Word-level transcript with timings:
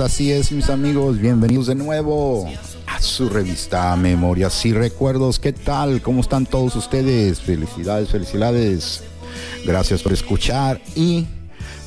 Así 0.00 0.32
es, 0.32 0.50
mis 0.50 0.70
amigos. 0.70 1.18
Bienvenidos 1.18 1.66
de 1.66 1.74
nuevo 1.74 2.48
a 2.86 3.02
su 3.02 3.28
revista 3.28 3.94
Memorias 3.96 4.64
y 4.64 4.72
Recuerdos. 4.72 5.38
¿Qué 5.38 5.52
tal? 5.52 6.00
¿Cómo 6.00 6.22
están 6.22 6.46
todos 6.46 6.74
ustedes? 6.74 7.40
Felicidades, 7.40 8.08
felicidades. 8.08 9.02
Gracias 9.66 10.02
por 10.02 10.14
escuchar 10.14 10.80
y 10.96 11.26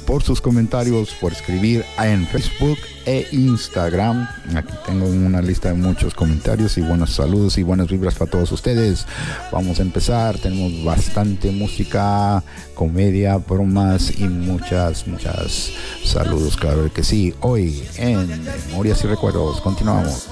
por 0.06 0.24
sus 0.24 0.42
comentarios, 0.42 1.14
por 1.20 1.32
escribir 1.32 1.86
en 1.98 2.28
Facebook 2.28 2.78
e 3.06 3.28
Instagram. 3.32 4.28
Aquí 4.56 4.74
tengo 4.86 5.06
una 5.06 5.42
lista 5.42 5.70
de 5.70 5.76
muchos 5.76 6.14
comentarios 6.14 6.78
y 6.78 6.82
buenos 6.82 7.12
saludos 7.14 7.58
y 7.58 7.64
buenas 7.64 7.88
vibras 7.88 8.16
para 8.16 8.32
todos 8.32 8.52
ustedes. 8.52 9.06
Vamos 9.52 9.80
a 9.80 9.84
empezar. 9.84 10.38
Tenemos 10.38 10.84
bastante 10.84 11.52
música, 11.52 12.44
comedia, 12.76 13.38
bromas 13.38 14.18
y 14.18 14.28
muchas, 14.28 15.08
muchas 15.08 15.72
saludos. 16.04 16.58
Claro 16.58 16.92
que 16.92 17.04
sí. 17.04 17.34
Hoy 17.42 17.84
en 17.98 18.28
Memorias 18.70 19.04
y 19.04 19.08
Recuerdos. 19.08 19.62
Continuamos. 19.62 20.28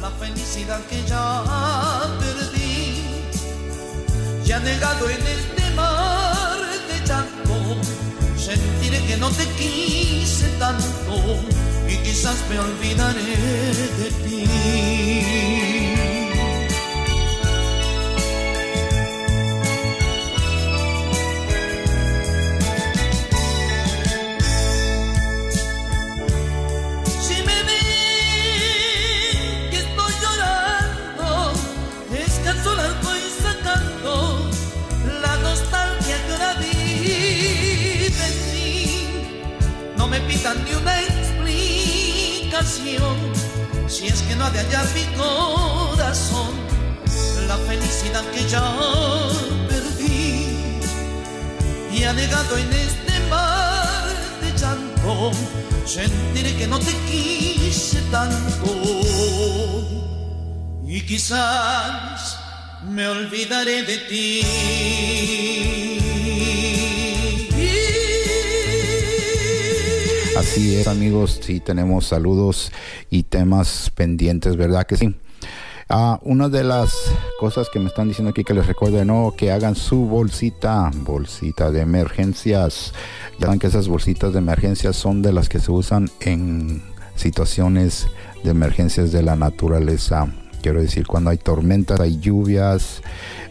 la 0.00 0.10
felicidad 0.10 0.80
que 0.86 1.02
ya 1.08 1.42
perdí, 2.20 3.02
ya 4.44 4.60
negado 4.60 5.10
en 5.10 5.26
este 5.26 5.55
no 9.18 9.30
te 9.30 9.46
quise 9.58 10.46
tanto 10.58 11.40
y 11.88 11.96
quizás 11.98 12.36
me 12.48 12.58
olvidaré 12.58 13.36
de 13.98 14.10
ti. 14.24 15.75
Ni 40.54 40.70
una 40.74 41.02
explicación, 41.02 43.16
si 43.88 44.06
es 44.06 44.22
que 44.22 44.36
no 44.36 44.44
ha 44.44 44.50
de 44.50 44.60
hallar 44.60 44.86
mi 44.94 45.02
corazón 45.16 46.54
la 47.48 47.58
felicidad 47.58 48.22
que 48.30 48.48
ya 48.48 48.62
perdí. 49.68 50.78
Y 51.92 52.04
anegado 52.04 52.58
en 52.58 52.72
este 52.72 53.18
mar 53.28 54.06
de 54.40 54.52
llanto, 54.56 55.32
sentiré 55.84 56.54
que 56.56 56.68
no 56.68 56.78
te 56.78 56.92
quise 57.10 58.00
tanto. 58.12 58.70
Y 60.86 61.00
quizás 61.02 62.38
me 62.88 63.08
olvidaré 63.08 63.82
de 63.82 63.98
ti. 63.98 65.75
Así 70.36 70.76
es, 70.76 70.86
amigos. 70.86 71.40
Sí, 71.42 71.60
tenemos 71.60 72.06
saludos 72.06 72.70
y 73.08 73.22
temas 73.22 73.90
pendientes, 73.94 74.56
¿verdad 74.56 74.86
que 74.86 74.98
sí? 74.98 75.16
Ah, 75.88 76.20
una 76.24 76.50
de 76.50 76.62
las 76.62 76.94
cosas 77.40 77.70
que 77.72 77.78
me 77.78 77.86
están 77.86 78.08
diciendo 78.08 78.30
aquí 78.30 78.44
que 78.44 78.52
les 78.52 78.66
recuerde 78.66 79.06
no 79.06 79.32
que 79.34 79.50
hagan 79.50 79.74
su 79.76 80.00
bolsita, 80.04 80.90
bolsita 80.94 81.70
de 81.70 81.80
emergencias. 81.80 82.92
Ya 83.38 83.46
saben 83.46 83.58
que 83.58 83.68
esas 83.68 83.88
bolsitas 83.88 84.34
de 84.34 84.40
emergencias 84.40 84.96
son 84.96 85.22
de 85.22 85.32
las 85.32 85.48
que 85.48 85.58
se 85.58 85.72
usan 85.72 86.10
en 86.20 86.82
situaciones 87.14 88.06
de 88.44 88.50
emergencias 88.50 89.12
de 89.12 89.22
la 89.22 89.36
naturaleza. 89.36 90.28
Quiero 90.66 90.82
decir, 90.82 91.06
cuando 91.06 91.30
hay 91.30 91.38
tormentas, 91.38 92.00
hay 92.00 92.18
lluvias, 92.18 93.00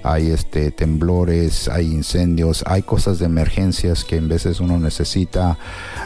hay 0.03 0.31
este 0.31 0.69
temblores, 0.69 1.69
hay 1.69 1.89
incendios, 1.89 2.61
hay 2.67 2.81
cosas 2.81 3.19
de 3.19 3.25
emergencias 3.25 4.03
que 4.03 4.17
en 4.17 4.27
veces 4.27 4.59
uno 4.59 4.77
necesita 4.79 5.57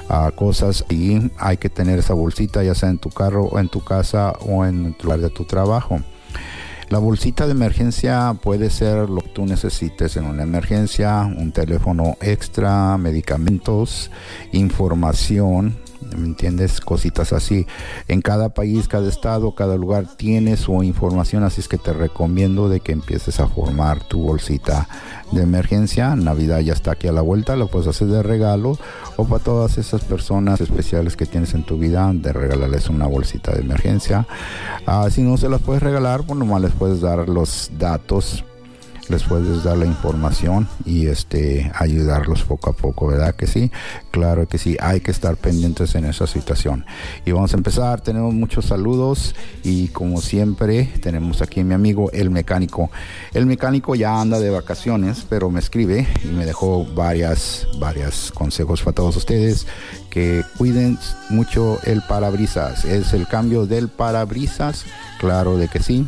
ah, 0.08 0.32
cosas 0.36 0.86
y 0.88 1.32
hay 1.40 1.58
que 1.58 1.70
tener 1.70 1.98
esa 1.98 2.14
bolsita 2.14 2.62
ya 2.62 2.76
sea 2.76 2.90
en 2.90 3.00
tu 3.00 3.10
carro 3.10 3.46
o 3.46 3.58
en 3.58 3.70
tu 3.70 3.84
casa 3.84 4.34
o 4.42 4.66
en 4.66 4.86
el 4.86 4.96
lugar 5.02 5.20
de 5.20 5.32
tu 5.32 5.46
trabajo. 5.46 6.00
La 6.90 7.00
bolsita 7.00 7.48
de 7.48 7.54
emergencia 7.54 8.36
puede 8.40 8.70
ser 8.70 9.10
lo 9.10 9.22
que 9.22 9.30
tú 9.30 9.48
necesites 9.48 10.16
en 10.16 10.26
una 10.26 10.44
emergencia, 10.44 11.22
un 11.22 11.52
teléfono 11.52 12.18
extra, 12.22 13.00
medicamentos, 13.00 14.12
información, 14.52 15.76
¿me 16.02 16.26
entiendes? 16.26 16.82
Cositas 16.82 17.34
así. 17.34 17.68
En 18.08 18.22
cada 18.22 18.50
país, 18.50 18.88
cada 18.88 19.08
estado, 19.08 19.54
cada 19.56 19.76
lugar 19.76 20.06
tiene 20.18 20.58
su 20.58 20.82
información, 20.84 21.44
así 21.44 21.62
es 21.62 21.68
que 21.68 21.78
te 21.78 21.94
recomiendo 21.94 22.70
de 22.70 22.80
que 22.80 22.92
empieces 22.92 23.40
a 23.40 23.48
formar 23.48 24.04
tu 24.04 24.22
bolsita 24.22 24.88
de 25.32 25.42
emergencia. 25.42 26.16
Navidad 26.16 26.60
ya 26.60 26.74
está 26.74 26.92
aquí 26.92 27.08
a 27.08 27.12
la 27.12 27.22
vuelta, 27.22 27.56
lo 27.56 27.68
puedes 27.68 27.88
hacer 27.88 28.08
de 28.08 28.24
regalo 28.24 28.78
o 29.18 29.26
para 29.26 29.44
todas 29.44 29.78
esas 29.78 30.04
personas 30.04 30.62
especiales 30.62 31.16
que 31.16 31.26
tienes 31.26 31.54
en 31.54 31.64
tu 31.64 31.78
vida, 31.78 32.12
de 32.14 32.34
regalarles 32.34 32.90
una 32.90 33.08
bolsita 33.08 33.54
de 33.54 33.62
emergencia. 33.62 34.26
Ah, 34.86 35.08
si 35.12 35.22
no 35.22 35.38
se 35.38 35.50
las 35.50 35.62
puedes 35.62 35.84
regalar, 35.84 36.24
pues 36.26 36.40
nomás 36.40 36.62
les 36.62 36.72
puedes 36.72 37.02
dar 37.02 37.28
los 37.28 37.70
datos 37.78 38.44
les 39.10 39.24
puedes 39.24 39.64
dar 39.64 39.78
la 39.78 39.86
información 39.86 40.68
y 40.86 41.08
este 41.08 41.72
ayudarlos 41.76 42.44
poco 42.44 42.70
a 42.70 42.74
poco, 42.74 43.08
¿verdad 43.08 43.36
que 43.36 43.48
sí? 43.48 43.72
Claro 44.12 44.48
que 44.48 44.58
sí, 44.58 44.78
hay 44.80 45.02
que 45.02 45.12
estar 45.12 45.36
pendientes 45.36 45.96
en 45.96 46.06
esa 46.06 46.28
situación. 46.28 46.86
Y 47.26 47.32
vamos 47.32 47.54
a 47.54 47.58
empezar, 47.58 48.02
tenemos 48.02 48.34
muchos 48.34 48.66
saludos 48.66 49.36
y 49.64 49.88
como 49.90 50.22
siempre 50.22 50.86
tenemos 51.02 51.42
aquí 51.42 51.62
a 51.62 51.64
mi 51.64 51.74
amigo 51.74 52.12
el 52.12 52.30
mecánico. 52.30 52.92
El 53.34 53.48
mecánico 53.48 53.96
ya 53.96 54.22
anda 54.22 54.40
de 54.40 54.52
vacaciones, 54.52 55.26
pero 55.28 55.50
me 55.50 55.60
escribe 55.60 56.08
y 56.24 56.28
me 56.28 56.46
dejó 56.46 56.86
varias 56.94 57.68
varias 57.80 58.32
consejos 58.32 58.82
para 58.84 58.96
todos 58.96 59.16
ustedes 59.18 59.66
que 60.10 60.44
cuiden 60.58 61.00
mucho 61.30 61.80
el 61.84 62.02
parabrisas. 62.04 62.86
Es 62.86 63.14
el 63.14 63.28
cambio 63.28 63.66
del 63.66 63.90
parabrisas, 63.90 64.86
claro 65.20 65.58
de 65.58 65.68
que 65.68 65.82
sí 65.82 66.08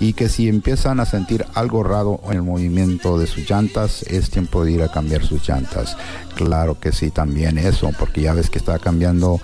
y 0.00 0.14
que 0.14 0.30
si 0.30 0.48
empiezan 0.48 0.98
a 0.98 1.04
sentir 1.04 1.44
algo 1.54 1.82
raro 1.82 2.20
en 2.24 2.32
el 2.32 2.42
movimiento 2.42 3.18
de 3.18 3.26
sus 3.26 3.48
llantas, 3.48 4.02
es 4.04 4.30
tiempo 4.30 4.64
de 4.64 4.72
ir 4.72 4.82
a 4.82 4.90
cambiar 4.90 5.22
sus 5.22 5.46
llantas. 5.46 5.96
Claro 6.34 6.80
que 6.80 6.90
sí, 6.90 7.10
también 7.10 7.58
eso, 7.58 7.92
porque 7.98 8.22
ya 8.22 8.32
ves 8.32 8.48
que 8.48 8.58
está 8.58 8.78
cambiando 8.78 9.40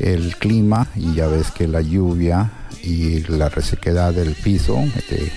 el 0.00 0.36
clima 0.36 0.88
y 0.96 1.14
ya 1.14 1.28
ves 1.28 1.52
que 1.52 1.68
la 1.68 1.80
lluvia 1.80 2.50
y 2.82 3.20
la 3.28 3.48
resequedad 3.48 4.12
del 4.12 4.34
piso 4.34 4.82
este, 4.96 5.30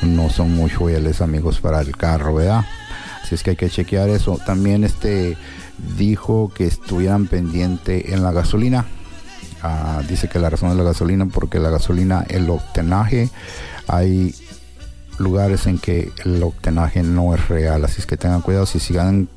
no 0.00 0.30
son 0.30 0.52
muy 0.52 0.70
fieles 0.70 1.20
amigos 1.20 1.60
para 1.60 1.82
el 1.82 1.94
carro, 1.94 2.34
¿verdad? 2.36 2.64
Así 3.22 3.34
es 3.34 3.42
que 3.42 3.50
hay 3.50 3.56
que 3.56 3.68
chequear 3.68 4.08
eso. 4.08 4.38
También 4.46 4.82
este 4.84 5.36
dijo 5.98 6.50
que 6.54 6.66
estuvieran 6.66 7.26
pendiente 7.26 8.14
en 8.14 8.22
la 8.22 8.32
gasolina. 8.32 8.86
Ah, 9.62 10.00
dice 10.08 10.28
que 10.28 10.38
la 10.38 10.48
razón 10.48 10.70
de 10.70 10.76
la 10.76 10.84
gasolina 10.84 11.26
porque 11.26 11.58
la 11.58 11.70
gasolina, 11.70 12.24
el 12.28 12.48
octenaje, 12.48 13.30
hay 13.88 14.34
lugares 15.18 15.66
en 15.66 15.78
que 15.78 16.12
el 16.24 16.42
octenaje 16.42 17.02
no 17.02 17.34
es 17.34 17.48
real, 17.48 17.84
así 17.84 18.00
es 18.00 18.06
que 18.06 18.16
tengan 18.16 18.42
cuidado 18.42 18.66
si 18.66 18.80
sigan 18.80 19.28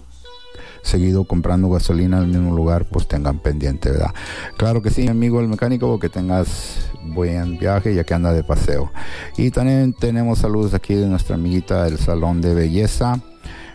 seguido 0.81 1.25
comprando 1.25 1.69
gasolina 1.69 2.19
el 2.19 2.27
mismo 2.27 2.55
lugar, 2.55 2.85
pues 2.85 3.07
tengan 3.07 3.39
pendiente, 3.39 3.91
¿verdad? 3.91 4.13
Claro 4.57 4.81
que 4.81 4.89
sí, 4.89 5.07
amigo 5.07 5.39
el 5.39 5.47
mecánico, 5.47 5.99
que 5.99 6.09
tengas 6.09 6.89
buen 7.03 7.57
viaje 7.57 7.93
ya 7.93 8.03
que 8.03 8.13
anda 8.13 8.33
de 8.33 8.43
paseo. 8.43 8.91
Y 9.37 9.51
también 9.51 9.93
tenemos 9.93 10.39
saludos 10.39 10.73
aquí 10.73 10.95
de 10.95 11.07
nuestra 11.07 11.35
amiguita 11.35 11.83
del 11.83 11.97
Salón 11.97 12.41
de 12.41 12.53
Belleza. 12.53 13.19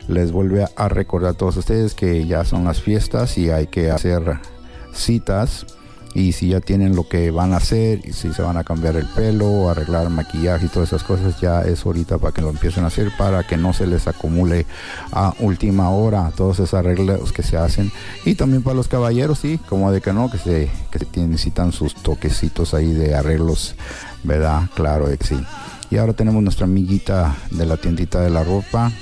Les 0.09 0.33
vuelve 0.33 0.67
a 0.77 0.89
recordar 0.89 1.31
a 1.31 1.35
todos 1.35 1.57
ustedes 1.57 1.95
que 1.95 2.27
ya 2.27 2.45
son 2.45 2.65
las 2.65 2.81
fiestas 2.81 3.39
y 3.39 3.51
hay 3.51 3.67
que 3.67 3.91
hacer 3.91 4.39
citas 4.93 5.67
y 6.15 6.31
si 6.33 6.49
ya 6.49 6.61
tienen 6.61 6.95
lo 6.95 7.09
que 7.09 7.33
van 7.33 7.53
a 7.53 7.57
hacer, 7.57 8.01
y 8.05 8.13
si 8.13 8.33
se 8.33 8.41
van 8.41 8.57
a 8.57 8.63
cambiar 8.63 8.95
el 8.97 9.07
pelo, 9.07 9.69
arreglar 9.69 10.09
maquillaje 10.11 10.67
y 10.67 10.69
todas 10.69 10.91
esas 10.91 11.03
cosas, 11.03 11.41
ya 11.41 11.63
es 11.63 11.85
ahorita 11.85 12.19
para 12.19 12.33
que 12.33 12.41
lo 12.41 12.51
empiecen 12.51 12.85
a 12.85 12.87
hacer 12.87 13.11
para 13.19 13.45
que 13.45 13.57
no 13.57 13.73
se 13.73 13.87
les 13.87 14.07
acumule 14.07 14.65
a 15.11 15.35
última 15.41 15.91
hora 15.91 16.31
todos 16.37 16.61
esos 16.61 16.75
arreglos 16.75 17.33
que 17.33 17.43
se 17.43 17.57
hacen. 17.57 17.91
Y 18.25 18.37
también 18.37 18.63
para 18.63 18.77
los 18.77 18.87
caballeros, 18.87 19.41
sí, 19.41 19.59
como 19.69 19.91
de 19.91 20.01
que 20.01 20.13
no, 20.13 20.31
que 20.31 20.39
se, 20.39 20.71
que 20.91 21.21
necesitan 21.21 21.73
sus 21.73 21.95
toquecitos 21.95 22.75
ahí 22.75 22.93
de 22.93 23.17
arreglos, 23.17 23.75
¿verdad? 24.23 24.63
Claro 24.75 25.09
sí. 25.21 25.37
Y 25.91 25.99
ahora 25.99 26.13
tenemos 26.13 26.43
nuestra 26.43 26.65
amiguita 26.65 27.37
de 27.51 27.67
la 27.67 27.77
tiendita 27.77 28.21
de 28.21 28.31
la 28.31 28.45
ropa. 28.45 28.93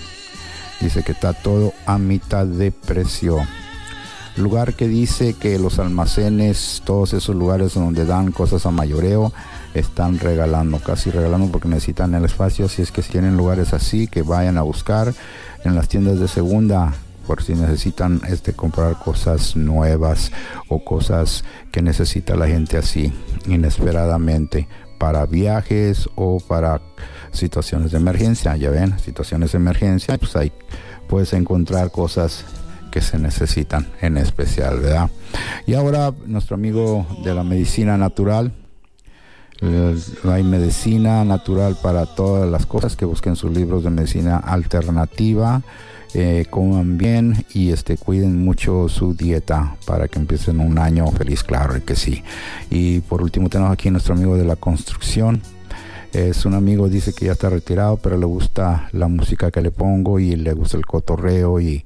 Dice 0.81 1.03
que 1.03 1.13
está 1.13 1.33
todo 1.33 1.73
a 1.87 1.99
mitad 1.99 2.47
de 2.47 2.73
precio 2.73 3.39
lugar 4.37 4.75
que 4.75 4.89
dice 4.89 5.35
que 5.35 5.59
los 5.59 5.79
almacenes, 5.79 6.83
todos 6.85 7.13
esos 7.13 7.37
lugares 7.37 7.75
donde 7.75 8.05
dan 8.05 8.33
cosas 8.33 8.67
a 8.67 8.71
mayoreo, 8.71 9.33
están 9.75 10.19
regalando, 10.19 10.79
casi 10.79 11.11
regalando 11.11 11.51
porque 11.51 11.69
necesitan 11.69 12.15
el 12.15 12.25
espacio. 12.25 12.69
Si 12.69 12.83
es 12.83 12.93
que 12.93 13.03
tienen 13.03 13.37
lugares 13.37 13.73
así, 13.73 14.07
que 14.07 14.23
vayan 14.23 14.59
a 14.59 14.63
buscar 14.63 15.15
en 15.65 15.75
las 15.75 15.89
tiendas 15.89 16.19
de 16.19 16.29
segunda 16.29 16.95
por 17.27 17.43
si 17.43 17.55
necesitan 17.55 18.21
este 18.29 18.53
comprar 18.53 18.99
cosas 18.99 19.57
nuevas 19.57 20.33
o 20.69 20.85
cosas 20.85 21.45
que 21.71 21.83
necesita 21.83 22.35
la 22.35 22.49
gente 22.49 22.77
así 22.77 23.13
inesperadamente 23.47 24.67
para 24.99 25.27
viajes 25.27 26.09
o 26.17 26.41
para 26.41 26.81
situaciones 27.31 27.93
de 27.93 27.99
emergencia 27.99 28.57
ya 28.57 28.71
ven 28.71 28.99
situaciones 28.99 29.53
de 29.53 29.59
emergencia 29.59 30.19
pues 30.19 30.35
ahí 30.37 30.53
puedes 31.09 31.33
encontrar 31.33 31.91
cosas 31.91 32.45
que 32.93 33.01
se 33.01 33.19
necesitan 33.19 33.89
en 34.01 34.17
especial, 34.19 34.79
¿verdad? 34.79 35.11
Y 35.67 35.75
ahora 35.75 36.13
nuestro 36.27 36.55
amigo 36.55 37.05
de 37.25 37.35
la 37.35 37.43
medicina 37.43 37.97
natural, 37.97 38.53
hay 40.25 40.43
medicina 40.43 41.25
natural 41.25 41.77
para 41.81 42.07
todas 42.07 42.51
las 42.51 42.67
cosas 42.67 42.97
que 42.97 43.05
busquen 43.05 43.37
sus 43.37 43.53
libros 43.53 43.85
de 43.85 43.91
medicina 43.91 44.37
alternativa. 44.37 45.63
Eh, 46.15 46.45
coman 46.51 46.99
bien 46.99 47.47
y 47.55 47.71
este 47.71 47.97
cuiden 47.97 48.45
mucho 48.45 48.91
su 48.91 49.15
dieta 49.15 49.77
para 49.87 50.09
que 50.09 50.19
empiecen 50.19 50.61
un 50.61 50.79
año 50.79 51.07
feliz, 51.13 51.43
claro 51.43 51.83
que 51.87 51.97
sí. 51.97 52.23
Y 52.71 53.01
por 53.01 53.23
último 53.23 53.49
tenemos 53.49 53.73
aquí 53.73 53.89
nuestro 53.91 54.15
amigo 54.15 54.37
de 54.37 54.45
la 54.45 54.57
construcción. 54.57 55.41
Es 56.13 56.45
un 56.45 56.53
amigo, 56.53 56.91
dice 56.91 57.15
que 57.15 57.27
ya 57.27 57.33
está 57.33 57.49
retirado, 57.49 57.97
pero 57.97 58.19
le 58.19 58.27
gusta 58.27 58.91
la 58.93 59.09
música 59.09 59.51
que 59.51 59.63
le 59.63 59.71
pongo 59.71 60.19
y 60.19 60.37
le 60.37 60.53
gusta 60.53 60.77
el 60.77 60.85
cotorreo 60.85 61.59
y, 61.59 61.83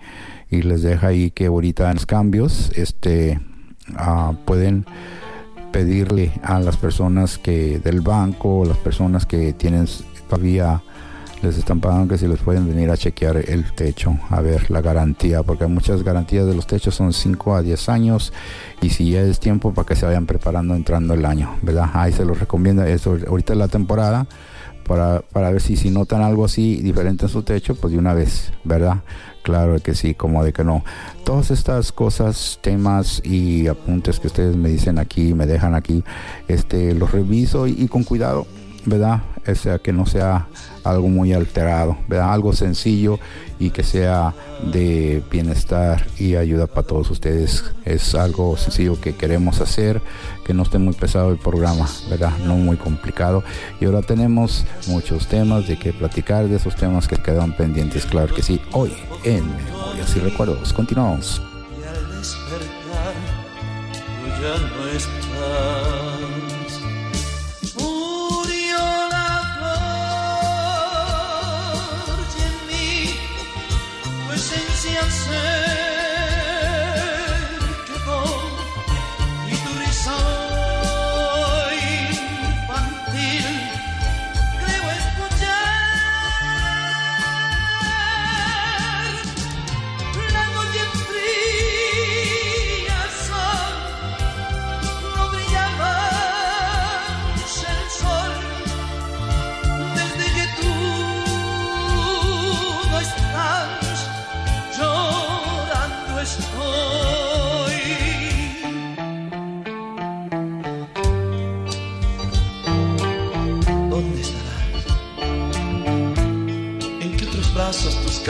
y 0.51 0.63
les 0.63 0.83
deja 0.83 1.09
ahí 1.09 1.31
que 1.31 1.47
ahorita 1.47 1.89
en 1.91 1.97
los 1.97 2.07
cambios 2.07 2.71
este 2.77 3.41
ah, 3.97 4.33
pueden 4.45 4.87
pedirle 5.73 6.33
a 6.43 6.61
las 6.61 6.77
personas 6.77 7.39
que 7.39 7.79
del 7.81 8.01
banco 8.01 8.65
las 8.65 8.79
personas 8.79 9.27
que 9.27 9.53
tienen 9.53 9.87
todavía 10.29 10.83
les 11.43 11.59
están 11.59 11.81
pagando 11.81 12.09
que 12.09 12.19
si 12.19 12.27
les 12.27 12.39
pueden 12.41 12.67
venir 12.69 12.91
a 12.91 12.97
chequear 12.97 13.37
el 13.37 13.73
techo, 13.73 14.19
a 14.31 14.41
ver 14.41 14.71
la 14.71 14.81
garantía, 14.81 15.43
porque 15.43 15.67
muchas 15.67 16.03
garantías 16.03 16.47
de 16.47 16.55
los 16.55 16.67
techos, 16.67 16.95
son 16.95 17.13
5 17.13 17.57
a 17.57 17.63
10 17.63 17.89
años, 17.89 18.33
y 18.81 18.91
si 18.91 19.11
ya 19.11 19.21
es 19.21 19.39
tiempo 19.39 19.73
para 19.73 19.87
que 19.87 19.97
se 19.97 20.07
vayan 20.07 20.27
preparando 20.27 20.75
entrando 20.75 21.15
el 21.15 21.25
año, 21.25 21.57
¿verdad? 21.63 21.91
Ahí 21.95 22.13
se 22.13 22.25
los 22.25 22.39
recomienda, 22.39 22.89
eso 22.89 23.19
ahorita 23.29 23.53
es 23.53 23.59
la 23.59 23.69
temporada, 23.69 24.27
para, 24.87 25.21
para 25.21 25.51
ver 25.51 25.61
si, 25.61 25.77
si 25.77 25.91
notan 25.91 26.23
algo 26.23 26.45
así 26.45 26.77
diferente 26.77 27.27
en 27.27 27.29
su 27.29 27.43
techo, 27.43 27.75
pues 27.75 27.93
de 27.93 27.99
una 27.99 28.15
vez, 28.15 28.53
¿verdad? 28.65 29.03
Claro 29.47 29.79
que 29.79 29.95
sí, 29.95 30.13
como 30.13 30.43
de 30.43 30.53
que 30.53 30.65
no. 30.65 30.83
Todas 31.23 31.53
estas 31.53 31.93
cosas, 31.93 32.59
temas 32.63 33.23
y 33.25 33.69
apuntes 33.69 34.19
que 34.19 34.27
ustedes 34.27 34.57
me 34.57 34.69
dicen 34.69 34.99
aquí, 34.99 35.35
me 35.35 35.47
dejan 35.47 35.77
aquí, 35.77 36.03
este, 36.49 36.93
los 36.95 37.13
reviso 37.13 37.69
y 37.69 37.87
con 37.87 38.03
cuidado 38.03 38.45
¿verdad? 38.87 39.23
O 39.47 39.55
sea, 39.55 39.79
que 39.79 39.93
no 39.93 40.07
sea 40.07 40.47
algo 40.91 41.09
muy 41.09 41.33
alterado, 41.33 41.97
¿verdad? 42.09 42.33
Algo 42.33 42.53
sencillo 42.53 43.19
y 43.59 43.71
que 43.71 43.83
sea 43.83 44.35
de 44.73 45.23
bienestar 45.31 46.07
y 46.19 46.37
ayuda 46.37 46.67
para 46.67 46.87
todos 46.87 47.11
ustedes. 47.11 47.65
Es 47.85 48.15
algo 48.15 48.57
sencillo 48.57 49.01
que 49.01 49.15
queremos 49.15 49.61
hacer, 49.61 50.03
que 50.45 50.55
no 50.55 50.63
esté 50.63 50.79
muy 50.79 50.95
pesado 50.95 51.31
el 51.31 51.39
programa, 51.39 51.89
¿verdad? 52.09 52.33
No 52.45 52.57
muy 52.57 52.77
complicado. 52.77 53.43
Y 53.81 53.87
ahora 53.87 54.03
tenemos 54.03 54.65
muchos 54.89 55.27
temas 55.27 55.67
de 55.67 55.79
que 55.79 55.93
platicar 55.93 56.49
de 56.49 56.57
esos 56.57 56.77
temas 56.77 57.09
que 57.09 57.17
quedan 57.17 57.57
pendientes, 57.57 58.07
claro 58.07 58.35
que 58.35 58.43
sí. 58.43 58.61
Hoy 58.73 58.93
en 59.25 59.45
Memorias 59.57 60.17
y 60.17 60.21
Recuerdos. 60.21 60.73
Continuamos. 60.73 61.43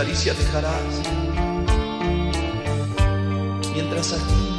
Caricia 0.07 0.35
dejarás. 0.35 1.03
Mientras 3.75 4.13
aquí, 4.13 4.57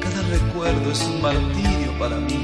cada 0.00 0.22
recuerdo 0.22 0.90
es 0.90 1.00
un 1.02 1.22
martirio 1.22 1.96
para 1.96 2.16
mí. 2.16 2.43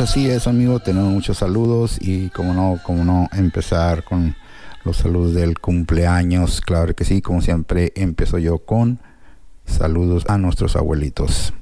Así 0.00 0.30
es, 0.30 0.46
amigo, 0.46 0.78
tenemos 0.78 1.12
muchos 1.12 1.38
saludos 1.38 1.98
y 2.00 2.28
como 2.28 2.54
no, 2.54 2.78
como 2.84 3.04
no 3.04 3.28
empezar 3.32 4.04
con 4.04 4.36
los 4.84 4.98
saludos 4.98 5.34
del 5.34 5.58
cumpleaños, 5.58 6.60
claro 6.60 6.94
que 6.94 7.04
sí, 7.04 7.20
como 7.20 7.42
siempre 7.42 7.92
empiezo 7.96 8.38
yo 8.38 8.58
con 8.58 9.00
saludos 9.66 10.24
a 10.28 10.38
nuestros 10.38 10.76
abuelitos. 10.76 11.52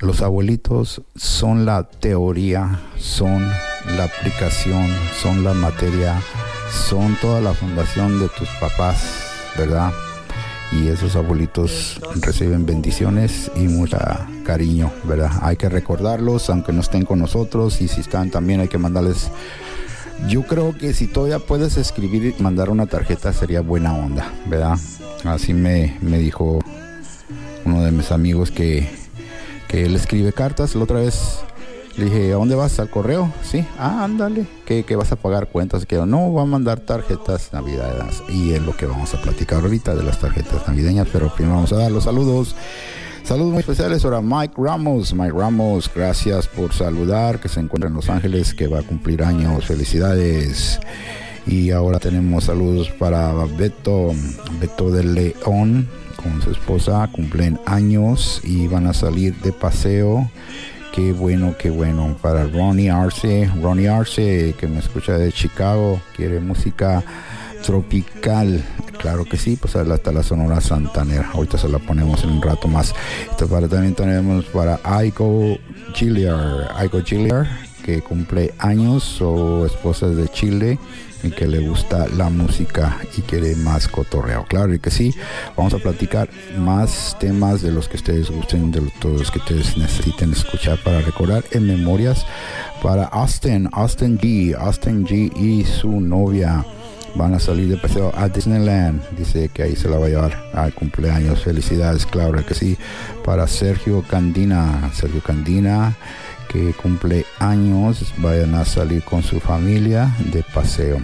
Los 0.00 0.20
abuelitos 0.20 1.02
son 1.14 1.64
la 1.64 1.84
teoría, 1.84 2.80
son 2.96 3.48
la 3.96 4.04
aplicación, 4.04 4.88
son 5.22 5.44
la 5.44 5.54
materia, 5.54 6.20
son 6.88 7.16
toda 7.20 7.40
la 7.40 7.54
fundación 7.54 8.18
de 8.18 8.28
tus 8.30 8.48
papás, 8.60 9.52
¿verdad? 9.56 9.92
Y 10.72 10.88
esos 10.88 11.16
abuelitos 11.16 12.00
reciben 12.20 12.66
bendiciones 12.66 13.50
y 13.56 13.68
mucha 13.68 14.28
cariño, 14.44 14.92
¿verdad? 15.04 15.30
Hay 15.42 15.56
que 15.56 15.68
recordarlos 15.68 16.50
aunque 16.50 16.72
no 16.72 16.80
estén 16.80 17.04
con 17.04 17.18
nosotros 17.18 17.80
y 17.80 17.88
si 17.88 18.00
están 18.00 18.30
también 18.30 18.60
hay 18.60 18.68
que 18.68 18.78
mandarles 18.78 19.30
yo 20.26 20.42
creo 20.42 20.76
que 20.76 20.94
si 20.94 21.06
todavía 21.06 21.38
puedes 21.38 21.76
escribir 21.76 22.34
y 22.36 22.42
mandar 22.42 22.70
una 22.70 22.86
tarjeta 22.86 23.32
sería 23.32 23.60
buena 23.60 23.94
onda, 23.94 24.32
¿verdad? 24.46 24.76
Así 25.24 25.54
me, 25.54 25.96
me 26.00 26.18
dijo 26.18 26.58
uno 27.64 27.84
de 27.84 27.92
mis 27.92 28.10
amigos 28.10 28.50
que, 28.50 28.88
que 29.68 29.84
él 29.84 29.94
escribe 29.94 30.32
cartas. 30.32 30.74
La 30.74 30.84
otra 30.84 30.98
vez 30.98 31.38
le 31.98 32.04
dije, 32.04 32.32
¿a 32.32 32.36
dónde 32.36 32.54
vas? 32.54 32.78
¿Al 32.78 32.88
correo? 32.88 33.32
Sí. 33.42 33.64
Ah, 33.76 34.04
ándale. 34.04 34.46
¿Qué, 34.64 34.84
vas 34.94 35.10
a 35.10 35.16
pagar 35.16 35.48
cuentas? 35.48 35.84
Que 35.84 35.96
no, 35.96 36.32
va 36.32 36.42
a 36.42 36.46
mandar 36.46 36.78
tarjetas 36.78 37.52
navideñas. 37.52 38.22
Y 38.28 38.52
es 38.52 38.62
lo 38.62 38.76
que 38.76 38.86
vamos 38.86 39.12
a 39.14 39.20
platicar 39.20 39.62
ahorita 39.62 39.96
de 39.96 40.04
las 40.04 40.20
tarjetas 40.20 40.68
navideñas. 40.68 41.08
Pero 41.12 41.34
primero 41.34 41.56
vamos 41.56 41.72
a 41.72 41.76
dar 41.76 41.90
los 41.90 42.04
saludos. 42.04 42.54
Saludos 43.24 43.52
muy 43.52 43.60
especiales 43.60 44.04
ahora 44.04 44.20
Mike 44.22 44.54
Ramos. 44.56 45.12
Mike 45.12 45.36
Ramos, 45.36 45.90
gracias 45.92 46.46
por 46.46 46.72
saludar. 46.72 47.40
Que 47.40 47.48
se 47.48 47.58
encuentra 47.58 47.88
en 47.88 47.94
Los 47.94 48.08
Ángeles, 48.08 48.54
que 48.54 48.68
va 48.68 48.78
a 48.78 48.82
cumplir 48.84 49.24
años. 49.24 49.66
Felicidades. 49.66 50.78
Y 51.48 51.72
ahora 51.72 51.98
tenemos 51.98 52.44
saludos 52.44 52.90
para 52.90 53.32
Beto, 53.32 54.12
Beto 54.60 54.92
del 54.92 55.14
León, 55.14 55.88
con 56.14 56.40
su 56.42 56.52
esposa. 56.52 57.08
Cumplen 57.10 57.58
años 57.66 58.40
y 58.44 58.68
van 58.68 58.86
a 58.86 58.94
salir 58.94 59.34
de 59.40 59.52
paseo 59.52 60.30
Qué 60.98 61.12
bueno, 61.12 61.54
qué 61.56 61.70
bueno. 61.70 62.16
Para 62.20 62.42
Ronnie 62.42 62.90
Arce, 62.90 63.48
Ronnie 63.62 63.86
Arce, 63.86 64.52
que 64.58 64.66
me 64.66 64.80
escucha 64.80 65.16
de 65.16 65.30
Chicago, 65.30 66.00
quiere 66.16 66.40
música 66.40 67.04
tropical. 67.62 68.64
Claro 68.98 69.24
que 69.24 69.36
sí, 69.36 69.56
pues 69.56 69.76
hasta 69.76 70.10
la 70.10 70.24
Sonora 70.24 70.60
Santanera. 70.60 71.30
Ahorita 71.32 71.56
se 71.56 71.68
la 71.68 71.78
ponemos 71.78 72.24
en 72.24 72.30
un 72.30 72.42
rato 72.42 72.66
más. 72.66 72.96
Esto 73.30 73.46
para, 73.46 73.68
también 73.68 73.94
tenemos 73.94 74.46
para 74.46 74.80
Aiko 74.82 75.56
Gilliard. 75.94 76.68
Aiko 76.74 77.00
Gilliard, 77.04 77.46
que 77.84 78.02
cumple 78.02 78.52
años 78.58 79.22
o 79.22 79.66
esposa 79.66 80.08
de 80.08 80.26
Chile 80.30 80.80
que 81.36 81.46
le 81.46 81.60
gusta 81.60 82.06
la 82.16 82.30
música 82.30 82.98
y 83.16 83.22
quiere 83.22 83.54
más 83.56 83.88
cotorreo. 83.88 84.44
Claro 84.48 84.78
que 84.80 84.90
sí, 84.90 85.14
vamos 85.56 85.74
a 85.74 85.78
platicar 85.78 86.28
más 86.58 87.16
temas 87.18 87.62
de 87.62 87.72
los 87.72 87.88
que 87.88 87.96
ustedes 87.96 88.30
gusten, 88.30 88.70
de 88.70 88.80
todos 89.00 89.18
los 89.18 89.30
que 89.30 89.38
ustedes 89.38 89.76
necesiten 89.76 90.32
escuchar 90.32 90.78
para 90.82 91.00
recordar 91.00 91.44
en 91.50 91.66
memorias 91.66 92.24
para 92.82 93.04
Austin, 93.04 93.68
Austin 93.72 94.18
G, 94.18 94.54
Austin 94.54 95.06
G 95.06 95.36
y 95.36 95.64
su 95.64 96.00
novia 96.00 96.64
van 97.14 97.34
a 97.34 97.40
salir 97.40 97.68
de 97.68 97.76
paseo 97.76 98.12
a 98.16 98.28
Disneyland. 98.28 99.02
Dice 99.16 99.48
que 99.48 99.64
ahí 99.64 99.76
se 99.76 99.88
la 99.88 99.98
va 99.98 100.06
a 100.06 100.08
llevar 100.08 100.50
al 100.54 100.72
cumpleaños. 100.72 101.42
Felicidades, 101.42 102.06
claro 102.06 102.44
que 102.46 102.54
sí. 102.54 102.76
Para 103.24 103.46
Sergio 103.46 104.02
Candina, 104.08 104.90
Sergio 104.94 105.20
Candina 105.22 105.96
que 106.48 106.72
cumple 106.72 107.24
años 107.38 108.12
vayan 108.18 108.54
a 108.54 108.64
salir 108.64 109.02
con 109.02 109.22
su 109.22 109.40
familia 109.40 110.14
de 110.32 110.42
paseo. 110.42 111.00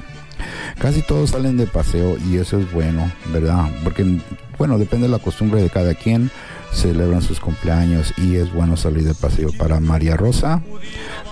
Casi 0.79 1.03
todos 1.03 1.31
salen 1.31 1.57
de 1.57 1.67
paseo 1.67 2.17
y 2.29 2.37
eso 2.37 2.59
es 2.59 2.71
bueno, 2.73 3.11
¿verdad? 3.33 3.71
Porque, 3.83 4.21
bueno, 4.59 4.79
depende 4.79 5.07
de 5.07 5.13
la 5.13 5.19
costumbre 5.19 5.63
de 5.63 5.71
cada 5.71 5.95
quien. 5.95 6.31
Celebran 6.73 7.23
sus 7.23 7.39
cumpleaños 7.39 8.13
y 8.17 8.35
es 8.35 8.53
bueno 8.53 8.77
salir 8.77 9.05
de 9.05 9.15
paseo. 9.15 9.51
Para 9.57 9.79
María 9.79 10.17
Rosa, 10.17 10.61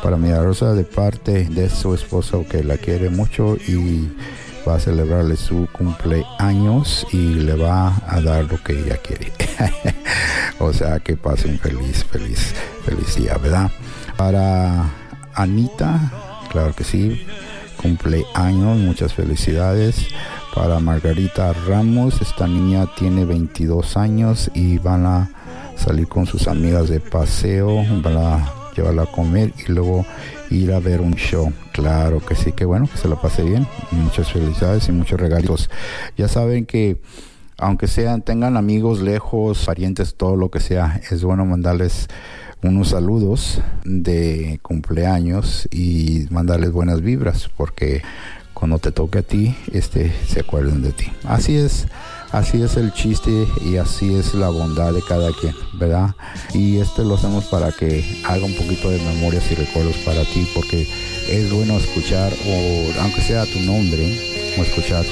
para 0.00 0.16
María 0.16 0.40
Rosa 0.40 0.72
de 0.72 0.84
parte 0.84 1.48
de 1.50 1.68
su 1.68 1.94
esposo 1.94 2.46
que 2.48 2.62
la 2.62 2.76
quiere 2.76 3.10
mucho 3.10 3.56
y 3.56 4.08
va 4.66 4.76
a 4.76 4.80
celebrarle 4.80 5.36
su 5.36 5.68
cumpleaños 5.72 7.06
y 7.12 7.34
le 7.34 7.54
va 7.54 7.92
a 8.06 8.20
dar 8.20 8.44
lo 8.44 8.62
que 8.62 8.78
ella 8.78 8.96
quiere. 8.98 9.32
o 10.60 10.72
sea, 10.72 11.00
que 11.00 11.16
pase 11.16 11.48
un 11.48 11.58
feliz, 11.58 12.04
feliz, 12.04 12.54
feliz 12.84 13.16
día, 13.16 13.36
¿verdad? 13.38 13.70
Para 14.24 14.88
Anita, 15.34 15.98
claro 16.48 16.72
que 16.76 16.84
sí, 16.84 17.26
cumpleaños, 17.76 18.78
muchas 18.78 19.12
felicidades. 19.12 20.06
Para 20.54 20.78
Margarita 20.78 21.52
Ramos, 21.52 22.22
esta 22.22 22.46
niña 22.46 22.86
tiene 22.96 23.24
22 23.24 23.96
años 23.96 24.48
y 24.54 24.78
van 24.78 25.06
a 25.06 25.28
salir 25.74 26.06
con 26.06 26.26
sus 26.26 26.46
amigas 26.46 26.88
de 26.88 27.00
paseo, 27.00 27.82
van 28.00 28.16
a 28.16 28.48
llevarla 28.76 29.02
a 29.02 29.06
comer 29.06 29.52
y 29.58 29.72
luego 29.72 30.06
ir 30.50 30.72
a 30.72 30.78
ver 30.78 31.00
un 31.00 31.14
show. 31.14 31.52
Claro 31.72 32.24
que 32.24 32.36
sí, 32.36 32.52
que 32.52 32.64
bueno, 32.64 32.88
que 32.88 32.98
se 32.98 33.08
la 33.08 33.20
pase 33.20 33.42
bien. 33.42 33.66
Muchas 33.90 34.30
felicidades 34.30 34.88
y 34.88 34.92
muchos 34.92 35.18
regalitos. 35.18 35.68
Ya 36.16 36.28
saben 36.28 36.64
que 36.64 37.02
aunque 37.58 37.88
sean, 37.88 38.22
tengan 38.22 38.56
amigos 38.56 39.00
lejos, 39.00 39.64
parientes, 39.66 40.14
todo 40.14 40.36
lo 40.36 40.48
que 40.48 40.60
sea, 40.60 41.00
es 41.10 41.24
bueno 41.24 41.44
mandarles 41.44 42.08
unos 42.68 42.90
saludos 42.90 43.60
de 43.84 44.60
cumpleaños 44.62 45.68
y 45.70 46.26
mandarles 46.30 46.70
buenas 46.70 47.00
vibras 47.00 47.50
porque 47.56 48.02
cuando 48.54 48.78
te 48.78 48.92
toque 48.92 49.18
a 49.18 49.22
ti, 49.22 49.56
este 49.72 50.12
se 50.28 50.40
acuerden 50.40 50.82
de 50.82 50.92
ti. 50.92 51.06
Así 51.24 51.56
es, 51.56 51.88
así 52.30 52.62
es 52.62 52.76
el 52.76 52.92
chiste 52.92 53.48
y 53.64 53.76
así 53.76 54.14
es 54.14 54.34
la 54.34 54.50
bondad 54.50 54.92
de 54.92 55.02
cada 55.02 55.32
quien, 55.32 55.54
¿verdad? 55.74 56.14
Y 56.54 56.78
este 56.78 57.02
lo 57.02 57.16
hacemos 57.16 57.46
para 57.46 57.72
que 57.72 58.04
haga 58.24 58.44
un 58.44 58.54
poquito 58.54 58.90
de 58.90 58.98
memorias 58.98 59.50
y 59.50 59.56
recuerdos 59.56 59.96
para 60.04 60.22
ti 60.22 60.46
porque 60.54 60.86
es 61.28 61.52
bueno 61.52 61.76
escuchar 61.76 62.32
o 62.32 63.00
aunque 63.00 63.22
sea 63.22 63.44
tu 63.46 63.58
nombre 63.60 64.16
o 64.56 64.62
escuchar 64.62 65.04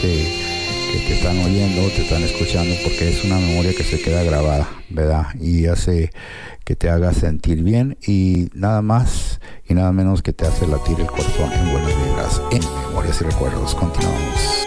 que, 0.93 0.99
te 0.99 1.15
están 1.15 1.39
oyendo, 1.39 1.89
te 1.91 2.03
están 2.03 2.23
escuchando 2.23 2.75
porque 2.83 3.11
es 3.11 3.25
una 3.25 3.39
memoria 3.39 3.73
que 3.75 3.85
se 3.85 4.01
queda 4.01 4.23
grabada, 4.23 4.69
¿verdad? 4.89 5.27
Y 5.41 5.67
hace 5.67 6.11
que 6.65 6.75
te 6.75 6.91
haga 6.91 7.13
sentir 7.13 7.63
bien 7.63 7.97
y 8.07 8.49
nada 8.55 8.83
más 8.83 9.41
y 9.69 9.75
nada 9.75 9.93
menos 9.93 10.23
que 10.23 10.33
te 10.33 10.47
hace 10.47 10.67
latir 10.67 11.01
el 11.01 11.07
corazón 11.07 11.53
en 11.53 11.73
buenas 11.73 11.93
vibras, 12.05 12.43
en 12.51 12.61
memorias 12.89 13.21
y 13.21 13.25
recuerdos. 13.25 13.75
Continuamos. 13.75 14.67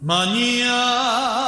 Mañana 0.00 1.47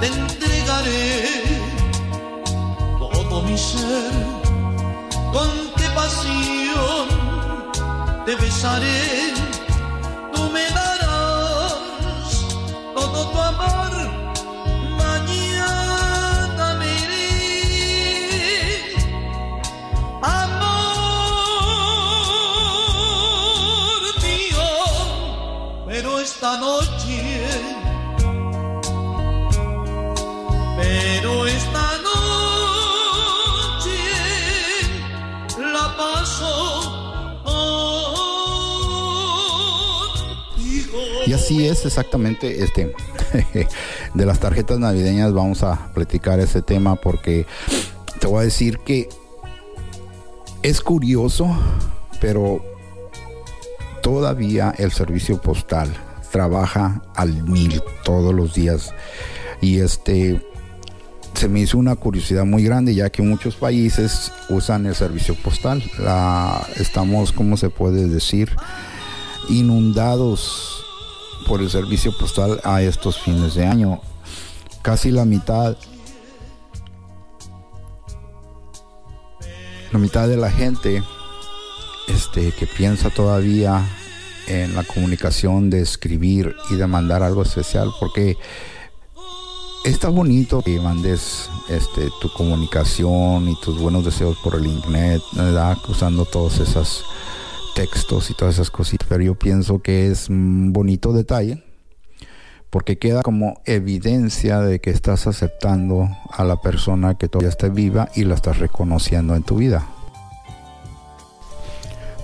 te 0.00 0.06
entregaré 0.06 1.42
todo 2.98 3.42
mi 3.42 3.56
ser. 3.56 4.12
Con 5.32 5.50
qué 5.76 5.88
pasión 5.94 7.08
te 8.26 8.34
besaré, 8.36 9.32
tú 10.34 10.50
me 10.50 10.64
darás 10.70 11.74
todo 12.94 13.30
tu 13.32 13.38
amor, 13.40 13.92
mañana 14.98 16.74
me 16.78 16.86
iré, 17.02 18.94
amor 20.22 20.84
mío, 24.22 24.68
pero 25.86 26.20
esta 26.20 26.58
noche, 26.58 26.83
así 41.34 41.66
es 41.66 41.84
exactamente 41.84 42.62
este 42.62 42.94
de 44.14 44.26
las 44.26 44.40
tarjetas 44.40 44.78
navideñas 44.78 45.32
vamos 45.32 45.62
a 45.62 45.92
platicar 45.92 46.40
ese 46.40 46.62
tema 46.62 46.96
porque 46.96 47.46
te 48.20 48.26
voy 48.26 48.40
a 48.40 48.44
decir 48.44 48.78
que 48.78 49.08
es 50.64 50.80
curioso, 50.80 51.54
pero 52.22 52.64
todavía 54.02 54.74
el 54.78 54.92
servicio 54.92 55.38
postal 55.38 55.92
trabaja 56.32 57.02
al 57.14 57.42
mil 57.42 57.82
todos 58.02 58.32
los 58.34 58.54
días. 58.54 58.94
Y 59.60 59.80
este 59.80 60.42
se 61.34 61.48
me 61.50 61.60
hizo 61.60 61.76
una 61.76 61.96
curiosidad 61.96 62.46
muy 62.46 62.64
grande 62.64 62.94
ya 62.94 63.10
que 63.10 63.20
muchos 63.20 63.56
países 63.56 64.32
usan 64.48 64.86
el 64.86 64.94
servicio 64.94 65.34
postal. 65.34 65.82
estamos, 66.76 67.30
como 67.32 67.58
se 67.58 67.68
puede 67.68 68.08
decir, 68.08 68.56
inundados 69.50 70.73
por 71.46 71.60
el 71.60 71.70
servicio 71.70 72.16
postal 72.16 72.60
a 72.64 72.82
estos 72.82 73.18
fines 73.18 73.54
de 73.54 73.66
año. 73.66 74.00
Casi 74.82 75.10
la 75.10 75.24
mitad, 75.24 75.76
la 79.92 79.98
mitad 79.98 80.28
de 80.28 80.36
la 80.36 80.50
gente 80.50 81.02
este, 82.08 82.52
que 82.52 82.66
piensa 82.66 83.10
todavía 83.10 83.86
en 84.46 84.74
la 84.74 84.84
comunicación 84.84 85.70
de 85.70 85.80
escribir 85.80 86.54
y 86.70 86.74
de 86.74 86.86
mandar 86.86 87.22
algo 87.22 87.42
especial 87.42 87.90
porque 87.98 88.36
está 89.84 90.08
bonito 90.08 90.62
que 90.62 90.80
mandes 90.80 91.48
este, 91.68 92.10
tu 92.20 92.32
comunicación 92.32 93.48
y 93.48 93.60
tus 93.60 93.78
buenos 93.78 94.04
deseos 94.04 94.36
por 94.42 94.54
el 94.56 94.66
internet, 94.66 95.22
usando 95.88 96.24
todos 96.24 96.58
esos 96.58 97.04
textos 97.74 98.30
y 98.30 98.34
todas 98.34 98.54
esas 98.54 98.70
cositas. 98.70 99.08
Pero 99.08 99.22
yo 99.22 99.34
pienso 99.34 99.82
que 99.82 100.10
es 100.10 100.28
un 100.28 100.72
bonito 100.72 101.12
detalle 101.12 101.62
porque 102.70 102.98
queda 102.98 103.22
como 103.22 103.60
evidencia 103.66 104.58
de 104.60 104.80
que 104.80 104.90
estás 104.90 105.28
aceptando 105.28 106.08
a 106.30 106.42
la 106.42 106.60
persona 106.60 107.14
que 107.14 107.28
todavía 107.28 107.50
está 107.50 107.68
viva 107.68 108.08
y 108.16 108.24
la 108.24 108.34
estás 108.34 108.58
reconociendo 108.58 109.36
en 109.36 109.44
tu 109.44 109.58
vida. 109.58 109.86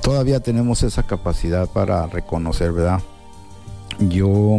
Todavía 0.03 0.41
tenemos 0.41 0.83
esa 0.83 1.05
capacidad 1.05 1.69
para 1.69 2.07
reconocer, 2.09 2.73
¿verdad? 2.73 3.01
Yo 4.01 4.59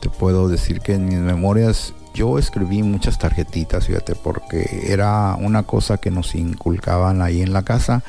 te 0.00 0.10
puedo 0.10 0.48
decir 0.48 0.80
que 0.80 0.94
en 0.94 1.06
mis 1.06 1.18
memorias 1.18 1.92
yo 2.14 2.38
escribí 2.38 2.84
muchas 2.84 3.18
tarjetitas, 3.18 3.86
fíjate, 3.86 4.14
porque 4.14 4.84
era 4.92 5.34
una 5.40 5.64
cosa 5.64 5.96
que 5.96 6.12
nos 6.12 6.36
inculcaban 6.36 7.20
ahí 7.20 7.42
en 7.42 7.52
la 7.52 7.64
casa. 7.64 8.04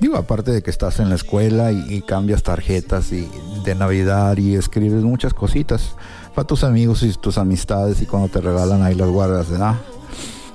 Digo, 0.00 0.16
aparte 0.16 0.50
de 0.50 0.62
que 0.62 0.70
estás 0.70 1.00
en 1.00 1.08
la 1.08 1.14
escuela 1.14 1.72
y, 1.72 2.02
cambias 2.02 2.42
tarjetas 2.42 3.12
y 3.12 3.28
de 3.64 3.74
Navidad 3.74 4.36
y 4.36 4.54
escribes 4.54 5.02
muchas 5.02 5.32
cositas 5.32 5.96
para 6.34 6.46
tus 6.46 6.64
amigos 6.64 7.02
y 7.02 7.12
tus 7.14 7.38
amistades 7.38 8.02
y 8.02 8.06
cuando 8.06 8.28
te 8.28 8.40
regalan 8.40 8.82
ahí 8.82 8.94
las 8.94 9.08
guardas, 9.08 9.48
¿verdad? 9.48 9.76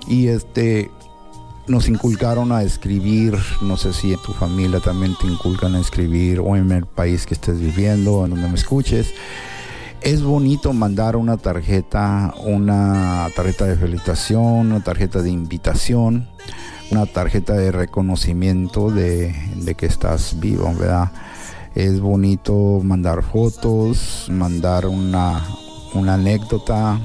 Y 0.07 0.27
este 0.27 0.91
nos 1.67 1.87
inculcaron 1.87 2.51
a 2.51 2.63
escribir, 2.63 3.37
no 3.61 3.77
sé 3.77 3.93
si 3.93 4.13
en 4.13 4.21
tu 4.21 4.33
familia 4.33 4.79
también 4.79 5.15
te 5.19 5.27
inculcan 5.27 5.75
a 5.75 5.79
escribir 5.79 6.39
o 6.39 6.55
en 6.55 6.71
el 6.71 6.85
país 6.85 7.25
que 7.25 7.33
estés 7.33 7.59
viviendo, 7.59 8.25
en 8.25 8.31
donde 8.31 8.47
me 8.47 8.55
escuches 8.55 9.13
es 10.01 10.23
bonito 10.23 10.73
mandar 10.73 11.15
una 11.15 11.37
tarjeta, 11.37 12.33
una 12.43 13.27
tarjeta 13.35 13.65
de 13.65 13.75
felicitación, 13.75 14.71
una 14.71 14.83
tarjeta 14.83 15.21
de 15.21 15.29
invitación, 15.29 16.27
una 16.91 17.05
tarjeta 17.05 17.53
de 17.53 17.71
reconocimiento 17.71 18.91
de, 18.91 19.33
que 19.77 19.85
estás 19.85 20.39
vivo, 20.39 20.73
¿verdad? 20.77 21.11
Es 21.73 22.01
bonito 22.01 22.81
mandar 22.83 23.23
fotos, 23.23 24.27
mandar 24.29 24.85
una, 24.85 25.41
una 25.93 26.15
anécdota, 26.15 26.99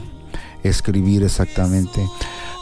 escribir 0.65 1.23
exactamente. 1.23 2.05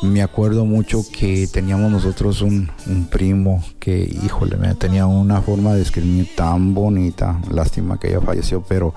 Me 0.03 0.22
acuerdo 0.22 0.66
mucho 0.66 1.03
que 1.11 1.46
teníamos 1.46 1.90
nosotros 1.90 2.42
un, 2.42 2.70
primo 3.11 3.64
que, 3.81 4.05
híjole, 4.22 4.59
tenía 4.75 5.07
una 5.07 5.40
forma 5.40 5.72
de 5.72 5.81
escribir 5.81 6.29
tan 6.37 6.75
bonita. 6.75 7.40
Lástima 7.51 7.99
que 7.99 8.09
ella 8.09 8.20
falleció, 8.20 8.62
pero 8.62 8.92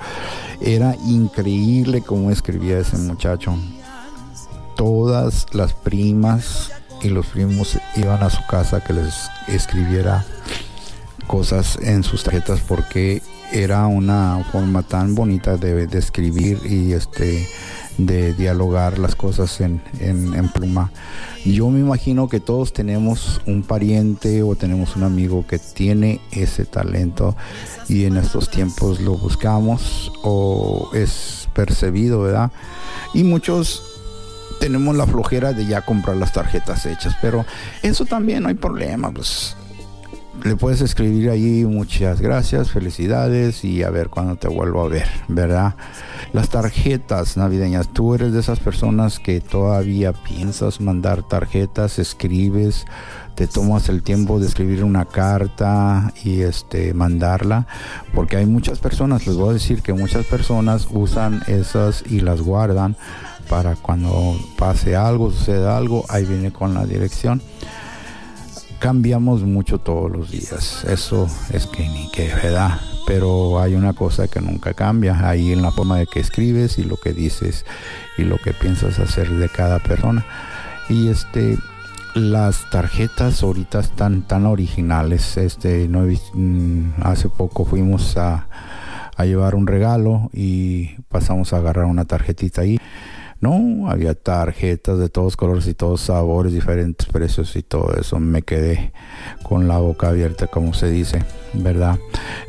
era 0.60 0.98
increíble 1.06 2.02
cómo 2.02 2.30
escribía 2.30 2.80
ese 2.80 2.98
muchacho. 2.98 3.56
Todas 4.76 5.46
las 5.54 5.72
primas 5.72 6.72
y 7.02 7.10
los 7.10 7.28
primos 7.28 7.78
iban 7.96 8.24
a 8.24 8.30
su 8.30 8.46
casa 8.48 8.84
que 8.84 8.94
les 8.94 9.30
escribiera 9.48 10.26
cosas 11.28 11.78
en 11.82 12.04
sus 12.04 12.24
tarjetas 12.24 12.62
porque 12.62 13.22
era 13.52 13.88
una 13.88 14.44
forma 14.52 14.84
tan 14.84 15.16
bonita 15.16 15.58
de, 15.58 15.88
escribir 15.98 16.60
y 16.66 16.94
este 16.94 17.48
de 17.98 18.34
dialogar 18.34 19.00
las 19.00 19.16
cosas 19.16 19.60
en, 19.60 19.82
en, 20.00 20.50
pluma. 20.50 20.92
Yo 21.46 21.70
me 21.70 21.80
imagino 21.80 22.30
que 22.30 22.40
todos 22.40 22.72
tenemos 22.72 23.42
un 23.48 23.64
pariente 23.64 24.44
o 24.44 24.56
tenemos 24.56 24.96
un 24.96 25.04
amigo 25.04 25.46
que 25.48 25.58
tiene 25.58 26.22
ese 26.32 26.66
talento 26.66 27.36
y 27.90 28.06
en 28.06 28.18
estos 28.18 28.52
tiempos 28.52 29.02
lo 29.02 29.18
buscamos 29.18 30.12
o 30.22 30.92
es 30.94 31.50
percibido, 31.54 32.22
¿verdad? 32.22 32.52
Y 33.16 33.24
muchos 33.24 33.87
tenemos 34.60 34.96
la 34.96 35.08
flojera 35.08 35.54
de 35.54 35.66
ya 35.66 35.82
comprar 35.82 36.18
las 36.18 36.34
tarjetas 36.34 36.86
hechas, 36.86 37.16
pero 37.22 37.46
eso 37.82 38.06
también 38.06 38.44
no 38.44 38.50
hay 38.50 38.56
problema, 38.56 39.12
pues 39.12 39.56
le 40.44 40.56
puedes 40.56 40.82
escribir 40.82 41.30
ahí 41.30 41.66
muchas 41.66 42.22
gracias, 42.22 42.72
felicidades 42.72 43.64
y 43.64 43.84
a 43.84 43.90
ver 43.90 44.10
cuándo 44.10 44.36
te 44.36 44.48
vuelvo 44.48 44.82
a 44.84 44.88
ver, 44.88 45.08
¿verdad? 45.28 45.76
Las 46.32 46.50
tarjetas 46.50 47.38
navideñas, 47.38 47.92
tú 47.92 48.14
eres 48.14 48.34
de 48.34 48.40
esas 48.40 48.60
personas 48.60 49.20
que 49.20 49.42
todavía 49.42 50.14
piensas 50.14 50.80
mandar 50.80 51.24
tarjetas, 51.24 52.00
escribes, 52.00 52.86
te 53.36 53.48
tomas 53.48 53.90
el 53.90 54.04
tiempo 54.04 54.40
de 54.40 54.48
escribir 54.48 54.84
una 54.84 55.06
carta 55.06 56.14
y 56.24 56.42
este 56.42 56.94
mandarla, 56.94 57.68
porque 58.14 58.38
hay 58.38 58.46
muchas 58.46 58.80
personas, 58.80 59.26
les 59.28 59.36
voy 59.36 59.50
a 59.50 59.54
decir 59.54 59.82
que 59.82 59.94
muchas 59.94 60.26
personas 60.26 60.88
usan 60.92 61.44
esas 61.48 62.04
y 62.08 62.20
las 62.20 62.42
guardan 62.42 62.96
para 63.50 63.76
cuando 63.76 64.36
pase 64.58 64.96
algo, 64.96 65.32
suceda 65.32 65.78
algo, 65.78 66.06
ahí 66.10 66.26
viene 66.26 66.52
con 66.52 66.74
la 66.74 66.86
dirección 66.86 67.42
cambiamos 68.80 69.44
mucho 69.44 69.80
todos 69.80 70.12
los 70.12 70.32
días. 70.32 70.84
Eso 70.86 71.28
es 71.52 71.68
que 71.68 71.88
ni 71.88 72.10
que 72.12 72.28
verdad. 72.28 72.80
Pero 73.06 73.62
hay 73.62 73.76
una 73.76 73.94
cosa 73.94 74.28
que 74.28 74.42
nunca 74.42 74.74
cambia 74.74 75.28
ahí 75.28 75.54
en 75.54 75.62
la 75.62 75.72
forma 75.72 75.98
de 75.98 76.08
que 76.08 76.20
escribes 76.20 76.78
y 76.78 76.84
lo 76.84 76.98
que 76.98 77.14
dices 77.14 77.66
y 78.18 78.24
lo 78.24 78.38
que 78.38 78.54
piensas 78.54 79.00
hacer 79.00 79.30
de 79.30 79.50
cada 79.50 79.80
persona. 79.80 80.26
Y 80.90 81.10
este 81.10 81.58
las 82.16 82.70
tarjetas 82.70 83.44
ahorita 83.44 83.80
están 83.80 84.24
tan 84.24 84.46
originales. 84.46 85.38
Este 85.38 85.88
no 85.88 86.02
mm, 86.34 87.02
hace 87.02 87.30
poco 87.30 87.64
fuimos 87.64 88.18
a, 88.18 88.48
a 89.16 89.26
llevar 89.26 89.56
un 89.56 89.68
regalo 89.68 90.30
y 90.34 90.96
pasamos 91.10 91.54
a 91.54 91.58
agarrar 91.58 91.86
una 91.86 92.06
tarjetita 92.06 92.62
ahí 92.62 92.80
no, 93.40 93.88
había 93.90 94.16
tarjetas 94.16 94.98
de 94.98 95.10
todos 95.10 95.38
colores 95.38 95.68
y 95.68 95.76
todos 95.76 96.02
sabores, 96.02 96.54
diferentes 96.54 97.08
precios 97.08 97.56
y 97.56 97.62
todo 97.62 97.94
eso. 97.94 98.20
Me 98.20 98.42
quedé 98.42 98.94
con 99.44 99.68
la 99.68 99.78
boca 99.78 100.10
abierta, 100.10 100.48
como 100.48 100.74
se 100.74 100.90
dice, 100.90 101.24
¿verdad? 101.54 102.00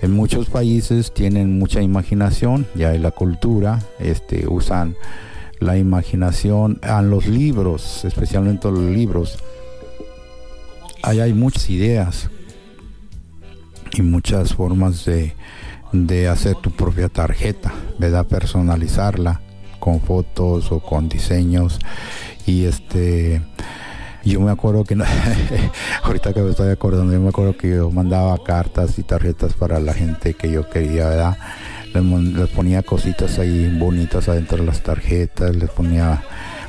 En 0.01 0.13
muchos 0.13 0.49
países 0.49 1.13
tienen 1.13 1.59
mucha 1.59 1.83
imaginación, 1.83 2.67
ya 2.75 2.95
en 2.95 3.03
la 3.03 3.11
cultura, 3.11 3.81
este, 3.99 4.49
usan 4.49 4.97
la 5.61 5.77
imaginación 5.77 6.81
en 6.83 7.11
los 7.11 7.27
libros, 7.27 8.07
especialmente 8.07 8.71
los 8.71 8.81
libros. 8.81 9.39
Ahí 11.03 11.21
hay 11.21 11.35
muchas 11.35 11.69
ideas 11.69 12.31
y 13.93 14.01
muchas 14.01 14.55
formas 14.55 15.05
de, 15.05 15.35
de 15.93 16.29
hacer 16.29 16.55
tu 16.57 16.71
propia 16.71 17.11
tarjeta, 17.11 17.75
¿verdad? 17.99 18.27
Personalizarla 18.27 19.43
con 19.79 20.01
fotos 20.01 20.73
o 20.73 20.81
con 20.81 21.09
diseños. 21.09 21.79
Y 22.47 22.65
este 22.65 23.43
yo 24.25 24.41
me 24.41 24.51
acuerdo 24.51 24.85
que 24.85 24.97
ahorita 26.03 26.33
que 26.33 26.41
me 26.41 26.51
estoy 26.51 26.71
acordando 26.71 27.13
yo 27.13 27.21
me 27.21 27.29
acuerdo 27.29 27.57
que 27.57 27.71
yo 27.71 27.91
mandaba 27.91 28.37
cartas 28.45 28.99
y 28.99 29.03
tarjetas 29.03 29.55
para 29.55 29.81
la 29.81 29.95
gente 29.95 30.35
que 30.35 30.51
yo 30.51 30.69
quería 30.69 31.09
verdad 31.09 31.39
les, 31.95 32.49
ponía 32.51 32.83
cositas 32.83 33.39
ahí 33.39 33.75
bonitas 33.79 34.29
adentro 34.29 34.59
de 34.59 34.65
las 34.65 34.83
tarjetas 34.83 35.57
les 35.57 35.71
ponía 35.71 36.23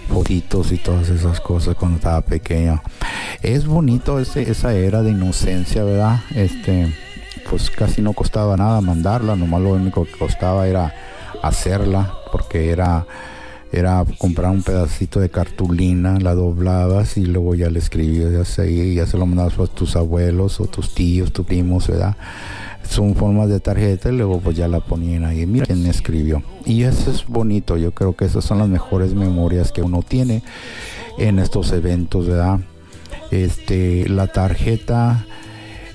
fotitos 0.07 0.71
y 0.71 0.77
todas 0.77 1.09
esas 1.09 1.39
cosas 1.39 1.75
cuando 1.75 1.97
estaba 1.97 2.21
pequeño. 2.21 2.81
Es 3.43 3.67
bonito 3.67 4.19
ese, 4.19 4.49
esa 4.49 4.73
era 4.73 5.03
de 5.03 5.11
inocencia 5.11 5.83
verdad 5.83 6.21
este 6.35 6.93
pues 7.49 7.69
casi 7.71 8.01
no 8.01 8.13
costaba 8.13 8.55
nada 8.57 8.79
mandarla 8.81 9.35
nomás 9.35 9.61
lo 9.61 9.69
único 9.69 10.05
que 10.05 10.11
costaba 10.11 10.67
era 10.67 10.93
hacerla 11.41 12.13
porque 12.31 12.69
era 12.69 13.05
era 13.71 14.03
comprar 14.17 14.49
un 14.49 14.63
pedacito 14.63 15.19
de 15.19 15.29
cartulina, 15.29 16.17
la 16.19 16.33
doblabas 16.33 17.17
y 17.17 17.25
luego 17.25 17.53
ya 17.53 17.69
le 17.69 17.77
escribías 17.77 18.57
ahí, 18.57 18.95
ya 18.95 19.05
se 19.05 19.15
lo 19.15 19.27
mandabas 19.27 19.59
a 19.59 19.67
tus 19.67 19.95
abuelos 19.95 20.59
o 20.59 20.65
tus 20.65 20.95
tíos, 20.95 21.31
tus 21.31 21.45
primos, 21.45 21.87
¿verdad? 21.87 22.17
son 22.89 23.15
formas 23.15 23.49
de 23.49 23.59
tarjeta 23.59 24.09
y 24.09 24.17
luego 24.17 24.39
pues 24.39 24.57
ya 24.57 24.67
la 24.67 24.79
ponían 24.79 25.23
ahí. 25.23 25.45
Mira 25.45 25.65
quién 25.65 25.85
escribió. 25.85 26.41
Y 26.65 26.83
eso 26.83 27.11
es 27.11 27.25
bonito. 27.27 27.77
Yo 27.77 27.91
creo 27.91 28.15
que 28.15 28.25
esas 28.25 28.43
son 28.43 28.57
las 28.57 28.67
mejores 28.67 29.13
memorias 29.13 29.71
que 29.71 29.81
uno 29.81 30.01
tiene 30.01 30.41
en 31.17 31.39
estos 31.39 31.71
eventos, 31.71 32.27
¿verdad? 32.27 32.59
Este, 33.31 34.09
la 34.09 34.27
tarjeta 34.27 35.25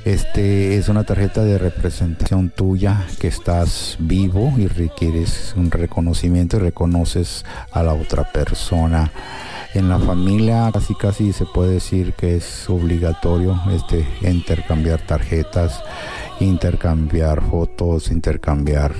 este 0.05 0.77
es 0.77 0.89
una 0.89 1.05
tarjeta 1.05 1.43
de 1.43 1.57
representación 1.57 2.51
tuya 2.51 3.07
que 3.19 3.29
estás 3.29 3.97
vivo 3.99 4.53
y 4.59 4.67
requieres 4.67 5.55
un 5.57 5.71
reconocimiento 5.71 6.57
y 6.57 6.61
reconoces 6.61 7.45
a 7.73 7.83
la 7.83 7.95
otra 7.95 8.25
persona. 8.31 9.11
En 9.73 9.89
la 9.89 9.99
familia 9.99 10.71
casi 10.73 10.95
casi 10.95 11.33
se 11.33 11.47
puede 11.47 11.73
decir 11.73 12.13
que 12.13 12.37
es 12.37 12.69
obligatorio 12.69 13.61
este 13.73 14.07
intercambiar 14.21 15.01
tarjetas, 15.01 15.83
intercambiar 16.39 17.43
fotos, 17.43 18.11
intercambiar 18.11 18.93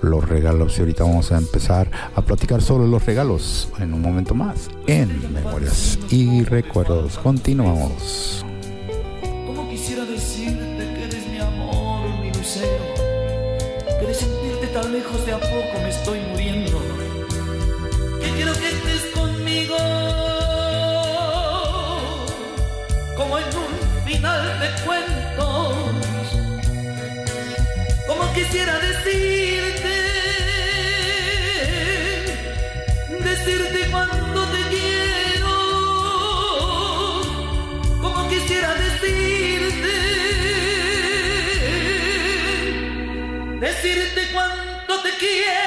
los 0.00 0.26
regalos. 0.28 0.78
Y 0.78 0.80
ahorita 0.80 1.04
vamos 1.04 1.32
a 1.32 1.38
empezar 1.38 1.90
a 2.14 2.22
platicar 2.22 2.62
sobre 2.62 2.86
los 2.86 3.04
regalos 3.04 3.68
en 3.80 3.92
un 3.92 4.00
momento 4.00 4.34
más 4.34 4.70
en 4.86 5.32
Memorias 5.32 5.98
y 6.08 6.44
Recuerdos. 6.44 7.18
Continuamos. 7.18 8.44
Quisiera 28.52 28.78
decirte, 28.80 29.94
decirte 33.24 33.90
cuánto 33.90 34.46
te 34.48 34.58
quiero, 34.68 35.54
como 38.02 38.28
quisiera 38.28 38.74
decirte, 38.74 39.94
decirte 43.58 44.20
cuánto 44.34 45.00
te 45.00 45.10
quiero. 45.18 45.61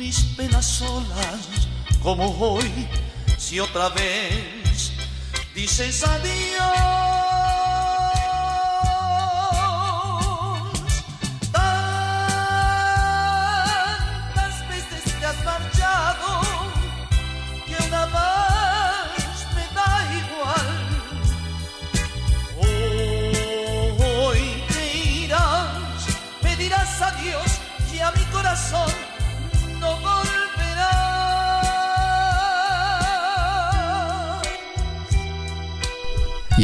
Mis 0.00 0.24
penas 0.34 0.64
solas 0.64 1.68
como 2.02 2.30
hoy, 2.38 2.88
si 3.36 3.60
otra 3.60 3.90
vez 3.90 4.92
dices 5.54 6.02
adiós. 6.02 6.99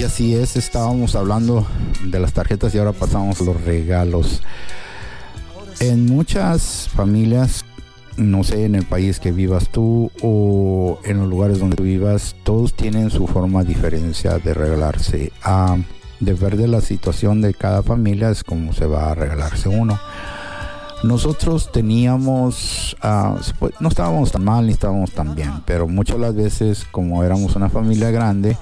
Así 0.06 0.36
es, 0.36 0.56
estábamos 0.56 1.16
hablando 1.16 1.66
de 2.04 2.20
las 2.20 2.32
tarjetas 2.32 2.72
y 2.74 2.78
ahora 2.78 2.92
pasamos 2.92 3.40
los 3.40 3.60
regalos. 3.64 4.40
En 5.80 6.06
muchas 6.06 6.88
familias, 6.94 7.64
no 8.16 8.44
sé, 8.44 8.66
en 8.66 8.76
el 8.76 8.84
país 8.84 9.18
que 9.18 9.32
vivas 9.32 9.68
tú 9.68 10.12
o 10.22 11.00
en 11.04 11.18
los 11.18 11.28
lugares 11.28 11.58
donde 11.58 11.74
tú 11.74 11.82
vivas, 11.82 12.36
todos 12.44 12.72
tienen 12.74 13.10
su 13.10 13.26
forma 13.26 13.64
diferencia 13.64 14.38
de 14.38 14.54
regalarse. 14.54 15.32
Ah, 15.42 15.76
de 16.20 16.34
ver 16.34 16.56
de 16.56 16.68
la 16.68 16.80
situación 16.80 17.42
de 17.42 17.52
cada 17.52 17.82
familia 17.82 18.30
es 18.30 18.44
como 18.44 18.72
se 18.72 18.86
va 18.86 19.10
a 19.10 19.14
regalarse 19.16 19.68
uno. 19.68 19.98
Nosotros 21.06 21.70
teníamos, 21.70 22.96
ah, 23.00 23.36
no 23.78 23.88
estábamos 23.88 24.32
tan 24.32 24.44
mal 24.44 24.66
ni 24.66 24.72
estábamos 24.72 25.12
tan 25.12 25.36
bien, 25.36 25.52
pero 25.64 25.86
muchas 25.86 26.18
las 26.18 26.34
veces 26.34 26.84
como 26.90 27.22
éramos 27.22 27.54
una 27.54 27.68
familia 27.68 28.10
grande, 28.10 28.56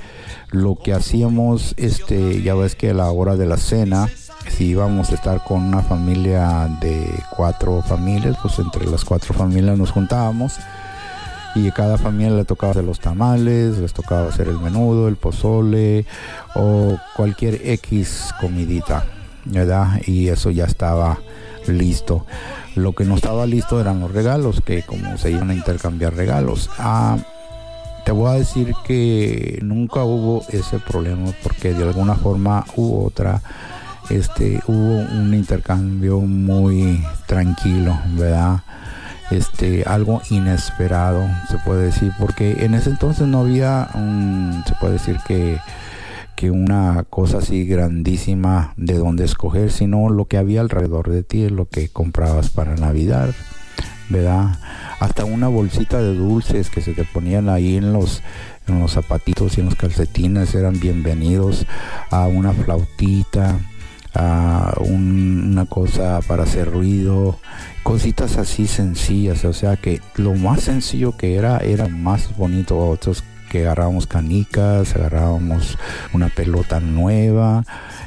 lo 0.50 0.76
que 0.76 0.92
hacíamos, 0.92 1.74
este, 1.78 2.42
ya 2.42 2.54
ves 2.54 2.74
que 2.74 2.90
a 2.90 2.94
la 2.94 3.10
hora 3.10 3.36
de 3.36 3.46
la 3.46 3.56
cena, 3.56 4.08
si 4.50 4.66
íbamos 4.66 5.10
a 5.10 5.14
estar 5.14 5.42
con 5.42 5.62
una 5.62 5.80
familia 5.80 6.68
de 6.82 7.08
cuatro 7.34 7.82
familias, 7.82 8.36
pues 8.42 8.58
entre 8.58 8.86
las 8.90 9.06
cuatro 9.06 9.32
familias 9.32 9.78
nos 9.78 9.90
juntábamos 9.90 10.58
y 11.54 11.70
cada 11.70 11.96
familia 11.96 12.36
le 12.36 12.44
tocaba 12.44 12.72
hacer 12.72 12.84
los 12.84 13.00
tamales, 13.00 13.78
les 13.78 13.94
tocaba 13.94 14.28
hacer 14.28 14.48
el 14.48 14.58
menudo, 14.58 15.08
el 15.08 15.16
pozole 15.16 16.04
o 16.54 16.98
cualquier 17.16 17.60
X 17.70 18.34
comidita, 18.38 19.06
¿verdad? 19.46 20.02
Y 20.06 20.28
eso 20.28 20.50
ya 20.50 20.66
estaba 20.66 21.18
listo. 21.68 22.26
Lo 22.74 22.92
que 22.92 23.04
no 23.04 23.16
estaba 23.16 23.46
listo 23.46 23.80
eran 23.80 24.00
los 24.00 24.12
regalos, 24.12 24.60
que 24.64 24.82
como 24.82 25.16
se 25.18 25.30
iban 25.30 25.50
a 25.50 25.54
intercambiar 25.54 26.14
regalos. 26.14 26.70
Ah, 26.78 27.16
te 28.04 28.12
voy 28.12 28.30
a 28.30 28.34
decir 28.34 28.74
que 28.86 29.58
nunca 29.62 30.04
hubo 30.04 30.44
ese 30.50 30.78
problema 30.78 31.32
porque 31.42 31.72
de 31.72 31.84
alguna 31.84 32.14
forma 32.14 32.64
u 32.76 33.04
otra 33.04 33.40
este 34.10 34.60
hubo 34.66 34.96
un 35.18 35.32
intercambio 35.32 36.20
muy 36.20 37.02
tranquilo, 37.26 37.98
¿verdad? 38.16 38.60
Este, 39.30 39.84
algo 39.86 40.20
inesperado, 40.28 41.26
se 41.48 41.56
puede 41.58 41.86
decir, 41.86 42.12
porque 42.18 42.64
en 42.64 42.74
ese 42.74 42.90
entonces 42.90 43.26
no 43.26 43.40
había, 43.40 43.88
se 44.66 44.74
puede 44.74 44.94
decir 44.94 45.18
que, 45.26 45.58
que 46.36 46.50
una 46.50 47.04
cosa 47.08 47.38
así 47.38 47.64
grandísima 47.64 48.74
de 48.76 48.94
donde 48.94 49.24
escoger, 49.24 49.70
sino 49.70 50.08
lo 50.08 50.26
que 50.26 50.36
había 50.36 50.60
alrededor 50.60 51.10
de 51.10 51.22
ti 51.22 51.42
es 51.42 51.52
lo 51.52 51.68
que 51.68 51.88
comprabas 51.88 52.50
para 52.50 52.74
Navidad, 52.76 53.34
¿verdad? 54.08 54.58
Hasta 55.00 55.24
una 55.24 55.48
bolsita 55.48 56.00
de 56.00 56.14
dulces 56.14 56.70
que 56.70 56.80
se 56.80 56.92
te 56.92 57.04
ponían 57.04 57.48
ahí 57.48 57.76
en 57.76 57.92
los, 57.92 58.22
en 58.66 58.80
los 58.80 58.92
zapatitos 58.92 59.56
y 59.56 59.60
en 59.60 59.66
los 59.66 59.76
calcetines 59.76 60.54
eran 60.54 60.78
bienvenidos 60.80 61.66
a 62.10 62.26
una 62.26 62.52
flautita, 62.52 63.58
a 64.14 64.74
una 64.80 65.66
cosa 65.66 66.20
para 66.26 66.44
hacer 66.44 66.70
ruido, 66.70 67.38
cositas 67.82 68.38
así 68.38 68.66
sencillas, 68.66 69.44
o 69.44 69.52
sea 69.52 69.76
que 69.76 70.00
lo 70.16 70.34
más 70.34 70.62
sencillo 70.62 71.16
que 71.16 71.34
era 71.34 71.58
era 71.58 71.88
más 71.88 72.36
bonito, 72.36 72.78
otros 72.78 73.24
que 73.54 73.60
agarrábamos 73.60 74.08
canicas, 74.08 74.96
agarrábamos 74.96 75.78
una 76.12 76.28
pelota 76.28 76.80
nueva, 76.80 77.64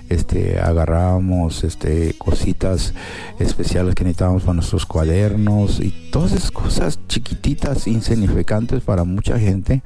este, 0.09 0.59
agarrábamos 0.59 1.63
este, 1.63 2.15
cositas 2.17 2.93
especiales 3.39 3.95
que 3.95 4.03
necesitábamos 4.03 4.43
para 4.43 4.55
nuestros 4.55 4.85
cuadernos 4.85 5.79
y 5.79 6.09
todas 6.11 6.33
esas 6.33 6.51
cosas 6.51 6.99
chiquititas, 7.07 7.87
insignificantes 7.87 8.83
para 8.83 9.05
mucha 9.05 9.39
gente 9.39 9.83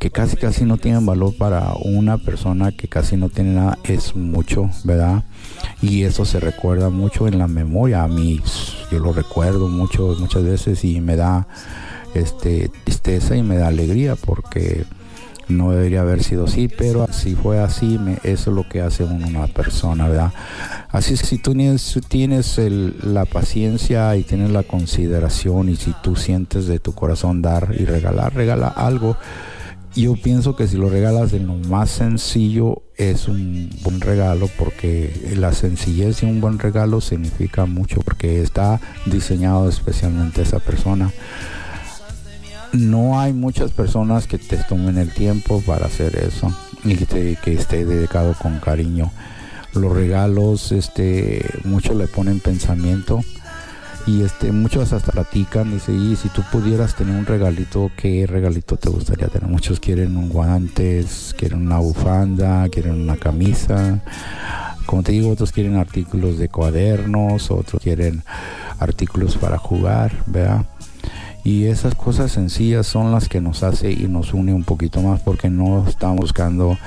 que 0.00 0.10
casi 0.10 0.36
casi 0.36 0.64
no 0.64 0.78
tienen 0.78 1.06
valor 1.06 1.36
para 1.36 1.74
una 1.84 2.18
persona 2.18 2.72
que 2.72 2.88
casi 2.88 3.16
no 3.16 3.28
tiene 3.28 3.54
nada 3.54 3.78
es 3.84 4.16
mucho, 4.16 4.68
¿verdad? 4.82 5.22
Y 5.80 6.02
eso 6.02 6.24
se 6.24 6.40
recuerda 6.40 6.90
mucho 6.90 7.28
en 7.28 7.38
la 7.38 7.46
memoria. 7.46 8.02
A 8.02 8.08
mí 8.08 8.40
yo 8.90 8.98
lo 8.98 9.12
recuerdo 9.12 9.68
mucho 9.68 10.16
muchas 10.18 10.42
veces 10.42 10.84
y 10.84 11.00
me 11.00 11.14
da 11.14 11.46
este 12.14 12.70
tristeza 12.84 13.36
y 13.36 13.42
me 13.42 13.56
da 13.56 13.68
alegría 13.68 14.16
porque 14.16 14.84
no 15.48 15.70
debería 15.70 16.02
haber 16.02 16.22
sido 16.22 16.44
así, 16.44 16.68
pero 16.68 17.06
si 17.10 17.34
fue 17.34 17.58
así, 17.58 17.98
me, 17.98 18.18
eso 18.22 18.50
es 18.50 18.56
lo 18.56 18.68
que 18.68 18.82
hace 18.82 19.04
una 19.04 19.46
persona, 19.46 20.06
¿verdad? 20.06 20.32
Así 20.90 21.16
que 21.16 21.24
si 21.24 21.38
tú 21.38 21.54
tienes, 21.54 21.98
tienes 22.08 22.58
la 23.02 23.24
paciencia 23.24 24.14
y 24.16 24.24
tienes 24.24 24.50
la 24.50 24.62
consideración 24.62 25.70
y 25.70 25.76
si 25.76 25.94
tú 26.02 26.16
sientes 26.16 26.66
de 26.66 26.78
tu 26.78 26.94
corazón 26.94 27.40
dar 27.40 27.74
y 27.78 27.86
regalar, 27.86 28.34
regala 28.34 28.68
algo 28.68 29.16
yo 29.94 30.14
pienso 30.14 30.54
que 30.54 30.68
si 30.68 30.76
lo 30.76 30.88
regalas 30.88 31.32
en 31.32 31.46
lo 31.46 31.54
más 31.54 31.90
sencillo 31.90 32.82
es 32.96 33.26
un 33.26 33.70
buen 33.82 34.00
regalo 34.00 34.48
porque 34.58 35.12
la 35.36 35.52
sencillez 35.52 36.20
de 36.20 36.26
un 36.26 36.40
buen 36.40 36.58
regalo 36.58 37.00
significa 37.00 37.66
mucho 37.66 38.00
porque 38.02 38.42
está 38.42 38.80
diseñado 39.06 39.68
especialmente 39.68 40.42
esa 40.42 40.60
persona. 40.60 41.10
No 42.72 43.18
hay 43.18 43.32
muchas 43.32 43.70
personas 43.72 44.26
que 44.26 44.38
te 44.38 44.56
tomen 44.58 44.98
el 44.98 45.12
tiempo 45.12 45.62
para 45.66 45.86
hacer 45.86 46.16
eso 46.16 46.54
y 46.84 46.96
que, 46.96 47.36
que 47.42 47.54
esté 47.54 47.84
dedicado 47.84 48.34
con 48.34 48.58
cariño. 48.58 49.10
Los 49.74 49.92
regalos, 49.92 50.72
este, 50.72 51.44
muchos 51.64 51.96
le 51.96 52.06
ponen 52.06 52.40
pensamiento 52.40 53.20
y 54.08 54.22
este 54.22 54.52
muchos 54.52 54.94
hasta 54.94 55.12
platican 55.12 55.70
dice 55.70 55.92
y 55.92 56.16
si 56.16 56.30
tú 56.30 56.42
pudieras 56.50 56.94
tener 56.94 57.14
un 57.14 57.26
regalito 57.26 57.90
qué 57.94 58.26
regalito 58.26 58.76
te 58.76 58.88
gustaría 58.88 59.28
tener 59.28 59.50
muchos 59.50 59.80
quieren 59.80 60.16
un 60.16 60.30
guantes 60.30 61.34
quieren 61.36 61.66
una 61.66 61.78
bufanda 61.78 62.66
quieren 62.70 63.02
una 63.02 63.16
camisa 63.16 64.00
como 64.86 65.02
te 65.02 65.12
digo 65.12 65.28
otros 65.28 65.52
quieren 65.52 65.76
artículos 65.76 66.38
de 66.38 66.48
cuadernos 66.48 67.50
otros 67.50 67.82
quieren 67.82 68.22
artículos 68.78 69.36
para 69.36 69.58
jugar 69.58 70.12
¿verdad? 70.26 70.64
Y 71.44 71.64
esas 71.64 71.94
cosas 71.94 72.32
sencillas 72.32 72.86
son 72.86 73.12
las 73.12 73.28
que 73.28 73.40
nos 73.40 73.62
hace 73.62 73.92
y 73.92 74.08
nos 74.08 74.34
une 74.34 74.52
un 74.52 74.64
poquito 74.64 75.00
más 75.00 75.20
porque 75.20 75.50
no 75.50 75.86
estamos 75.88 76.18
buscando 76.18 76.78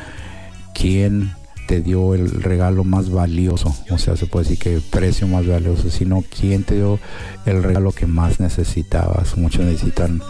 quién 0.74 1.32
te 1.68 1.82
dio 1.82 2.14
el 2.16 2.30
regalo 2.30 2.84
más 2.84 3.10
valioso, 3.10 3.74
o 3.90 3.98
sea, 3.98 4.18
se 4.18 4.26
puede 4.26 4.44
decir 4.44 4.60
que 4.60 4.74
el 4.76 4.82
precio 4.82 5.26
más 5.28 5.48
valioso, 5.48 5.90
sino 5.90 6.22
quién 6.24 6.64
te 6.64 6.76
dio 6.76 7.00
el 7.46 7.64
regalo 7.64 7.94
que 7.94 8.08
más 8.08 8.42
necesitabas. 8.42 9.38
Muchos 9.38 9.64
necesitan 9.64 10.22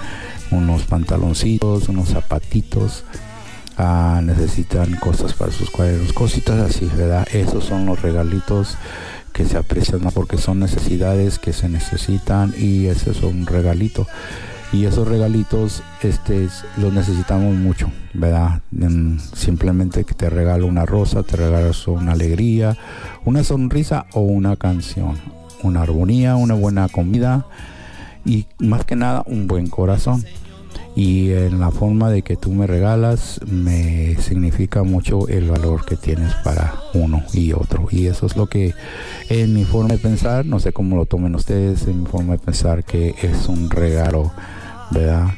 unos 0.51 0.83
pantaloncitos, 0.83 1.89
unos 1.89 2.09
zapatitos, 2.09 3.05
ah, 3.77 4.21
necesitan 4.23 4.95
cosas 4.97 5.33
para 5.33 5.51
sus 5.51 5.71
cuadernos, 5.71 6.13
cositas 6.13 6.59
así, 6.59 6.87
¿verdad? 6.95 7.27
Esos 7.33 7.65
son 7.65 7.87
los 7.87 8.01
regalitos 8.01 8.77
que 9.41 9.49
se 9.49 9.57
aprecian 9.57 10.03
más 10.03 10.13
porque 10.13 10.37
son 10.37 10.59
necesidades 10.59 11.39
que 11.39 11.51
se 11.51 11.67
necesitan 11.67 12.53
y 12.55 12.85
ese 12.85 13.09
es 13.09 13.23
un 13.23 13.47
regalito. 13.47 14.05
Y 14.71 14.85
esos 14.85 15.07
regalitos 15.07 15.81
este 16.03 16.47
los 16.77 16.93
necesitamos 16.93 17.55
mucho 17.55 17.91
verdad 18.13 18.61
simplemente 19.33 20.03
que 20.03 20.13
te 20.13 20.29
regalo 20.29 20.67
una 20.67 20.85
rosa 20.85 21.23
te 21.23 21.35
regalo 21.35 21.71
una 21.87 22.13
alegría 22.13 22.77
una 23.25 23.43
sonrisa 23.43 24.05
o 24.13 24.21
una 24.21 24.55
canción. 24.55 25.17
Una 25.63 25.81
armonía 25.81 26.35
una 26.35 26.53
buena 26.53 26.87
comida 26.87 27.47
y 28.23 28.45
más 28.59 28.85
que 28.85 28.95
nada 28.95 29.23
un 29.25 29.47
buen 29.47 29.67
corazón 29.67 30.23
y 30.95 31.31
en 31.31 31.59
la 31.59 31.71
forma 31.71 32.09
de 32.09 32.21
que 32.21 32.35
tú 32.35 32.51
me 32.51 32.67
regalas 32.67 33.39
me 33.45 34.15
significa 34.17 34.83
mucho 34.83 35.27
el 35.27 35.49
valor 35.49 35.85
que 35.85 35.95
tienes 35.95 36.33
para 36.43 36.75
uno 36.93 37.23
y 37.33 37.53
otro 37.53 37.87
y 37.91 38.07
eso 38.07 38.25
es 38.25 38.35
lo 38.35 38.47
que 38.47 38.73
en 39.29 39.53
mi 39.53 39.63
forma 39.63 39.93
de 39.93 39.97
pensar 39.99 40.45
no 40.45 40.59
sé 40.59 40.73
cómo 40.73 40.97
lo 40.97 41.05
tomen 41.05 41.33
ustedes 41.35 41.87
en 41.87 42.03
mi 42.03 42.05
forma 42.05 42.33
de 42.33 42.39
pensar 42.39 42.83
que 42.83 43.15
es 43.21 43.47
un 43.47 43.69
regalo 43.69 44.31
¿verdad? 44.91 45.29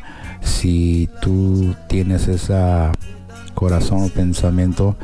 Si 0.42 1.10
tú 1.22 1.76
tienes 1.88 2.28
ese 2.28 2.56
corazón 3.54 4.04
o 4.04 4.10
pensamiento, 4.10 4.96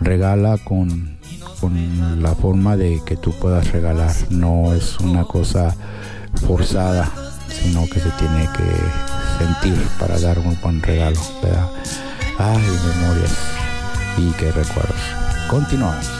regala 0.00 0.58
con, 0.58 1.18
con 1.60 2.22
la 2.22 2.34
forma 2.34 2.76
de 2.76 3.00
que 3.06 3.16
tú 3.16 3.32
puedas 3.32 3.70
regalar. 3.72 4.12
No 4.30 4.74
es 4.74 4.98
una 5.00 5.24
cosa 5.24 5.76
forzada, 6.46 7.10
sino 7.48 7.84
que 7.86 8.00
se 8.00 8.10
tiene 8.10 8.48
que 8.56 9.19
sentir 9.40 9.88
para 9.98 10.18
dar 10.18 10.38
un 10.38 10.58
buen 10.60 10.82
regalo, 10.82 11.20
¿verdad? 11.42 11.66
Ay, 12.38 12.58
memorias 12.58 13.32
y 14.18 14.30
qué 14.32 14.52
recuerdos. 14.52 15.00
Continuamos. 15.48 16.19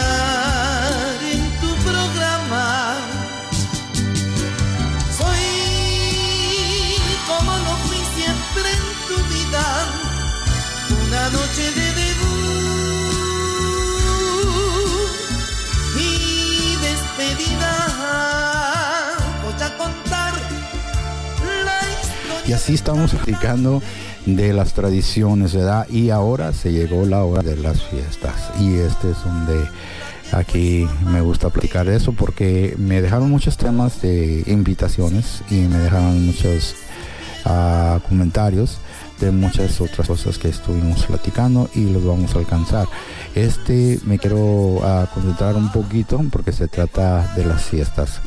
estamos 22.81 23.13
explicando 23.13 23.79
de 24.25 24.53
las 24.53 24.73
tradiciones, 24.73 25.53
¿verdad? 25.53 25.87
Y 25.87 26.09
ahora 26.09 26.51
se 26.51 26.71
llegó 26.71 27.05
la 27.05 27.23
hora 27.23 27.43
de 27.43 27.55
las 27.55 27.79
fiestas. 27.83 28.49
Y 28.59 28.73
este 28.73 29.11
es 29.11 29.23
donde 29.23 29.69
aquí 30.31 30.87
me 31.05 31.21
gusta 31.21 31.49
platicar 31.49 31.87
eso 31.89 32.11
porque 32.11 32.73
me 32.79 32.99
dejaron 32.99 33.29
muchos 33.29 33.55
temas 33.55 34.01
de 34.01 34.43
invitaciones 34.47 35.43
y 35.51 35.57
me 35.67 35.77
dejaron 35.77 36.25
muchos 36.25 36.73
ah, 37.45 37.99
comentarios 38.09 38.79
de 39.19 39.29
muchas 39.29 39.79
otras 39.79 40.07
cosas 40.07 40.39
que 40.39 40.49
estuvimos 40.49 41.05
platicando 41.05 41.69
y 41.75 41.87
los 41.87 42.03
vamos 42.03 42.33
a 42.33 42.39
alcanzar. 42.39 42.87
Este 43.35 43.99
me 44.05 44.17
quiero 44.17 44.79
ah, 44.81 45.07
concentrar 45.13 45.55
un 45.55 45.71
poquito 45.71 46.19
porque 46.31 46.51
se 46.51 46.67
trata 46.67 47.31
de 47.35 47.45
las 47.45 47.61
fiestas. 47.61 48.21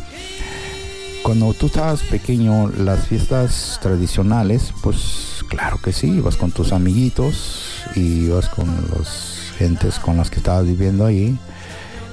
Cuando 1.24 1.52
tú 1.54 1.66
estabas 1.66 2.02
pequeño, 2.02 2.68
las 2.68 3.08
fiestas 3.08 3.80
tradicionales, 3.82 4.72
pues 4.80 5.44
claro 5.48 5.80
que 5.82 5.92
sí, 5.92 6.08
ibas 6.08 6.36
con 6.36 6.52
tus 6.52 6.72
amiguitos 6.72 7.82
y 7.96 8.26
ibas 8.26 8.48
con 8.48 8.66
los 8.94 9.52
gentes 9.58 9.98
con 9.98 10.16
las 10.16 10.30
que 10.30 10.36
estabas 10.36 10.66
viviendo 10.66 11.04
ahí 11.04 11.36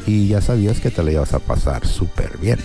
y 0.08 0.30
ya 0.30 0.42
sabías 0.42 0.80
que 0.80 0.90
te 0.90 1.04
la 1.04 1.12
ibas 1.12 1.34
a 1.36 1.40
pasar 1.40 1.86
súper 1.86 2.40
bien. 2.40 2.58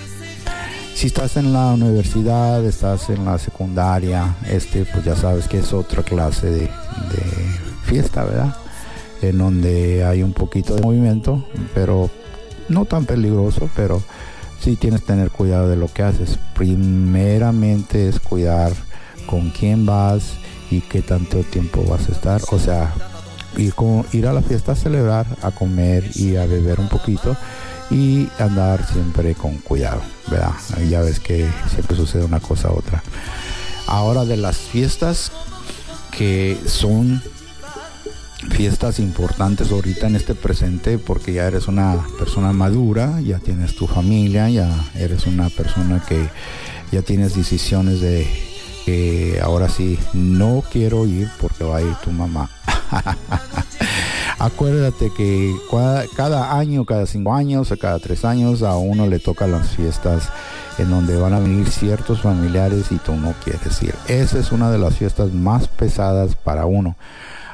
Si 0.95 1.09
estás 1.09 1.37
en 1.37 1.53
la 1.53 1.75
universidad, 1.75 2.65
estás 2.65 3.11
en 3.11 3.27
la 3.27 3.39
secundaria, 3.39 4.37
este, 4.49 4.87
pues 4.87 5.05
ya 5.05 5.15
sabes 5.15 5.49
que 5.49 5.59
es 5.59 5.75
otra 5.75 6.03
clase 6.03 6.49
de 6.49 6.71
fiesta, 7.85 8.25
¿verdad? 8.25 8.57
en 9.23 9.39
donde 9.39 10.05
hay 10.05 10.23
un 10.23 10.33
poquito 10.33 10.75
de 10.75 10.83
movimiento, 10.83 11.45
pero 11.75 12.11
no 12.69 12.85
tan 12.85 13.05
peligroso, 13.05 13.71
pero 13.75 14.03
sí 14.61 14.77
tienes 14.77 15.01
que 15.01 15.09
tener 15.09 15.31
cuidado 15.31 15.69
de 15.69 15.77
lo 15.77 15.89
que 15.93 16.03
haces. 16.03 16.39
Primeramente 16.55 18.09
es 18.09 18.21
cuidar 18.21 18.73
con 19.27 19.51
quién 19.51 19.87
vas 19.87 20.35
y 20.71 20.81
qué 20.81 21.03
tanto 21.03 21.41
tiempo 21.41 21.85
vas 21.85 22.09
a 22.09 22.13
estar. 22.13 22.41
O 22.51 22.59
sea, 22.59 22.93
ir, 24.13 24.27
a 24.27 24.33
la 24.33 24.43
fiesta 24.43 24.73
a 24.73 24.77
celebrar, 24.77 25.27
a 25.43 25.51
comer 25.51 26.11
y 26.15 26.37
a 26.37 26.47
beber 26.47 26.81
un 26.81 26.89
poquito 26.89 27.37
y 27.91 28.29
andar 28.39 28.85
siempre 28.87 29.35
con 29.35 29.59
cuidado, 29.59 30.01
¿verdad? 30.29 30.53
Ya 30.89 31.01
ves 31.01 31.21
que 31.21 31.49
siempre 31.73 31.97
sucede 31.97 32.25
una 32.25 32.41
cosa 32.41 32.71
u 32.71 32.77
otra. 32.77 33.03
Ahora 33.87 34.25
de 34.25 34.37
las 34.37 34.57
fiestas 34.57 35.31
que 36.11 36.59
son 36.67 37.23
fiestas 38.51 38.99
importantes 38.99 39.73
ahorita 39.73 40.07
en 40.07 40.17
este 40.17 40.35
presente 40.35 40.99
porque 40.99 41.33
ya 41.33 41.47
eres 41.47 41.69
una 41.69 42.07
persona 42.19 42.53
madura, 42.53 43.21
ya 43.21 43.39
tienes 43.39 43.75
tu 43.75 43.87
familia, 43.87 44.49
ya 44.49 44.69
eres 44.95 45.27
una 45.27 45.49
persona 45.49 46.03
que 46.07 46.29
ya 46.93 47.03
tienes 47.03 47.35
decisiones 47.35 48.01
de 48.01 48.27
que 48.85 49.41
ahora 49.43 49.69
sí 49.69 49.99
no 50.13 50.63
quiero 50.71 51.07
ir 51.07 51.29
porque 51.41 51.65
va 51.65 51.79
a 51.79 51.83
ir 51.83 51.95
tu 52.05 52.11
mamá. 52.11 52.49
Acuérdate 54.39 55.11
que 55.17 55.57
cada 56.15 56.59
año, 56.59 56.85
cada 56.85 57.07
cinco 57.07 57.35
años 57.35 57.73
o 57.73 57.77
cada 57.79 57.99
tres 57.99 58.25
años 58.25 58.63
a 58.63 58.77
uno 58.77 59.07
le 59.07 59.19
tocan 59.19 59.51
las 59.51 59.71
fiestas 59.71 60.29
en 60.79 60.91
donde 60.91 61.17
van 61.17 61.33
a 61.33 61.41
venir 61.41 61.69
ciertos 61.69 62.21
familiares 62.21 62.93
y 62.93 62.97
tú 62.97 63.17
no 63.17 63.35
quieres 63.43 63.83
ir. 63.83 63.95
Esa 64.09 64.39
es 64.39 64.53
una 64.53 64.71
de 64.71 64.79
las 64.79 64.95
fiestas 64.95 65.33
más 65.33 65.69
pesadas 65.69 66.37
para 66.37 66.67
uno 66.67 66.97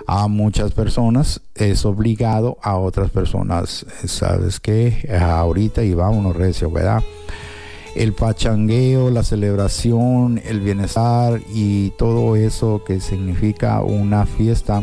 a 0.06 0.28
muchas 0.28 0.72
personas 0.72 1.40
es 1.54 1.84
obligado, 1.84 2.58
a 2.62 2.76
otras 2.76 3.10
personas, 3.10 3.86
¿sabes 4.04 4.60
qué? 4.60 5.08
Ahorita 5.20 5.82
y 5.82 5.94
vámonos 5.94 6.36
recio, 6.36 6.70
¿verdad? 6.70 7.02
El 7.94 8.14
pachangueo, 8.14 9.10
la 9.10 9.22
celebración, 9.22 10.40
el 10.44 10.60
bienestar 10.60 11.40
y 11.52 11.90
todo 11.90 12.36
eso 12.36 12.82
que 12.84 13.00
significa 13.00 13.82
una 13.82 14.24
fiesta. 14.26 14.82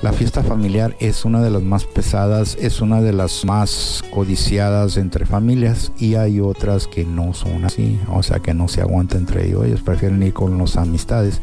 La 0.00 0.12
fiesta 0.12 0.44
familiar 0.44 0.94
es 1.00 1.24
una 1.24 1.42
de 1.42 1.50
las 1.50 1.62
más 1.62 1.84
pesadas, 1.84 2.56
es 2.60 2.80
una 2.80 3.02
de 3.02 3.12
las 3.12 3.44
más 3.44 4.04
codiciadas 4.14 4.96
entre 4.96 5.26
familias 5.26 5.90
y 5.98 6.14
hay 6.14 6.38
otras 6.38 6.86
que 6.86 7.04
no 7.04 7.34
son 7.34 7.64
así, 7.64 7.98
o 8.08 8.22
sea 8.22 8.38
que 8.38 8.54
no 8.54 8.68
se 8.68 8.80
aguanta 8.80 9.18
entre 9.18 9.48
ellos, 9.48 9.82
prefieren 9.82 10.22
ir 10.22 10.32
con 10.32 10.56
las 10.56 10.76
amistades 10.76 11.40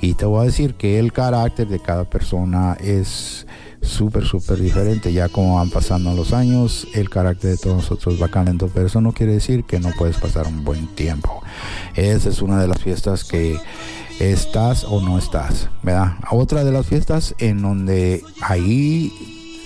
y 0.00 0.14
te 0.14 0.24
voy 0.26 0.42
a 0.42 0.44
decir 0.44 0.74
que 0.74 0.98
el 0.98 1.12
carácter 1.12 1.68
de 1.68 1.80
cada 1.80 2.04
persona 2.04 2.76
es 2.80 3.46
súper, 3.80 4.24
súper 4.24 4.60
diferente. 4.60 5.12
Ya 5.12 5.28
como 5.28 5.56
van 5.56 5.70
pasando 5.70 6.14
los 6.14 6.32
años, 6.32 6.86
el 6.94 7.10
carácter 7.10 7.52
de 7.52 7.56
todos 7.56 7.76
nosotros 7.76 8.20
va 8.20 8.28
cambiando, 8.28 8.68
pero 8.68 8.86
eso 8.86 9.00
no 9.00 9.12
quiere 9.12 9.32
decir 9.32 9.64
que 9.64 9.80
no 9.80 9.90
puedes 9.98 10.16
pasar 10.18 10.46
un 10.46 10.64
buen 10.64 10.86
tiempo. 10.94 11.42
Esa 11.94 12.28
es 12.28 12.42
una 12.42 12.60
de 12.60 12.68
las 12.68 12.78
fiestas 12.78 13.24
que 13.24 13.58
estás 14.20 14.84
o 14.84 15.00
no 15.00 15.18
estás, 15.18 15.68
¿verdad? 15.82 16.14
Otra 16.30 16.64
de 16.64 16.72
las 16.72 16.86
fiestas 16.86 17.34
en 17.38 17.62
donde 17.62 18.22
ahí 18.40 19.12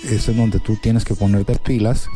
es 0.04 0.28
en 0.28 0.36
donde 0.36 0.60
tú 0.60 0.76
tienes 0.76 1.04
que 1.04 1.14
ponerte 1.14 1.56
pilas 1.56 2.08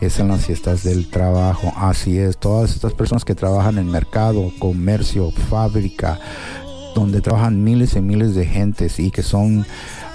es 0.00 0.18
en 0.18 0.28
las 0.28 0.46
fiestas 0.46 0.82
del 0.82 1.08
trabajo. 1.08 1.72
Así 1.76 2.18
es, 2.18 2.38
todas 2.38 2.74
estas 2.74 2.94
personas 2.94 3.24
que 3.24 3.34
trabajan 3.34 3.78
en 3.78 3.86
mercado, 3.86 4.50
comercio, 4.58 5.30
fábrica, 5.30 6.18
donde 6.94 7.20
trabajan 7.20 7.62
miles 7.62 7.94
y 7.96 8.00
miles 8.00 8.34
de 8.34 8.46
gentes 8.46 8.98
y 8.98 9.10
que 9.10 9.22
son 9.22 9.60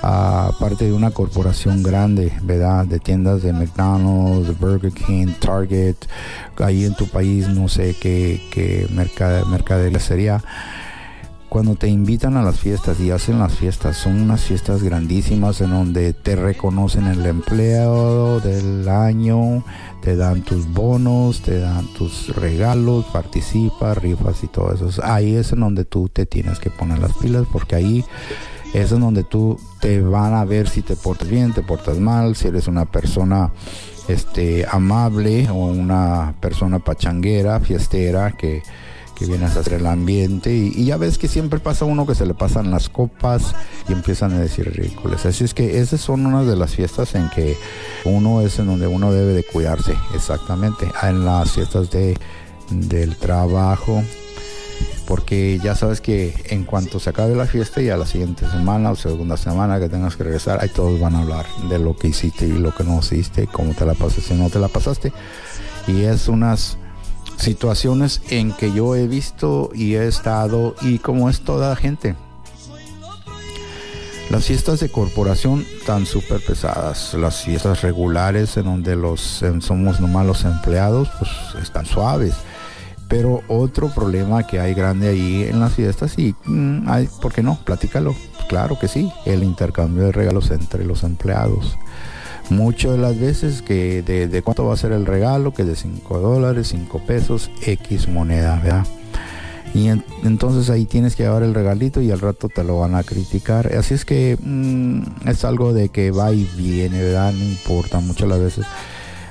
uh, 0.03 0.59
parte 0.59 0.85
de 0.85 0.93
una 0.93 1.11
corporación 1.11 1.83
grande, 1.83 2.31
¿verdad? 2.43 2.85
De 2.85 2.99
tiendas 2.99 3.43
de 3.43 3.53
McDonald's, 3.53 4.59
Burger 4.59 4.91
King, 4.91 5.27
Target, 5.39 5.95
ahí 6.57 6.85
en 6.85 6.95
tu 6.95 7.07
país 7.07 7.47
no 7.47 7.67
sé 7.67 7.95
qué, 7.99 8.41
qué 8.51 8.87
mercadería 8.91 9.99
sería 9.99 10.43
cuando 11.49 11.75
te 11.75 11.87
invitan 11.87 12.37
a 12.37 12.43
las 12.43 12.59
fiestas 12.59 12.99
y 12.99 13.11
hacen 13.11 13.39
las 13.39 13.53
fiestas, 13.53 13.97
son 13.97 14.19
unas 14.19 14.41
fiestas 14.41 14.83
grandísimas 14.83 15.61
en 15.61 15.71
donde 15.71 16.13
te 16.13 16.35
reconocen 16.35 17.07
el 17.07 17.25
empleado 17.25 18.39
del 18.39 18.87
año, 18.89 19.63
te 20.01 20.15
dan 20.15 20.41
tus 20.41 20.67
bonos, 20.67 21.41
te 21.41 21.59
dan 21.59 21.87
tus 21.93 22.35
regalos, 22.35 23.05
participas, 23.05 23.97
rifas 23.97 24.43
y 24.43 24.47
todo 24.47 24.73
eso. 24.73 25.01
Ahí 25.03 25.35
es 25.35 25.51
en 25.51 25.61
donde 25.61 25.85
tú 25.85 26.09
te 26.09 26.25
tienes 26.25 26.59
que 26.59 26.69
poner 26.69 26.99
las 26.99 27.13
pilas 27.13 27.45
porque 27.51 27.75
ahí 27.75 28.05
es 28.73 28.91
en 28.91 28.99
donde 28.99 29.23
tú 29.23 29.57
te 29.79 30.01
van 30.01 30.33
a 30.33 30.43
ver 30.43 30.67
si 30.67 30.81
te 30.81 30.95
portas 30.95 31.29
bien, 31.29 31.53
te 31.53 31.61
portas 31.61 31.97
mal, 31.99 32.35
si 32.35 32.47
eres 32.47 32.67
una 32.67 32.85
persona 32.85 33.51
este 34.07 34.65
amable 34.69 35.49
o 35.49 35.65
una 35.65 36.35
persona 36.39 36.79
pachanguera, 36.79 37.59
fiestera 37.59 38.31
que 38.31 38.61
que 39.15 39.25
vienes 39.25 39.55
a 39.55 39.61
hacer 39.61 39.73
el 39.73 39.87
ambiente 39.87 40.53
y, 40.53 40.85
ya 40.85 40.97
ves 40.97 41.17
que 41.17 41.27
siempre 41.27 41.59
pasa 41.59 41.85
uno 41.85 42.05
que 42.05 42.15
se 42.15 42.25
le 42.25 42.33
pasan 42.33 42.69
las 42.69 42.89
copas 42.89 43.55
y 43.87 43.93
empiezan 43.93 44.33
a 44.33 44.39
decir 44.39 44.71
ridículos. 44.71 45.25
Así 45.25 45.43
es 45.43 45.53
que 45.53 45.79
esas 45.79 46.01
son 46.01 46.25
unas 46.25 46.45
de 46.45 46.55
las 46.55 46.75
fiestas 46.75 47.15
en 47.15 47.29
que 47.29 47.57
uno 48.03 48.41
es 48.41 48.59
en 48.59 48.67
donde 48.67 48.87
uno 48.87 49.11
debe 49.11 49.33
de 49.33 49.43
cuidarse, 49.43 49.95
exactamente, 50.13 50.85
en 51.01 51.25
las 51.25 51.53
fiestas 51.53 51.89
de, 51.89 52.17
del 52.69 53.15
trabajo, 53.15 54.03
porque 55.07 55.59
ya 55.63 55.75
sabes 55.75 56.01
que 56.01 56.33
en 56.49 56.65
cuanto 56.65 56.99
se 56.99 57.09
acabe 57.09 57.35
la 57.35 57.45
fiesta 57.45 57.81
y 57.81 57.89
a 57.89 57.97
la 57.97 58.05
siguiente 58.05 58.49
semana 58.49 58.91
o 58.91 58.95
segunda 58.95 59.37
semana 59.37 59.79
que 59.79 59.89
tengas 59.89 60.15
que 60.15 60.23
regresar, 60.23 60.59
ahí 60.61 60.69
todos 60.69 60.99
van 60.99 61.15
a 61.15 61.21
hablar 61.21 61.45
de 61.69 61.79
lo 61.79 61.95
que 61.95 62.09
hiciste 62.09 62.45
y 62.45 62.53
lo 62.53 62.75
que 62.75 62.83
no 62.83 62.99
hiciste, 62.99 63.47
cómo 63.47 63.73
te 63.73 63.85
la 63.85 63.93
pasaste 63.93 64.33
y 64.33 64.37
no 64.37 64.49
te 64.49 64.59
la 64.59 64.67
pasaste. 64.67 65.13
Y 65.87 66.01
es 66.01 66.27
unas 66.27 66.77
situaciones 67.37 68.21
en 68.29 68.51
que 68.51 68.71
yo 68.71 68.95
he 68.95 69.07
visto 69.07 69.69
y 69.73 69.95
he 69.95 70.07
estado 70.07 70.75
y 70.81 70.99
como 70.99 71.29
es 71.29 71.41
toda 71.41 71.69
la 71.69 71.75
gente. 71.75 72.15
Las 74.29 74.45
fiestas 74.45 74.79
de 74.79 74.89
corporación 74.89 75.65
están 75.79 76.07
súper 76.07 76.43
pesadas. 76.43 77.13
Las 77.13 77.43
fiestas 77.43 77.83
regulares 77.83 78.57
en 78.57 78.65
donde 78.65 78.95
los 78.95 79.43
somos 79.59 79.99
nomás 79.99 80.25
los 80.25 80.45
empleados, 80.45 81.09
pues 81.19 81.31
están 81.61 81.85
suaves. 81.85 82.33
Pero 83.07 83.43
otro 83.47 83.89
problema 83.89 84.47
que 84.47 84.59
hay 84.59 84.73
grande 84.73 85.09
ahí 85.09 85.43
en 85.43 85.59
las 85.59 85.73
fiestas 85.73 86.17
y 86.17 86.33
mm, 86.45 86.89
hay, 86.89 87.07
¿por 87.21 87.33
qué 87.33 87.43
no? 87.43 87.59
Platícalo. 87.63 88.15
Claro 88.49 88.79
que 88.79 88.87
sí, 88.87 89.11
el 89.25 89.43
intercambio 89.43 90.05
de 90.05 90.11
regalos 90.11 90.49
entre 90.49 90.85
los 90.85 91.03
empleados. 91.03 91.77
Muchas 92.49 92.91
de 92.91 92.97
las 92.99 93.19
veces 93.19 93.61
que 93.61 94.03
de, 94.03 94.41
cuánto 94.41 94.65
va 94.65 94.73
a 94.73 94.77
ser 94.77 94.91
el 94.91 95.05
regalo, 95.05 95.53
que 95.53 95.63
de 95.63 95.75
5 95.75 96.19
dólares, 96.19 96.67
5 96.69 96.99
pesos, 96.99 97.49
X 97.61 98.07
moneda, 98.07 98.59
¿verdad? 98.63 98.85
Y 99.73 99.89
entonces 99.89 100.69
ahí 100.69 100.85
tienes 100.85 101.15
que 101.15 101.23
llevar 101.23 101.43
el 101.43 101.53
regalito 101.53 102.01
y 102.01 102.09
al 102.09 102.21
rato 102.21 102.47
te 102.47 102.63
lo 102.63 102.79
van 102.79 102.95
a 102.95 103.03
criticar. 103.03 103.73
Así 103.75 103.93
es 103.93 104.05
que 104.05 104.37
mm, 104.39 105.27
es 105.27 105.43
algo 105.43 105.73
de 105.73 105.89
que 105.89 106.11
va 106.11 106.31
y 106.31 106.49
viene, 106.55 107.01
¿verdad? 107.01 107.33
No 107.33 107.43
importa 107.43 107.99
muchas 107.99 108.29
las 108.29 108.39
veces. 108.39 108.65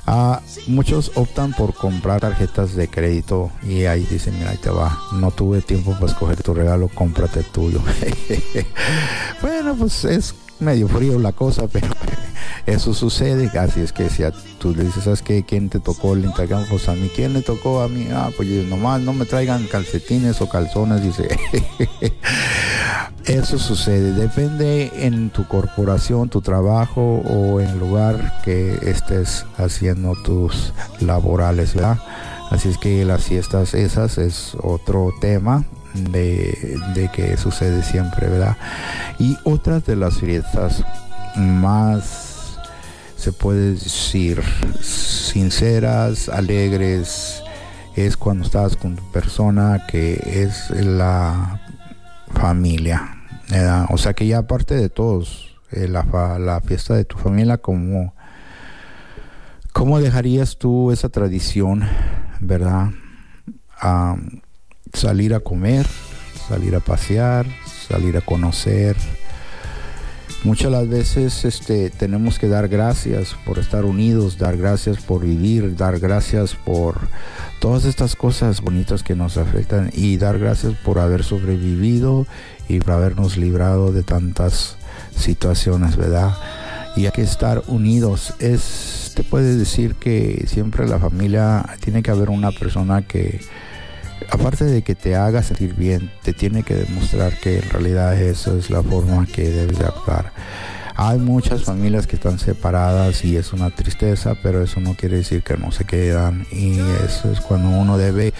Ah, 0.05 0.41
muchos 0.67 1.11
optan 1.15 1.53
por 1.53 1.73
comprar 1.73 2.21
tarjetas 2.21 2.75
de 2.75 2.87
crédito 2.87 3.49
y 3.63 3.85
ahí 3.85 4.05
dicen, 4.07 4.37
mira, 4.37 4.51
ahí 4.51 4.57
te 4.57 4.69
va, 4.69 4.99
no 5.13 5.31
tuve 5.31 5.63
tiempo 5.63 5.93
para 5.93 6.05
escoger 6.05 6.43
tu 6.43 6.53
regalo, 6.53 6.89
cómprate 6.89 7.41
tuyo. 7.41 7.79
bueno, 9.41 9.73
pues 9.75 10.05
es 10.05 10.35
medio 10.59 10.87
frío 10.87 11.19
la 11.19 11.31
cosa, 11.31 11.67
pero 11.71 11.87
eso 12.65 12.93
sucede. 12.93 13.51
Así 13.57 13.81
es 13.81 13.93
que 13.93 14.09
si 14.09 14.23
tú 14.59 14.73
le 14.75 14.83
dices, 14.83 15.03
¿sabes 15.03 15.21
qué? 15.21 15.43
¿Quién 15.43 15.69
te 15.69 15.79
tocó 15.79 16.13
el 16.13 16.25
Instagram? 16.25 16.65
Pues 16.69 16.89
a 16.89 16.93
mí, 16.93 17.09
¿quién 17.15 17.33
le 17.33 17.41
tocó 17.41 17.81
a 17.81 17.87
mí? 17.87 18.07
Ah, 18.11 18.31
pues 18.35 18.49
nomás 18.67 19.01
no 19.01 19.13
me 19.13 19.25
traigan 19.25 19.65
calcetines 19.67 20.41
o 20.41 20.49
calzones, 20.49 21.03
dice. 21.03 21.27
eso 23.25 23.59
sucede. 23.59 24.13
Depende 24.13 24.91
en 24.95 25.29
tu 25.29 25.47
corporación, 25.47 26.29
tu 26.29 26.41
trabajo 26.41 27.21
o 27.25 27.59
en 27.59 27.69
el 27.69 27.79
lugar 27.79 28.41
que 28.43 28.79
estés 28.83 29.45
haciendo 29.57 30.13
tus 30.23 30.73
laborales, 30.99 31.73
¿verdad? 31.75 31.99
Así 32.51 32.69
es 32.69 32.77
que 32.77 33.03
las 33.05 33.23
fiestas 33.23 33.73
esas 33.73 34.17
es 34.17 34.55
otro 34.61 35.13
tema 35.19 35.65
de, 35.95 36.77
de, 36.93 37.09
que 37.09 37.37
sucede 37.37 37.83
siempre, 37.83 38.27
¿verdad? 38.27 38.57
Y 39.19 39.37
otras 39.43 39.85
de 39.85 39.95
las 39.95 40.19
fiestas 40.19 40.83
más, 41.35 42.59
se 43.17 43.31
puede 43.31 43.71
decir, 43.71 44.41
sinceras, 44.81 46.29
alegres, 46.29 47.41
es 47.95 48.17
cuando 48.17 48.45
estás 48.45 48.75
con 48.75 48.95
tu 48.95 49.11
persona 49.11 49.85
que 49.87 50.21
es 50.25 50.69
la 50.71 51.61
familia. 52.33 53.17
O 53.89 53.97
sea 53.97 54.13
que 54.13 54.27
ya 54.27 54.39
aparte 54.39 54.75
de 54.75 54.89
todos, 54.89 55.55
eh, 55.71 55.87
la, 55.87 56.03
la 56.39 56.61
fiesta 56.61 56.95
de 56.95 57.05
tu 57.05 57.17
familia, 57.17 57.57
como... 57.57 58.13
¿Cómo 59.71 59.99
dejarías 59.99 60.57
tú 60.57 60.93
esa 60.93 61.09
tradición, 61.09 61.83
verdad? 62.39 62.91
Salir 64.95 65.33
a 65.33 65.39
comer, 65.39 65.85
salir 66.47 66.75
a 66.75 66.79
pasear, 66.79 67.45
salir 67.87 68.17
a 68.17 68.21
conocer, 68.21 68.95
Muchas 70.45 70.71
las 70.71 70.87
veces 70.87 71.43
este, 71.43 71.89
tenemos 71.89 72.37
que 72.37 72.47
dar 72.47 72.67
gracias 72.67 73.35
por 73.45 73.57
estar 73.57 73.83
unidos, 73.83 74.37
dar 74.37 74.57
gracias 74.57 74.97
por 74.97 75.21
vivir, 75.21 75.75
dar 75.75 75.99
gracias 75.99 76.53
por 76.53 76.99
todas 77.59 77.85
estas 77.85 78.15
cosas 78.15 78.61
bonitas 78.61 79.01
que 79.01 79.15
nos 79.15 79.37
afectan 79.37 79.89
y 79.91 80.17
dar 80.17 80.37
gracias 80.37 80.75
por 80.85 80.99
haber 80.99 81.23
sobrevivido 81.23 82.27
y 82.69 82.79
por 82.79 82.91
habernos 82.91 83.37
librado 83.37 83.91
de 83.91 84.03
tantas 84.03 84.77
situaciones, 85.17 85.95
¿verdad? 85.97 86.35
Y 86.95 87.07
hay 87.07 87.11
que 87.11 87.23
estar 87.23 87.63
unidos. 87.65 88.35
Es, 88.37 89.13
te 89.15 89.23
puede 89.23 89.55
decir 89.55 89.95
que 89.95 90.45
siempre 90.47 90.87
la 90.87 90.99
familia 90.99 91.65
tiene 91.79 92.03
que 92.03 92.11
haber 92.11 92.29
una 92.29 92.51
persona 92.51 93.01
que 93.01 93.41
aparte 94.29 94.65
de 94.65 94.81
que 94.81 94.95
te 94.95 95.15
haga 95.15 95.43
sentir 95.43 95.73
bien, 95.75 96.11
te 96.23 96.33
tiene 96.33 96.63
que 96.63 96.75
demostrar 96.75 97.37
que 97.39 97.59
en 97.59 97.69
realidad 97.69 98.19
eso 98.21 98.57
es 98.57 98.69
la 98.69 98.81
forma 98.81 99.25
que 99.25 99.49
debes 99.49 99.79
de 99.79 99.85
actuar. 99.85 100.31
Hay 100.97 101.19
muchas 101.19 101.65
familias 101.65 102.07
que 102.07 102.15
están 102.15 102.39
separadas 102.39 103.25
y 103.25 103.35
es 103.35 103.51
una 103.51 103.69
tristeza, 103.69 104.33
pero 104.41 104.63
eso 104.63 104.79
no 104.79 104.93
quiere 104.93 105.17
decir 105.17 105.43
que 105.43 105.57
no 105.57 105.73
se 105.73 105.83
quedan. 105.83 106.47
Y 106.53 106.79
eso 107.05 107.33
es 107.33 107.41
cuando 107.41 107.67
uno 107.67 107.97
debe 107.97 108.33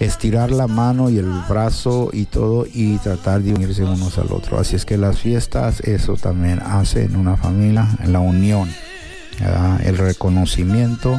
estirar 0.00 0.50
la 0.50 0.66
mano 0.66 1.08
y 1.08 1.16
el 1.16 1.30
brazo 1.48 2.10
y 2.12 2.26
todo 2.26 2.66
y 2.70 2.98
tratar 2.98 3.40
de 3.40 3.54
unirse 3.54 3.84
unos 3.84 4.18
al 4.18 4.32
otro. 4.32 4.58
Así 4.58 4.76
es 4.76 4.84
que 4.84 4.98
las 4.98 5.18
fiestas, 5.18 5.80
eso 5.80 6.16
también 6.16 6.60
hace 6.60 7.04
en 7.04 7.16
una 7.16 7.38
familia, 7.38 7.88
en 8.02 8.12
la 8.12 8.20
unión, 8.20 8.68
el 9.82 9.96
reconocimiento 9.96 11.18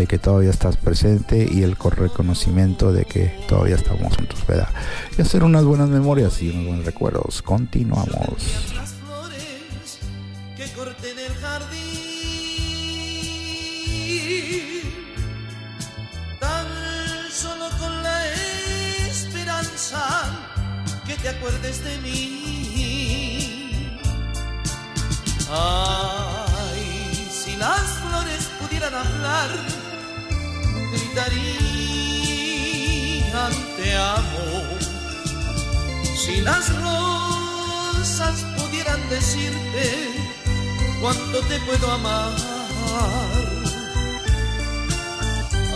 de 0.00 0.06
que 0.06 0.18
todavía 0.18 0.48
estás 0.48 0.78
presente 0.78 1.46
y 1.50 1.62
el 1.62 1.76
reconocimiento 1.76 2.90
de 2.90 3.04
que 3.04 3.38
todavía 3.46 3.76
estamos 3.76 4.16
juntos, 4.16 4.46
¿verdad? 4.46 4.70
Y 5.18 5.20
hacer 5.20 5.44
unas 5.44 5.64
buenas 5.64 5.90
memorias 5.90 6.40
y 6.40 6.48
unos 6.48 6.68
buenos 6.68 6.86
recuerdos. 6.86 7.42
Continuamos. 7.42 8.46
Que 10.56 10.64
en 11.10 11.18
el 11.18 11.34
jardín, 11.34 11.90
tan 16.38 16.66
solo 17.30 17.68
con 17.78 18.02
la 18.02 18.26
esperanza 19.06 20.30
que 21.06 21.14
te 21.16 21.28
acuerdes 21.28 21.84
de 21.84 21.98
mí. 21.98 23.98
Ay, 25.50 27.28
si 27.30 27.54
las 27.56 27.80
flores 27.80 28.48
pudieran 28.60 28.94
hablar, 28.94 29.50
gritarían 31.10 31.50
te 33.76 33.96
amo. 33.96 34.78
Si 36.16 36.40
las 36.40 36.68
rosas 36.80 38.44
pudieran 38.56 39.00
decirte 39.08 40.10
cuánto 41.00 41.40
te 41.40 41.58
puedo 41.60 41.90
amar. 41.92 42.30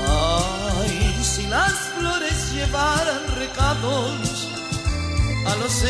Ay, 0.06 1.16
si 1.22 1.46
las 1.46 1.72
flores 1.96 2.52
llevaran 2.52 3.26
recados 3.36 4.48
a 5.46 5.56
los 5.56 5.82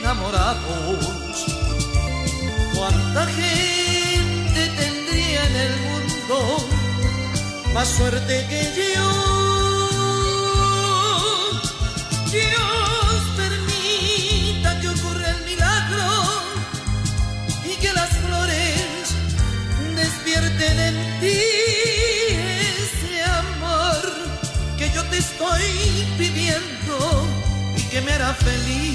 enamorados, 0.00 1.46
cuánta 2.74 3.26
gente 3.26 4.68
tendría 4.76 5.46
en 5.46 5.56
el 5.56 5.80
mundo 5.80 6.81
más 7.74 7.88
suerte 7.88 8.46
que 8.48 8.62
yo. 8.94 9.10
Dios 12.30 13.22
permita 13.36 14.80
que 14.80 14.88
ocurra 14.88 15.30
el 15.30 15.44
milagro 15.44 16.06
y 17.64 17.76
que 17.80 17.92
las 17.92 18.10
flores 18.18 19.14
despierten 19.96 20.78
en 20.78 21.20
ti 21.20 21.40
ese 22.78 23.22
amor 23.22 24.02
que 24.78 24.90
yo 24.90 25.02
te 25.04 25.18
estoy 25.18 26.06
pidiendo 26.18 27.26
y 27.76 27.82
que 27.90 28.00
me 28.02 28.12
hará 28.12 28.34
feliz. 28.34 28.91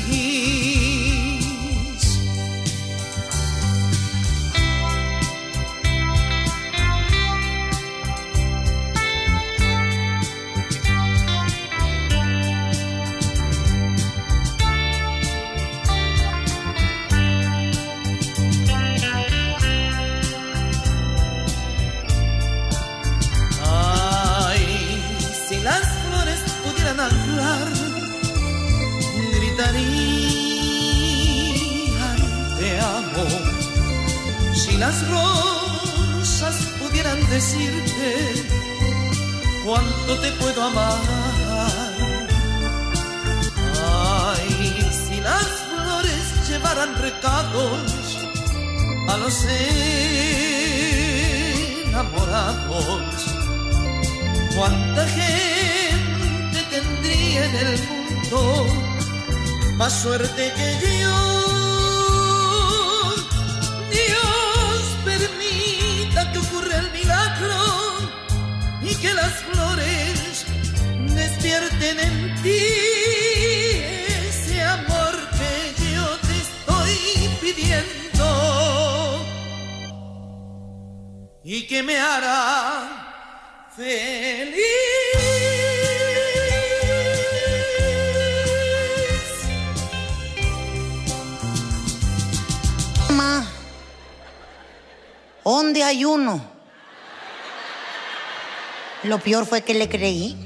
Lo 99.18 99.24
peor 99.24 99.48
fue 99.48 99.64
que 99.64 99.74
le 99.74 99.90
creí. 99.90 100.38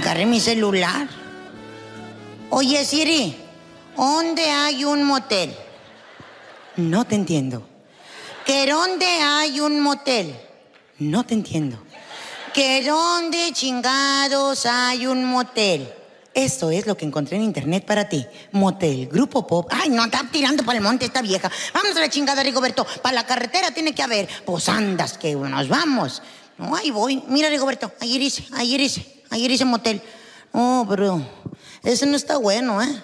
Agarré 0.00 0.24
mi 0.24 0.40
celular. 0.40 1.06
Oye, 2.48 2.86
Siri, 2.86 3.36
¿dónde 3.94 4.44
hay 4.44 4.82
un 4.82 5.04
motel? 5.04 5.54
No 6.76 7.04
te 7.04 7.14
entiendo. 7.14 7.68
¿Que 8.46 8.66
dónde 8.66 9.04
hay 9.04 9.60
un 9.60 9.78
motel? 9.80 10.34
No 10.98 11.26
te 11.26 11.34
entiendo. 11.34 11.76
¿Que 12.54 12.82
dónde 12.82 13.52
chingados 13.52 14.64
hay 14.64 15.06
un 15.06 15.22
motel? 15.26 15.92
Esto 16.32 16.70
es 16.70 16.86
lo 16.86 16.96
que 16.96 17.04
encontré 17.04 17.36
en 17.36 17.42
internet 17.42 17.84
para 17.84 18.08
ti. 18.08 18.24
Motel, 18.52 19.06
grupo 19.08 19.46
pop. 19.46 19.68
Ay, 19.70 19.90
no, 19.90 20.02
está 20.02 20.22
tirando 20.32 20.64
para 20.64 20.78
el 20.78 20.82
monte 20.82 21.04
esta 21.04 21.20
vieja. 21.20 21.50
Vamos 21.74 21.94
a 21.94 22.00
la 22.00 22.08
chingada, 22.08 22.42
Rigoberto. 22.42 22.86
Para 23.02 23.16
la 23.16 23.26
carretera 23.26 23.70
tiene 23.70 23.94
que 23.94 24.02
haber. 24.02 24.26
Pues 24.46 24.70
andas, 24.70 25.18
que 25.18 25.34
nos 25.34 25.68
vamos. 25.68 26.22
No, 26.58 26.74
ahí 26.74 26.90
voy. 26.90 27.22
Mira, 27.28 27.48
Rigoberto, 27.48 27.92
ayer 28.00 28.22
hice, 28.22 28.46
ayer 28.54 28.80
hice, 28.80 29.22
ayer 29.30 29.50
hice 29.50 29.64
motel. 29.64 30.02
Oh, 30.52 30.86
pero 30.88 31.20
ese 31.82 32.06
no 32.06 32.16
está 32.16 32.38
bueno, 32.38 32.82
¿eh? 32.82 33.02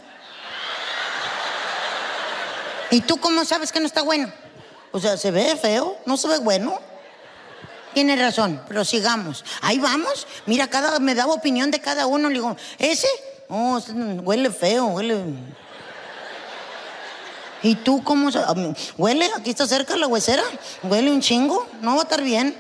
¿Y 2.91 3.01
tú 3.01 3.19
cómo 3.19 3.45
sabes 3.45 3.73
que 3.73 3.81
no 3.81 3.87
está 3.87 4.03
bueno? 4.03 4.33
O 4.91 5.01
sea, 5.01 5.17
¿se 5.17 5.31
ve 5.31 5.57
feo? 5.57 5.97
¿No 6.05 6.17
se 6.17 6.29
ve 6.29 6.39
bueno? 6.39 6.79
Tienes 7.95 8.19
razón, 8.19 8.63
pero 8.69 8.85
sigamos. 8.85 9.45
Ahí 9.61 9.79
vamos. 9.79 10.27
Mira, 10.47 10.69
cada, 10.69 10.99
me 10.99 11.15
daba 11.15 11.33
opinión 11.33 11.71
de 11.71 11.81
cada 11.81 12.07
uno. 12.07 12.29
Le 12.29 12.35
digo, 12.35 12.57
¿ese? 12.79 13.09
Oh, 13.49 13.79
ese 13.79 13.93
huele 13.93 14.51
feo, 14.51 14.87
huele. 14.87 15.25
¿Y 17.63 17.77
tú 17.77 18.03
cómo? 18.03 18.31
¿Huele? 18.97 19.31
Aquí 19.37 19.51
está 19.51 19.67
cerca 19.67 19.97
la 19.97 20.07
huesera. 20.07 20.43
¿Huele 20.83 21.11
un 21.11 21.21
chingo? 21.21 21.67
No 21.81 21.95
va 21.95 22.01
a 22.01 22.05
estar 22.05 22.23
bien. 22.23 22.59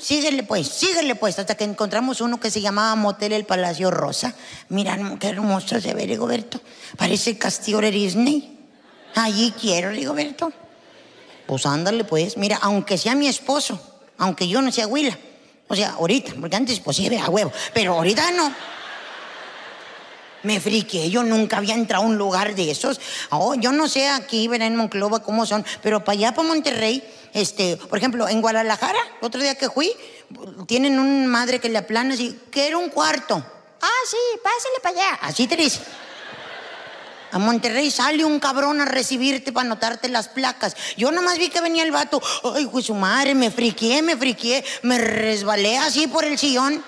Síguele 0.00 0.42
pues, 0.42 0.68
síguele 0.68 1.14
pues, 1.14 1.38
hasta 1.38 1.54
que 1.54 1.64
encontramos 1.64 2.20
uno 2.20 2.40
que 2.40 2.50
se 2.50 2.60
llamaba 2.60 2.94
Motel 2.94 3.32
El 3.32 3.44
Palacio 3.44 3.90
Rosa. 3.90 4.34
Mira, 4.68 4.98
qué 5.18 5.28
hermoso 5.28 5.80
se 5.80 5.94
ve, 5.94 6.06
Rigoberto. 6.06 6.60
Parece 6.96 7.36
castillo 7.38 7.80
de 7.80 7.90
Disney. 7.90 8.58
Allí 9.14 9.52
quiero, 9.60 9.90
Rigoberto. 9.90 10.52
Pues 11.46 11.66
ándale 11.66 12.04
pues, 12.04 12.36
mira, 12.36 12.58
aunque 12.62 12.96
sea 12.96 13.14
mi 13.14 13.26
esposo, 13.26 13.80
aunque 14.18 14.46
yo 14.48 14.62
no 14.62 14.70
sea 14.70 14.86
Huila. 14.86 15.18
O 15.68 15.76
sea, 15.76 15.90
ahorita, 15.90 16.32
porque 16.40 16.56
antes 16.56 16.80
pues 16.80 16.96
sí, 16.96 17.08
a 17.16 17.28
huevo, 17.28 17.52
pero 17.72 17.94
ahorita 17.94 18.30
no. 18.32 18.52
Me 20.42 20.58
friqué, 20.58 21.10
yo 21.10 21.22
nunca 21.22 21.58
había 21.58 21.74
entrado 21.74 22.04
a 22.04 22.06
un 22.06 22.16
lugar 22.16 22.54
de 22.54 22.70
esos. 22.70 23.00
Oh, 23.30 23.54
yo 23.54 23.72
no 23.72 23.88
sé 23.88 24.08
aquí, 24.08 24.48
verá 24.48 24.66
en 24.66 24.76
Monclova 24.76 25.22
cómo 25.22 25.44
son, 25.44 25.64
pero 25.82 26.02
para 26.02 26.18
allá, 26.18 26.34
para 26.34 26.48
Monterrey, 26.48 27.02
este, 27.34 27.76
por 27.76 27.98
ejemplo, 27.98 28.28
en 28.28 28.40
Guadalajara, 28.40 28.98
otro 29.20 29.40
día 29.40 29.54
que 29.54 29.68
fui, 29.68 29.92
tienen 30.66 30.98
un 30.98 31.26
madre 31.26 31.58
que 31.58 31.68
le 31.68 31.78
aplana 31.78 32.14
y 32.14 32.38
que 32.50 32.66
era 32.66 32.78
un 32.78 32.88
cuarto. 32.88 33.44
Ah, 33.82 33.88
sí, 34.06 34.16
pásale 34.42 34.80
para 34.82 34.94
allá. 34.94 35.18
Así 35.22 35.46
te 35.46 35.56
dice. 35.56 35.80
A 37.32 37.38
Monterrey 37.38 37.90
sale 37.90 38.24
un 38.24 38.40
cabrón 38.40 38.80
a 38.80 38.84
recibirte 38.84 39.52
para 39.52 39.66
anotarte 39.66 40.08
las 40.08 40.28
placas. 40.28 40.76
Yo 40.96 41.12
nomás 41.12 41.38
vi 41.38 41.48
que 41.48 41.60
venía 41.60 41.84
el 41.84 41.92
vato. 41.92 42.20
Ay, 42.54 42.66
pues 42.66 42.86
su 42.86 42.94
madre, 42.94 43.34
me 43.34 43.50
friqué, 43.50 44.02
me 44.02 44.16
friqué, 44.16 44.64
me 44.82 44.98
resbalé 44.98 45.78
así 45.78 46.08
por 46.08 46.24
el 46.24 46.38
sillón. 46.38 46.82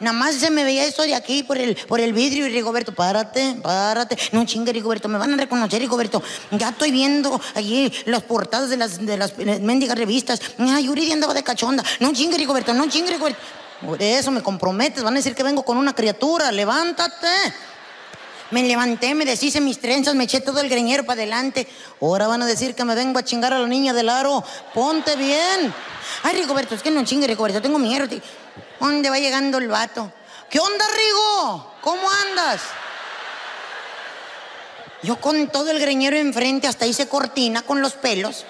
Nada 0.00 0.12
más 0.16 0.34
se 0.34 0.50
me 0.50 0.64
veía 0.64 0.84
esto 0.84 1.02
de 1.02 1.14
aquí 1.14 1.42
por 1.42 1.58
el, 1.58 1.76
por 1.76 2.00
el 2.00 2.12
vidrio 2.12 2.46
y 2.46 2.50
Rigoberto, 2.50 2.92
párate, 2.92 3.56
párate. 3.62 4.16
No 4.32 4.44
chingue, 4.46 4.72
Rigoberto, 4.72 5.08
me 5.08 5.18
van 5.18 5.34
a 5.34 5.36
reconocer, 5.36 5.80
Rigoberto. 5.80 6.22
Ya 6.50 6.70
estoy 6.70 6.90
viendo 6.90 7.40
allí 7.54 7.92
las 8.06 8.22
portadas 8.22 8.70
de 8.70 8.76
las, 8.78 9.04
de 9.04 9.16
las 9.16 9.36
mendigas 9.38 9.96
revistas. 9.98 10.40
Ay, 10.58 10.86
Yuri 10.86 11.12
andaba 11.12 11.34
de 11.34 11.42
cachonda. 11.42 11.84
No 12.00 12.12
chingue, 12.12 12.38
Rigoberto, 12.38 12.72
no 12.72 12.88
chingue, 12.88 13.12
Rigoberto. 13.12 13.38
Por 13.84 14.02
eso 14.02 14.30
me 14.30 14.42
comprometes, 14.42 15.02
van 15.02 15.14
a 15.14 15.16
decir 15.16 15.34
que 15.34 15.42
vengo 15.42 15.62
con 15.62 15.76
una 15.76 15.94
criatura, 15.94 16.52
levántate. 16.52 17.26
Me 18.50 18.64
levanté, 18.64 19.14
me 19.14 19.24
deshice 19.24 19.60
mis 19.60 19.78
trenzas, 19.78 20.14
me 20.14 20.24
eché 20.24 20.40
todo 20.40 20.60
el 20.60 20.68
greñero 20.68 21.04
para 21.04 21.20
adelante. 21.20 21.68
Ahora 22.00 22.26
van 22.26 22.42
a 22.42 22.46
decir 22.46 22.74
que 22.74 22.84
me 22.84 22.94
vengo 22.94 23.18
a 23.18 23.22
chingar 23.22 23.52
a 23.52 23.58
la 23.58 23.68
niña 23.68 23.92
del 23.92 24.08
aro. 24.08 24.42
Ponte 24.74 25.14
bien. 25.16 25.72
Ay, 26.24 26.36
Rigoberto, 26.36 26.74
es 26.74 26.82
que 26.82 26.90
no 26.90 27.04
chingue, 27.04 27.26
Rigoberto, 27.26 27.62
tengo 27.62 27.78
miedo. 27.78 28.06
¿Dónde 28.80 29.10
va 29.10 29.18
llegando 29.18 29.58
el 29.58 29.68
vato? 29.68 30.12
¿Qué 30.48 30.58
onda, 30.58 30.84
Rigo? 30.84 31.74
¿Cómo 31.80 32.10
andas? 32.10 32.60
Yo 35.02 35.20
con 35.20 35.48
todo 35.48 35.70
el 35.70 35.78
greñero 35.78 36.16
enfrente, 36.16 36.66
hasta 36.66 36.86
hice 36.86 37.08
cortina 37.08 37.62
con 37.62 37.80
los 37.80 37.92
pelos. 37.92 38.44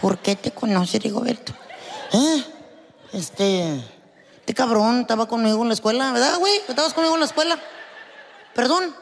¿Por 0.00 0.18
qué 0.18 0.36
te 0.36 0.50
conoce, 0.50 0.98
Rigoberto? 0.98 1.52
¿Eh? 2.12 2.44
Este, 3.12 3.80
este 4.44 4.54
cabrón 4.54 5.00
estaba 5.00 5.26
conmigo 5.26 5.62
en 5.62 5.68
la 5.68 5.74
escuela, 5.74 6.12
¿verdad, 6.12 6.38
güey? 6.38 6.52
¿Estabas 6.68 6.92
conmigo 6.92 7.14
en 7.14 7.20
la 7.20 7.26
escuela? 7.26 7.58
Perdón, 8.54 8.94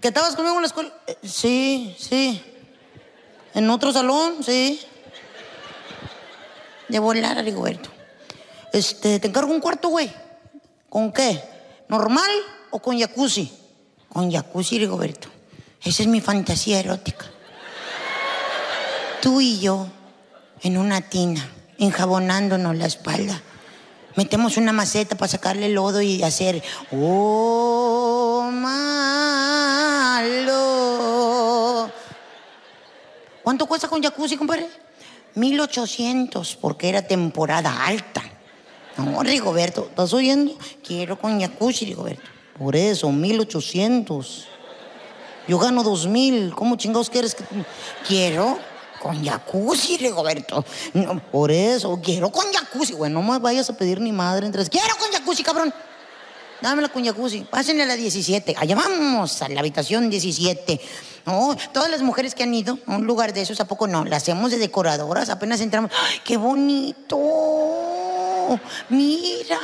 ¿que 0.00 0.08
estabas 0.08 0.36
conmigo 0.36 0.56
en 0.56 0.62
la 0.62 0.66
escuela? 0.68 0.92
Eh, 1.06 1.16
sí, 1.24 1.96
sí. 1.98 2.42
¿En 3.54 3.70
otro 3.70 3.92
salón? 3.92 4.44
Sí 4.44 4.86
de 6.88 6.98
volar 6.98 7.38
a 7.38 7.42
Rigoberto. 7.42 7.90
Este, 8.72 9.18
te 9.18 9.28
encargo 9.28 9.52
un 9.52 9.60
cuarto, 9.60 9.88
güey. 9.88 10.12
¿Con 10.88 11.12
qué? 11.12 11.42
¿Normal 11.88 12.30
o 12.70 12.80
con 12.80 12.98
jacuzzi? 12.98 13.52
Con 14.08 14.30
jacuzzi, 14.30 14.78
Rigoberto. 14.78 15.28
Esa 15.82 16.02
es 16.02 16.08
mi 16.08 16.20
fantasía 16.20 16.80
erótica. 16.80 17.26
Tú 19.20 19.40
y 19.40 19.58
yo 19.58 19.88
en 20.62 20.78
una 20.78 21.00
tina, 21.00 21.48
enjabonándonos 21.78 22.76
la 22.76 22.86
espalda. 22.86 23.40
Metemos 24.16 24.56
una 24.56 24.72
maceta 24.72 25.14
para 25.16 25.30
sacarle 25.30 25.68
lodo 25.68 26.00
y 26.00 26.22
hacer, 26.22 26.62
oh, 26.90 28.48
malo. 28.50 29.10
¿Cuánto 33.42 33.66
cuesta 33.66 33.88
con 33.88 34.02
jacuzzi, 34.02 34.36
compadre? 34.36 34.68
1800 35.34 36.56
porque 36.56 36.88
era 36.88 37.02
temporada 37.02 37.84
alta. 37.84 38.22
No, 38.96 39.22
Rigoberto, 39.22 39.86
¿estás 39.90 40.14
oyendo? 40.14 40.56
Quiero 40.82 41.18
con 41.18 41.38
jacuzzi, 41.38 41.84
Rigoberto. 41.84 42.22
Por 42.58 42.74
eso, 42.74 43.12
1800. 43.12 44.48
Yo 45.46 45.58
gano 45.58 45.82
2000. 45.82 46.54
¿Cómo 46.54 46.76
chingados 46.76 47.10
quieres 47.10 47.34
que.? 47.34 47.44
Quiero 48.08 48.58
con 49.06 49.24
jacuzzi, 49.24 49.98
Rigoberto. 49.98 50.64
Por 51.30 51.52
eso, 51.52 52.00
quiero 52.02 52.32
con 52.32 52.52
jacuzzi. 52.52 52.94
Bueno, 52.94 53.22
no 53.22 53.32
me 53.32 53.38
vayas 53.38 53.70
a 53.70 53.76
pedir 53.76 54.00
ni 54.00 54.10
madre 54.10 54.46
entre. 54.46 54.66
Quiero 54.66 54.96
con 54.96 55.12
jacuzzi, 55.12 55.44
cabrón. 55.44 55.72
Dámela 56.60 56.88
con 56.88 57.04
jacuzzi. 57.04 57.46
Pásenle 57.48 57.84
a 57.84 57.86
la 57.86 57.94
17. 57.94 58.56
Allá 58.58 58.74
vamos, 58.74 59.40
a 59.42 59.48
la 59.48 59.60
habitación 59.60 60.10
17. 60.10 60.80
No, 61.26 61.56
todas 61.72 61.88
las 61.88 62.02
mujeres 62.02 62.34
que 62.34 62.42
han 62.42 62.52
ido 62.52 62.80
a 62.86 62.96
un 62.96 63.06
lugar 63.06 63.32
de 63.32 63.42
esos, 63.42 63.60
¿a 63.60 63.68
poco 63.68 63.86
no? 63.86 64.04
Las 64.04 64.24
hacemos 64.24 64.50
de 64.50 64.58
decoradoras, 64.58 65.30
apenas 65.30 65.60
entramos. 65.60 65.92
¡Ay, 66.08 66.20
qué 66.24 66.36
bonito! 66.36 67.18
Mira, 68.88 69.60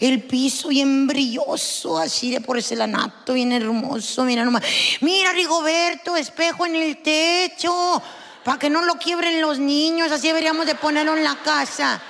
el 0.00 0.22
piso 0.22 0.68
bien 0.68 1.06
brilloso, 1.06 1.98
así 1.98 2.30
de 2.30 2.40
porcelanato, 2.40 3.34
bien 3.34 3.52
hermoso. 3.52 4.24
Mira 4.24 4.44
nomás. 4.44 4.62
Mira, 5.02 5.32
Rigoberto, 5.32 6.16
espejo 6.16 6.64
en 6.64 6.76
el 6.76 7.02
techo. 7.02 8.02
Para 8.44 8.58
que 8.58 8.70
no 8.70 8.82
lo 8.82 8.94
quiebren 8.94 9.40
los 9.40 9.58
niños, 9.58 10.10
así 10.10 10.28
deberíamos 10.28 10.66
de 10.66 10.74
ponerlo 10.74 11.16
en 11.16 11.24
la 11.24 11.36
casa. 11.36 12.00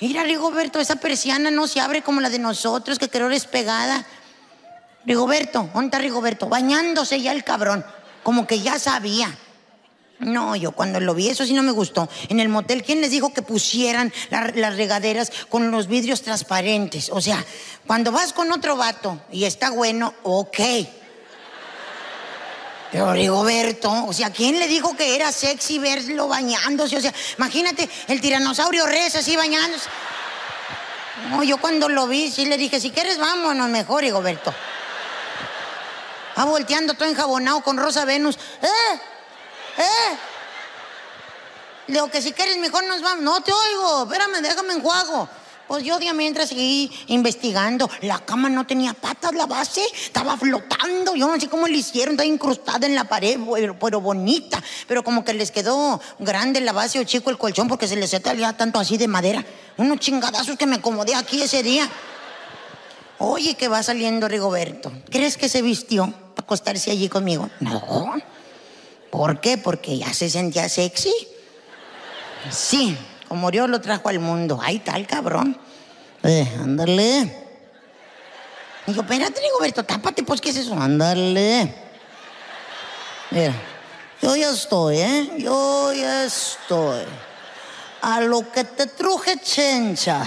Mira, 0.00 0.22
Rigoberto, 0.22 0.80
esa 0.80 0.96
persiana 0.96 1.50
no 1.50 1.66
se 1.66 1.80
abre 1.80 2.02
como 2.02 2.20
la 2.20 2.30
de 2.30 2.38
nosotros, 2.38 2.98
que 2.98 3.08
creo 3.08 3.30
es 3.30 3.46
pegada. 3.46 4.04
Rigoberto, 5.04 5.68
¿dónde 5.72 5.86
está 5.86 5.98
Rigoberto? 5.98 6.48
Bañándose 6.48 7.20
ya 7.20 7.32
el 7.32 7.44
cabrón, 7.44 7.84
como 8.22 8.46
que 8.46 8.60
ya 8.60 8.78
sabía. 8.78 9.36
No, 10.20 10.54
yo 10.54 10.70
cuando 10.70 11.00
lo 11.00 11.14
vi, 11.14 11.28
eso 11.28 11.44
sí 11.44 11.52
no 11.52 11.64
me 11.64 11.72
gustó. 11.72 12.08
En 12.28 12.38
el 12.38 12.48
motel, 12.48 12.84
¿quién 12.84 13.00
les 13.00 13.10
dijo 13.10 13.32
que 13.32 13.42
pusieran 13.42 14.12
las 14.30 14.76
regaderas 14.76 15.32
con 15.48 15.72
los 15.72 15.88
vidrios 15.88 16.22
transparentes? 16.22 17.10
O 17.12 17.20
sea, 17.20 17.44
cuando 17.86 18.12
vas 18.12 18.32
con 18.32 18.52
otro 18.52 18.76
vato 18.76 19.20
y 19.32 19.44
está 19.44 19.70
bueno, 19.70 20.14
ok. 20.22 20.58
Pero 22.92 23.10
Rigoberto, 23.14 24.04
o 24.04 24.12
sea, 24.12 24.28
¿quién 24.30 24.58
le 24.58 24.68
dijo 24.68 24.94
que 24.94 25.16
era 25.16 25.32
sexy 25.32 25.78
verlo 25.78 26.28
bañándose? 26.28 26.98
O 26.98 27.00
sea, 27.00 27.12
imagínate 27.38 27.88
el 28.08 28.20
tiranosaurio 28.20 28.84
Rex 28.84 29.16
así 29.16 29.34
bañándose. 29.34 29.88
No, 31.30 31.42
yo 31.42 31.56
cuando 31.56 31.88
lo 31.88 32.06
vi, 32.06 32.30
sí 32.30 32.44
le 32.44 32.58
dije, 32.58 32.78
si 32.80 32.90
quieres, 32.90 33.16
vámonos 33.16 33.70
mejor, 33.70 34.02
Rigoberto. 34.02 34.52
Va 36.38 36.44
volteando 36.44 36.92
todo 36.92 37.08
enjabonado 37.08 37.62
con 37.62 37.78
Rosa 37.78 38.04
Venus. 38.04 38.36
¿Eh? 38.60 39.00
¿Eh? 39.78 40.18
Le 41.86 41.94
digo 41.94 42.10
que 42.10 42.20
si 42.20 42.32
quieres 42.32 42.58
mejor 42.58 42.84
nos 42.84 43.00
vamos. 43.00 43.24
No 43.24 43.40
te 43.40 43.52
oigo, 43.52 44.02
espérame, 44.02 44.42
déjame 44.42 44.74
enjuago. 44.74 45.30
Pues 45.68 45.84
yo 45.84 45.98
día 45.98 46.12
mientras 46.12 46.50
seguí 46.50 46.90
investigando. 47.06 47.88
La 48.02 48.18
cama 48.18 48.48
no 48.48 48.66
tenía 48.66 48.92
patas, 48.92 49.32
la 49.34 49.46
base 49.46 49.82
estaba 50.04 50.36
flotando. 50.36 51.14
Yo 51.14 51.28
no 51.28 51.40
sé 51.40 51.48
cómo 51.48 51.66
le 51.66 51.78
hicieron, 51.78 52.14
estaba 52.14 52.26
incrustada 52.26 52.86
en 52.86 52.94
la 52.94 53.04
pared, 53.04 53.38
pero, 53.80 54.00
bonita. 54.00 54.62
Pero 54.86 55.02
como 55.02 55.24
que 55.24 55.34
les 55.34 55.50
quedó 55.50 56.00
grande 56.18 56.60
la 56.60 56.72
base 56.72 56.98
o 56.98 57.04
chico 57.04 57.30
el 57.30 57.38
colchón 57.38 57.68
porque 57.68 57.88
se 57.88 57.96
les 57.96 58.10
salía 58.10 58.52
tanto 58.56 58.78
así 58.78 58.98
de 58.98 59.08
madera. 59.08 59.44
Unos 59.76 59.98
chingadazos 60.00 60.56
que 60.56 60.66
me 60.66 60.76
acomodé 60.76 61.14
aquí 61.14 61.42
ese 61.42 61.62
día. 61.62 61.88
Oye, 63.18 63.54
que 63.54 63.68
va 63.68 63.82
saliendo 63.82 64.28
Rigoberto. 64.28 64.92
¿Crees 65.08 65.36
que 65.36 65.48
se 65.48 65.62
vistió 65.62 66.06
para 66.34 66.44
acostarse 66.44 66.90
allí 66.90 67.08
conmigo? 67.08 67.48
No. 67.60 68.14
¿Por 69.10 69.40
qué? 69.40 69.58
Porque 69.58 69.96
ya 69.98 70.12
se 70.12 70.28
sentía 70.28 70.68
sexy. 70.68 71.12
Sí, 72.50 72.96
como 73.32 73.50
Dios 73.50 73.66
lo 73.70 73.80
trajo 73.80 74.10
al 74.10 74.18
mundo. 74.18 74.60
Está 74.68 74.94
el 74.94 75.06
cabrón. 75.06 75.56
Eh, 76.22 76.46
ándale. 76.60 77.34
Digo, 78.86 79.00
espérate, 79.00 79.40
Rigoberto, 79.40 79.82
tápate, 79.84 80.22
pues, 80.22 80.38
¿qué 80.38 80.50
es 80.50 80.56
eso? 80.56 80.74
Ándale. 80.78 81.74
Mira, 83.30 83.54
yo 84.20 84.36
ya 84.36 84.50
estoy, 84.50 84.98
¿eh? 84.98 85.30
Yo 85.38 85.94
ya 85.94 86.24
estoy. 86.24 87.04
A 88.02 88.20
lo 88.20 88.52
que 88.52 88.64
te 88.64 88.88
truje, 88.88 89.38
chencha. 89.38 90.26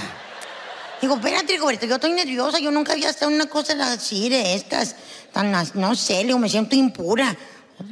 Digo, 1.00 1.18
espérate, 1.18 1.54
Rigoberto, 1.54 1.86
yo 1.86 1.96
estoy 1.96 2.12
nerviosa, 2.14 2.58
yo 2.58 2.72
nunca 2.72 2.94
había 2.94 3.12
estado 3.12 3.30
en 3.30 3.36
una 3.36 3.46
cosa 3.46 3.76
así 3.94 4.30
de 4.30 4.56
estas, 4.56 4.96
tan, 5.32 5.54
no 5.76 5.96
sé, 5.96 6.24
Leo, 6.24 6.40
me 6.40 6.50
siento 6.50 6.76
impura. 6.76 7.38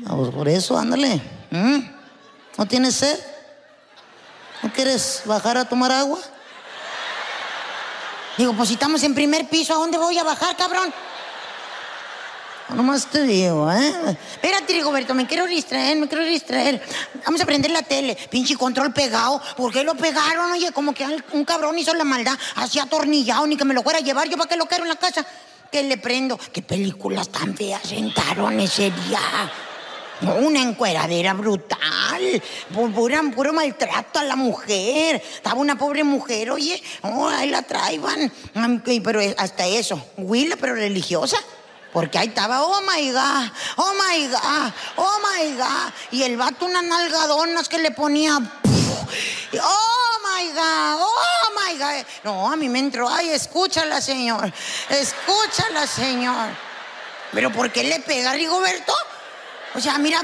por 0.08 0.50
eso, 0.50 0.76
ándale. 0.76 1.22
¿No 2.58 2.66
tienes 2.66 2.96
sed? 2.96 3.33
¿No 4.64 4.72
quieres 4.72 5.24
bajar 5.26 5.58
a 5.58 5.66
tomar 5.66 5.92
agua? 5.92 6.20
Digo, 8.38 8.54
pues 8.54 8.70
si 8.70 8.76
estamos 8.76 9.04
en 9.04 9.14
primer 9.14 9.48
piso, 9.48 9.74
¿a 9.74 9.78
dónde 9.78 9.98
voy 9.98 10.18
a 10.18 10.24
bajar, 10.24 10.56
cabrón? 10.56 10.92
Nomás 12.70 13.06
te 13.08 13.24
digo, 13.24 13.70
¿eh? 13.72 14.18
Espérate, 14.32 14.74
Rigoberto, 14.74 15.14
me 15.14 15.28
quiero 15.28 15.46
distraer, 15.46 15.98
me 15.98 16.08
quiero 16.08 16.24
distraer. 16.24 16.82
Vamos 17.26 17.42
a 17.42 17.46
prender 17.46 17.72
la 17.72 17.84
tele. 17.84 18.18
Pinche 18.32 18.56
control 18.56 18.94
pegado. 18.94 19.42
¿Por 19.58 19.72
qué 19.72 19.84
lo 19.84 19.96
pegaron? 19.96 20.52
Oye, 20.54 20.72
como 20.72 20.94
que 20.94 21.06
un 21.34 21.46
cabrón 21.46 21.78
hizo 21.78 21.94
la 21.94 22.06
maldad. 22.06 22.38
Así 22.56 22.80
atornillado, 22.80 23.46
ni 23.46 23.58
que 23.58 23.66
me 23.66 23.74
lo 23.74 23.84
fuera 23.84 24.00
a 24.00 24.02
llevar. 24.02 24.30
¿Yo 24.30 24.38
para 24.38 24.50
qué 24.50 24.56
lo 24.56 24.66
quiero 24.66 24.86
en 24.86 24.90
la 24.90 24.96
casa? 24.96 25.26
¿Qué 25.72 25.84
le 25.84 25.98
prendo? 25.98 26.40
¿Qué 26.52 26.62
películas 26.62 27.30
tan 27.30 27.56
feas 27.56 27.82
sentaron 27.84 28.60
ese 28.60 28.92
día? 28.92 29.20
Una 30.24 30.62
encueradera 30.62 31.34
brutal, 31.34 32.42
pura, 32.94 33.22
puro 33.36 33.52
maltrato 33.52 34.20
a 34.20 34.24
la 34.24 34.36
mujer. 34.36 35.22
Estaba 35.24 35.60
una 35.60 35.78
pobre 35.78 36.04
mujer, 36.04 36.52
oye, 36.52 36.82
oh, 37.02 37.28
ahí 37.28 37.50
la 37.50 37.62
traían. 37.64 38.32
Pero 39.04 39.20
hasta 39.38 39.66
eso, 39.68 40.02
huila, 40.18 40.56
pero 40.56 40.76
religiosa. 40.76 41.38
Porque 41.92 42.18
ahí 42.18 42.28
estaba, 42.30 42.64
oh 42.64 42.82
my 42.82 43.12
God, 43.12 43.52
oh 43.78 43.94
my 43.94 44.28
God, 44.28 44.74
oh 44.96 45.20
my 45.20 45.52
God. 45.56 45.94
Y 46.12 46.24
el 46.24 46.38
vato 46.38 46.66
unas 46.66 46.84
nalgadonas 46.84 47.70
que 47.70 47.78
le 47.78 47.92
ponía, 47.92 48.38
oh 48.38 50.20
my 50.26 50.48
God, 50.48 50.98
oh 51.00 51.52
my 51.54 51.78
God. 51.78 52.06
No, 52.24 52.52
a 52.52 52.56
mí 52.56 52.68
me 52.70 52.80
entró, 52.80 53.08
ay, 53.10 53.30
escúchala, 53.30 54.02
señor, 54.02 54.52
escúchala, 54.90 55.86
señor. 55.86 56.50
Pero 57.32 57.52
¿por 57.52 57.72
qué 57.72 57.84
le 57.84 58.00
pega 58.00 58.32
a 58.32 58.34
Rigoberto? 58.34 58.94
O 59.76 59.80
sea, 59.80 59.98
mira, 59.98 60.22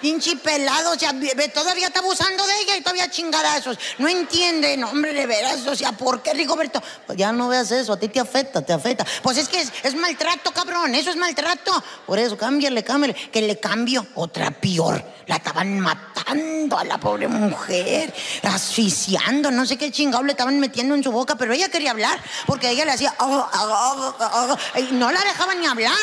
pinche 0.00 0.36
pelado, 0.36 0.92
o 0.92 0.98
sea, 0.98 1.12
todavía 1.52 1.88
está 1.88 2.00
abusando 2.00 2.46
de 2.46 2.60
ella 2.60 2.76
y 2.76 2.80
todavía 2.82 3.10
chingadazos. 3.10 3.78
No 3.98 4.08
entiende, 4.08 4.76
no, 4.76 4.90
hombre, 4.90 5.12
de 5.12 5.26
veras, 5.26 5.66
o 5.66 5.74
sea, 5.74 5.92
¿por 5.92 6.22
qué, 6.22 6.32
Rigoberto? 6.32 6.80
Pues 7.06 7.18
ya 7.18 7.32
no 7.32 7.48
veas 7.48 7.70
eso, 7.72 7.94
a 7.94 7.98
ti 7.98 8.08
te 8.08 8.20
afecta, 8.20 8.62
te 8.62 8.72
afecta. 8.72 9.04
Pues 9.22 9.38
es 9.38 9.48
que 9.48 9.60
es, 9.60 9.94
maltrato, 9.96 10.52
cabrón, 10.52 10.94
eso 10.94 11.10
es 11.10 11.16
maltrato. 11.16 11.82
Por 12.06 12.18
eso, 12.18 12.36
cámbiale, 12.36 12.84
cámbiale, 12.84 13.14
que 13.14 13.42
le 13.42 13.58
cambio 13.58 14.06
otra 14.14 14.50
peor. 14.52 15.04
La 15.26 15.36
estaban 15.36 15.80
matando 15.80 16.78
a 16.78 16.84
la 16.84 16.98
pobre 16.98 17.26
mujer, 17.28 18.12
asfixiando, 18.42 19.50
no 19.50 19.66
sé 19.66 19.76
qué 19.76 19.90
chingado 19.90 20.22
le 20.22 20.32
estaban 20.32 20.58
metiendo 20.60 20.94
en 20.94 21.02
su 21.02 21.10
boca, 21.10 21.36
pero 21.36 21.52
ella 21.52 21.68
quería 21.68 21.90
hablar, 21.90 22.20
porque 22.46 22.70
ella 22.70 22.84
le 22.84 22.92
hacía, 22.92 23.14
oh, 23.18 23.48
oh, 23.52 24.14
oh, 24.18 24.56
no 24.92 25.10
la 25.10 25.20
dejaban 25.20 25.60
ni 25.60 25.66
hablar. 25.66 25.96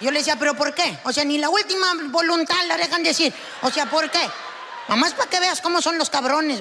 Yo 0.00 0.10
le 0.10 0.18
decía, 0.18 0.36
¿pero 0.38 0.54
por 0.54 0.74
qué? 0.74 0.98
O 1.04 1.12
sea, 1.12 1.24
ni 1.24 1.38
la 1.38 1.48
última 1.48 1.86
voluntad 2.10 2.56
la 2.68 2.76
dejan 2.76 3.02
decir. 3.02 3.32
O 3.62 3.70
sea, 3.70 3.86
¿por 3.86 4.10
qué? 4.10 4.20
Mamá 4.88 5.08
es 5.08 5.14
para 5.14 5.28
que 5.28 5.40
veas 5.40 5.60
cómo 5.60 5.80
son 5.80 5.98
los 5.98 6.10
cabrones. 6.10 6.60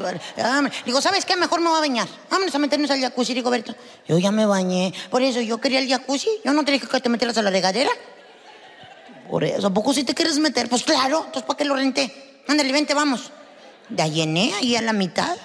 Digo, 0.86 1.02
¿sabes 1.02 1.26
qué? 1.26 1.36
Mejor 1.36 1.60
me 1.60 1.68
voy 1.68 1.78
a 1.78 1.82
bañar. 1.82 2.08
Vámonos 2.30 2.56
a 2.56 2.60
meternos 2.60 2.90
al 2.90 3.00
jacuzzi, 3.00 3.34
Rigoberto. 3.34 3.76
Yo 4.08 4.18
ya 4.18 4.32
me 4.32 4.46
bañé. 4.46 4.94
Por 5.12 5.22
eso 5.22 5.42
yo 5.42 5.60
quería 5.60 5.80
el 5.80 5.88
jacuzzi. 5.88 6.30
Yo 6.44 6.54
no 6.54 6.64
te 6.64 6.72
dije 6.72 6.88
que 6.88 7.00
te 7.02 7.10
metieras 7.10 7.38
a 7.38 7.42
la 7.42 7.52
regadera. 7.52 7.92
Por 9.30 9.44
eso, 9.44 9.68
¿a 9.68 9.74
poco 9.74 9.94
si 9.94 10.04
te 10.04 10.16
quieres 10.16 10.40
meter? 10.40 10.70
Pues 10.70 10.84
claro, 10.84 11.24
entonces 11.26 11.44
¿para 11.44 11.58
qué 11.58 11.66
lo 11.66 11.76
renté? 11.76 12.42
Ándale, 12.48 12.72
vente, 12.72 12.94
vamos. 12.94 13.32
La 13.96 14.08
llené 14.08 14.54
ahí 14.56 14.76
a 14.76 14.82
la 14.82 14.94
mitad. 14.94 15.38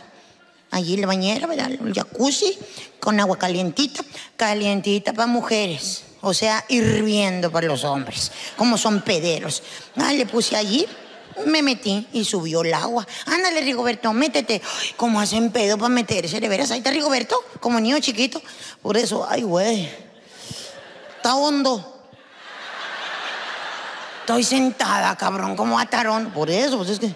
Allí 0.71 0.97
la 0.97 1.09
bañera, 1.09 1.47
¿verdad? 1.49 1.73
El 1.73 1.93
jacuzzi 1.93 2.57
con 3.01 3.19
agua 3.19 3.37
calientita. 3.37 4.03
Calientita 4.37 5.13
para 5.13 5.27
mujeres 5.27 6.05
o 6.23 6.35
sea, 6.35 6.65
hirviendo 6.69 7.51
para 7.51 7.67
los 7.67 7.85
hombres, 7.85 8.33
como 8.57 8.77
son 8.77 9.03
pederos. 9.03 9.63
Ah, 9.97 10.13
le 10.13 10.27
puse 10.27 10.57
allí, 10.57 10.87
me 11.47 11.63
metí 11.63 12.07
y 12.13 12.25
subió 12.25 12.63
el 12.63 12.75
agua. 12.75 13.07
Ándale, 13.27 13.61
Rigoberto, 13.63 14.13
métete. 14.13 14.61
¿Cómo 14.97 15.21
hacen 15.21 15.51
pedo 15.51 15.79
para 15.79 15.89
meterse? 15.89 16.41
¿De 16.41 16.49
veras? 16.49 16.71
Ahí 16.71 16.79
está 16.79 16.91
Rigoberto, 16.91 17.43
como 17.61 17.81
niño 17.81 17.99
chiquito. 18.01 18.41
Por 18.83 18.97
eso, 18.97 19.27
ay, 19.29 19.43
güey. 19.43 19.89
Está 21.17 21.35
hondo. 21.35 21.97
Estoy 24.21 24.45
sentada, 24.45 25.17
cabrón, 25.17 25.57
como 25.57 25.79
atarón. 25.79 26.31
Por 26.31 26.51
eso, 26.51 26.77
pues 26.77 26.91
es 26.91 27.01
que, 27.01 27.15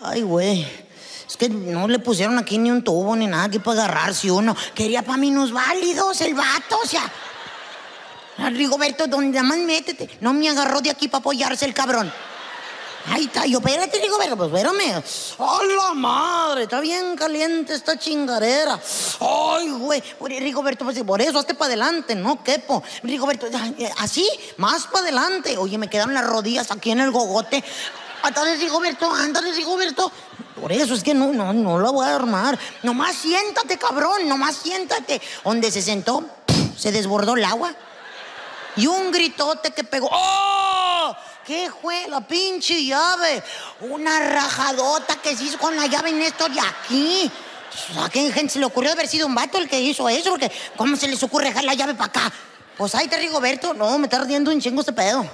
ay, 0.00 0.22
güey. 0.22 0.84
Es 1.26 1.36
que 1.36 1.48
no 1.48 1.88
le 1.88 1.98
pusieron 1.98 2.38
aquí 2.38 2.58
ni 2.58 2.70
un 2.70 2.84
tubo 2.84 3.16
ni 3.16 3.26
nada 3.26 3.48
que 3.48 3.58
para 3.58 3.84
agarrarse 3.84 4.30
uno. 4.30 4.54
Quería 4.74 5.02
para 5.02 5.18
válidos 5.18 6.20
el 6.20 6.34
vato, 6.34 6.78
o 6.82 6.86
sea. 6.86 7.10
Rigoberto, 8.36 9.06
donde 9.06 9.42
más 9.42 9.58
métete. 9.58 10.08
No 10.20 10.32
me 10.32 10.48
agarró 10.48 10.80
de 10.80 10.90
aquí 10.90 11.08
para 11.08 11.20
apoyarse 11.20 11.64
el 11.64 11.74
cabrón. 11.74 12.12
Ahí 13.06 13.24
está, 13.24 13.44
yo, 13.44 13.58
espérate, 13.58 14.00
Rigoberto, 14.00 14.36
pues 14.36 14.50
espérame. 14.50 15.02
¡Ay, 15.38 15.68
la 15.76 15.94
madre! 15.94 16.62
Está 16.62 16.80
bien 16.80 17.14
caliente 17.16 17.74
esta 17.74 17.98
chingarera. 17.98 18.80
¡Ay, 19.20 19.68
güey! 19.70 20.02
Rigoberto, 20.40 20.86
pues 20.86 21.02
por 21.02 21.20
eso, 21.20 21.38
hazte 21.38 21.54
para 21.54 21.66
adelante, 21.66 22.14
no 22.14 22.42
quepo. 22.42 22.82
Rigoberto, 23.02 23.46
así, 23.98 24.26
más 24.56 24.86
para 24.86 25.00
adelante. 25.00 25.58
Oye, 25.58 25.76
me 25.76 25.90
quedan 25.90 26.14
las 26.14 26.26
rodillas 26.26 26.70
aquí 26.70 26.92
en 26.92 27.00
el 27.00 27.10
gogote. 27.10 27.62
Ándale, 28.22 28.56
Rigoberto, 28.56 29.10
ándale, 29.12 29.52
Rigoberto. 29.52 30.10
Por 30.58 30.72
eso 30.72 30.94
es 30.94 31.02
que 31.02 31.12
no, 31.12 31.30
no, 31.30 31.52
no 31.52 31.78
la 31.78 31.90
voy 31.90 32.06
a 32.06 32.14
armar. 32.14 32.58
Nomás 32.82 33.16
siéntate, 33.16 33.76
cabrón, 33.76 34.26
nomás 34.26 34.56
siéntate. 34.56 35.20
Donde 35.44 35.70
se 35.70 35.82
sentó, 35.82 36.24
se 36.74 36.90
desbordó 36.90 37.36
el 37.36 37.44
agua. 37.44 37.74
Y 38.76 38.86
un 38.86 39.10
gritote 39.10 39.70
que 39.70 39.84
pegó. 39.84 40.08
¡Oh! 40.10 41.16
¿Qué 41.46 41.70
fue 41.80 42.06
la 42.08 42.20
pinche 42.20 42.84
llave? 42.84 43.42
Una 43.80 44.18
rajadota 44.20 45.16
que 45.16 45.36
se 45.36 45.44
hizo 45.44 45.58
con 45.58 45.76
la 45.76 45.86
llave 45.86 46.10
en 46.10 46.22
esto 46.22 46.48
de 46.48 46.60
aquí. 46.60 47.30
¿A 47.98 48.08
qué 48.08 48.32
gente 48.32 48.54
se 48.54 48.58
le 48.58 48.64
ocurrió 48.64 48.92
haber 48.92 49.08
sido 49.08 49.26
un 49.26 49.34
vato 49.34 49.58
el 49.58 49.68
que 49.68 49.80
hizo 49.80 50.08
eso? 50.08 50.30
Porque, 50.30 50.50
¿cómo 50.76 50.96
se 50.96 51.08
les 51.08 51.22
ocurre 51.22 51.48
dejar 51.48 51.64
la 51.64 51.74
llave 51.74 51.94
para 51.94 52.06
acá? 52.06 52.32
Pues 52.76 52.94
ahí 52.94 53.04
está 53.04 53.16
Rigoberto. 53.18 53.74
No, 53.74 53.98
me 53.98 54.06
está 54.06 54.16
ardiendo 54.16 54.50
un 54.50 54.60
chingo 54.60 54.80
este 54.80 54.92
pedo. 54.92 55.28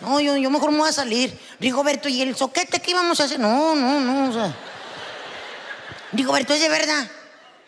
No, 0.00 0.20
yo, 0.20 0.36
yo 0.36 0.50
mejor 0.50 0.72
me 0.72 0.78
voy 0.78 0.88
a 0.88 0.92
salir. 0.92 1.38
Rigoberto, 1.60 2.08
¿y 2.08 2.22
el 2.22 2.36
soquete 2.36 2.80
qué 2.80 2.90
íbamos 2.90 3.20
a 3.20 3.24
hacer? 3.24 3.38
No, 3.38 3.74
no, 3.74 4.00
no. 4.00 4.54
Rigoberto, 6.12 6.52
es 6.52 6.60
de 6.60 6.68
verdad. 6.68 7.06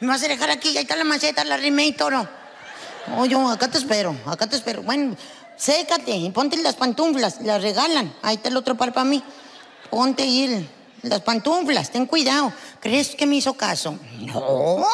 Me 0.01 0.09
vas 0.09 0.23
a 0.23 0.29
dejar 0.29 0.51
aquí, 0.51 0.77
ahí 0.77 0.83
está 0.83 0.97
la 0.97 1.05
maceta, 1.05 1.45
la 1.45 1.57
rime 1.57 1.87
y 1.87 1.93
todo. 1.93 2.29
No, 3.07 3.27
yo 3.27 3.49
acá 3.49 3.69
te 3.69 3.79
espero, 3.79 4.17
acá 4.27 4.47
te 4.47 4.57
espero. 4.57 4.83
Bueno, 4.83 5.17
sécate 5.57 6.13
y 6.13 6.31
ponte 6.31 6.57
las 6.59 6.75
pantuflas, 6.75 7.41
las 7.43 7.63
regalan. 7.63 8.15
Ahí 8.23 8.37
está 8.37 8.49
el 8.49 8.57
otro 8.57 8.77
par 8.77 8.93
para 8.93 9.05
mí. 9.05 9.23
Ponte 9.91 10.23
ahí 10.23 10.69
las 11.03 11.21
pantuflas, 11.21 11.91
ten 11.91 12.07
cuidado. 12.07 12.53
¿Crees 12.81 13.15
que 13.15 13.27
me 13.27 13.37
hizo 13.37 13.55
caso? 13.55 13.99
No, 14.21 14.87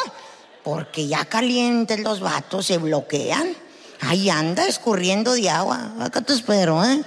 porque 0.63 1.07
ya 1.07 1.25
calientes 1.25 1.99
los 1.99 2.19
vatos 2.19 2.65
se 2.65 2.77
bloquean. 2.77 3.55
Ahí 4.01 4.29
anda 4.29 4.65
escurriendo 4.65 5.33
de 5.33 5.49
agua. 5.49 5.93
Acá 5.99 6.21
te 6.21 6.33
espero, 6.33 6.83
¿eh? 6.83 7.03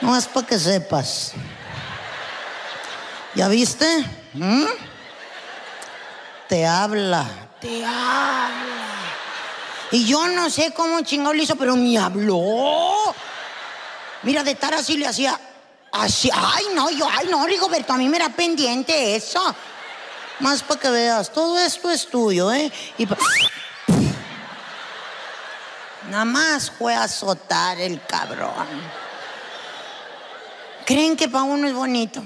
No 0.00 0.16
es 0.16 0.26
para 0.26 0.46
que 0.46 0.58
sepas. 0.58 1.32
¿Ya 3.34 3.48
viste? 3.48 3.86
¿Mm? 4.34 4.64
Te 6.48 6.66
habla, 6.66 7.26
te 7.60 7.84
habla. 7.84 8.95
Y 9.92 10.04
yo 10.04 10.26
no 10.28 10.50
sé 10.50 10.72
cómo 10.72 11.00
chingado 11.02 11.32
le 11.32 11.44
hizo, 11.44 11.56
pero 11.56 11.76
me 11.76 11.96
habló. 11.98 13.14
Mira, 14.22 14.42
de 14.42 14.52
estar 14.52 14.74
así 14.74 14.96
le 14.96 15.06
hacía 15.06 15.38
así. 15.92 16.30
Ay, 16.34 16.64
no, 16.74 16.90
yo, 16.90 17.08
ay, 17.10 17.28
no, 17.30 17.46
Rigoberto, 17.46 17.92
a 17.92 17.96
mí 17.96 18.08
me 18.08 18.16
era 18.16 18.28
pendiente 18.30 19.14
eso. 19.14 19.54
Más 20.40 20.62
para 20.62 20.80
que 20.80 20.90
veas, 20.90 21.32
todo 21.32 21.58
esto 21.58 21.90
es 21.90 22.08
tuyo, 22.08 22.52
¿eh? 22.52 22.70
Y 22.98 23.06
Nada 26.10 26.24
más 26.24 26.70
fue 26.70 26.94
a 26.94 27.04
azotar 27.04 27.80
el 27.80 28.04
cabrón. 28.04 28.66
¿Creen 30.84 31.16
que 31.16 31.28
para 31.28 31.44
uno 31.44 31.66
es 31.66 31.74
bonito? 31.74 32.24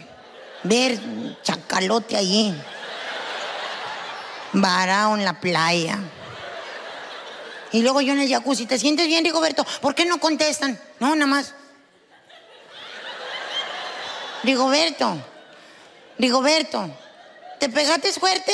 Ver 0.62 1.00
chacalote 1.42 2.16
allí, 2.16 2.54
varado 4.52 5.16
en 5.16 5.24
la 5.24 5.40
playa. 5.40 5.98
Y 7.72 7.82
luego 7.82 8.00
yo 8.00 8.12
en 8.12 8.20
el 8.20 8.28
jacuzzi, 8.28 8.66
¿te 8.66 8.78
sientes 8.78 9.06
bien, 9.06 9.24
Rigoberto? 9.24 9.64
¿Por 9.80 9.94
qué 9.94 10.04
no 10.04 10.18
contestan? 10.18 10.80
No, 10.98 11.14
nada 11.14 11.26
más. 11.26 11.54
Rigoberto, 14.42 15.18
Rigoberto, 16.18 16.90
¿te 17.58 17.68
pegaste 17.68 18.10
fuerte? 18.12 18.52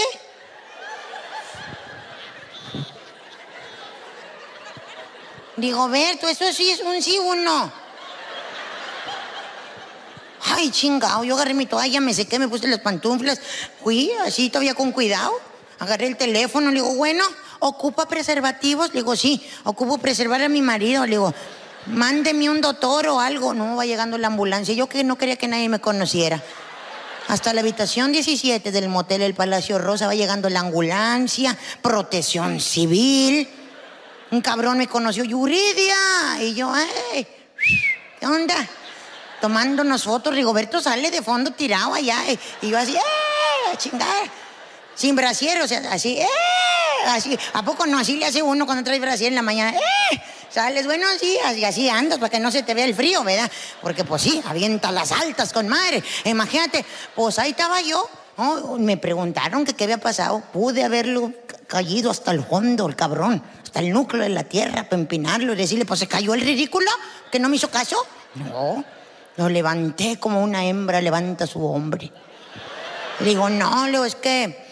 Rigoberto, 5.56 6.28
eso 6.28 6.52
sí 6.52 6.70
es 6.70 6.80
un 6.80 7.00
sí 7.00 7.18
un 7.18 7.44
no. 7.44 7.72
Ay, 10.42 10.70
chingado, 10.70 11.24
yo 11.24 11.34
agarré 11.34 11.54
mi 11.54 11.66
toalla, 11.66 12.00
me 12.00 12.14
sequé, 12.14 12.38
me 12.38 12.48
puse 12.48 12.68
las 12.68 12.80
pantuflas, 12.80 13.40
fui 13.82 14.10
así 14.24 14.50
todavía 14.50 14.74
con 14.74 14.92
cuidado, 14.92 15.32
agarré 15.78 16.06
el 16.06 16.16
teléfono, 16.16 16.70
le 16.70 16.80
digo, 16.82 16.94
bueno, 16.94 17.24
¿ocupa 17.60 18.06
preservativos? 18.06 18.88
Le 18.88 19.00
digo, 19.00 19.16
sí, 19.16 19.44
ocupo 19.64 19.98
preservar 19.98 20.42
a 20.42 20.48
mi 20.48 20.62
marido. 20.62 21.04
Le 21.04 21.12
digo, 21.12 21.34
mándeme 21.86 22.50
un 22.50 22.60
doctor 22.60 23.08
o 23.08 23.20
algo. 23.20 23.54
No, 23.54 23.76
va 23.76 23.86
llegando 23.86 24.18
la 24.18 24.28
ambulancia. 24.28 24.74
Yo 24.74 24.88
que 24.88 25.04
no 25.04 25.16
quería 25.16 25.36
que 25.36 25.48
nadie 25.48 25.68
me 25.68 25.80
conociera. 25.80 26.42
Hasta 27.28 27.52
la 27.52 27.60
habitación 27.60 28.12
17 28.12 28.70
del 28.70 28.88
motel 28.88 29.22
El 29.22 29.34
Palacio 29.34 29.78
Rosa 29.78 30.06
va 30.06 30.14
llegando 30.14 30.48
la 30.48 30.60
ambulancia, 30.60 31.56
protección 31.82 32.60
civil. 32.60 33.48
Un 34.30 34.40
cabrón 34.40 34.78
me 34.78 34.86
conoció, 34.86 35.24
Yuridia. 35.24 35.96
Y 36.40 36.54
yo, 36.54 36.72
¡ay! 36.72 37.26
¿Qué 38.20 38.26
onda? 38.26 38.54
Tomándonos 39.40 40.04
fotos, 40.04 40.34
Rigoberto 40.34 40.80
sale 40.80 41.10
de 41.10 41.20
fondo 41.20 41.50
tirado 41.52 41.94
allá 41.94 42.18
y, 42.62 42.68
yo 42.68 42.78
así, 42.78 42.96
¡eh! 42.96 43.76
Chingada. 43.76 44.24
Sin 44.94 45.14
brasier, 45.14 45.60
o 45.60 45.68
sea, 45.68 45.82
así, 45.90 46.18
¡eh! 46.18 46.26
Así, 47.14 47.38
¿a 47.52 47.62
poco 47.62 47.86
no? 47.86 47.98
Así 47.98 48.16
le 48.16 48.26
hace 48.26 48.42
uno 48.42 48.66
cuando 48.66 48.84
trae 48.84 48.98
brasier 48.98 49.28
en 49.28 49.36
la 49.36 49.42
mañana, 49.42 49.76
¡eh! 49.76 50.22
Sales 50.50 50.86
buenos 50.86 51.20
días 51.20 51.56
y 51.56 51.64
así 51.64 51.88
andas 51.88 52.18
para 52.18 52.30
que 52.30 52.40
no 52.40 52.50
se 52.50 52.62
te 52.62 52.72
vea 52.72 52.84
el 52.86 52.94
frío, 52.94 53.22
¿verdad? 53.22 53.50
Porque 53.82 54.04
pues 54.04 54.22
sí, 54.22 54.42
avienta 54.46 54.90
las 54.90 55.12
altas 55.12 55.52
con 55.52 55.68
madre. 55.68 56.02
Imagínate, 56.24 56.84
pues 57.14 57.38
ahí 57.38 57.50
estaba 57.50 57.80
yo. 57.82 58.08
Me 58.78 58.96
preguntaron 58.96 59.64
que 59.64 59.74
qué 59.74 59.84
había 59.84 59.98
pasado. 59.98 60.42
Pude 60.52 60.84
haberlo 60.84 61.32
caído 61.66 62.10
hasta 62.10 62.30
el 62.30 62.42
fondo, 62.42 62.86
el 62.86 62.96
cabrón, 62.96 63.42
hasta 63.62 63.80
el 63.80 63.90
núcleo 63.90 64.22
de 64.22 64.30
la 64.30 64.44
tierra, 64.44 64.84
para 64.84 65.00
empinarlo 65.00 65.52
y 65.52 65.56
decirle, 65.56 65.84
pues 65.84 66.00
se 66.00 66.06
cayó 66.06 66.32
el 66.34 66.40
ridículo, 66.40 66.90
que 67.30 67.38
no 67.38 67.48
me 67.48 67.56
hizo 67.56 67.70
caso. 67.70 67.96
No, 68.34 68.84
lo 69.36 69.48
levanté 69.48 70.18
como 70.18 70.42
una 70.42 70.64
hembra 70.64 71.00
levanta 71.00 71.46
su 71.46 71.64
hombre. 71.66 72.12
Digo, 73.20 73.48
no, 73.48 73.88
Leo, 73.88 74.04
es 74.04 74.14
que 74.14 74.65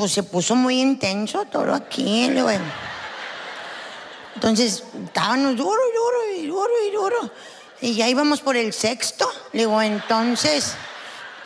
pues 0.00 0.12
se 0.12 0.22
puso 0.22 0.54
muy 0.54 0.80
intenso 0.80 1.44
todo 1.44 1.74
aquí. 1.74 2.24
Entonces 4.34 4.82
estábamos 5.04 5.54
duro 5.56 5.78
y 5.78 5.94
duro 5.94 6.16
y 6.38 6.46
duro 6.46 6.72
y 6.88 6.90
duro. 6.90 7.30
Y 7.82 7.94
ya 7.96 8.08
íbamos 8.08 8.40
por 8.40 8.56
el 8.56 8.72
sexto. 8.72 9.30
Le 9.52 9.66
digo, 9.66 9.82
entonces, 9.82 10.72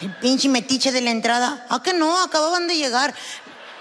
el 0.00 0.14
pinche 0.18 0.48
metiche 0.48 0.92
de 0.92 1.00
la 1.00 1.10
entrada, 1.10 1.66
ah, 1.68 1.82
que 1.82 1.94
no, 1.94 2.22
acababan 2.22 2.68
de 2.68 2.76
llegar. 2.76 3.12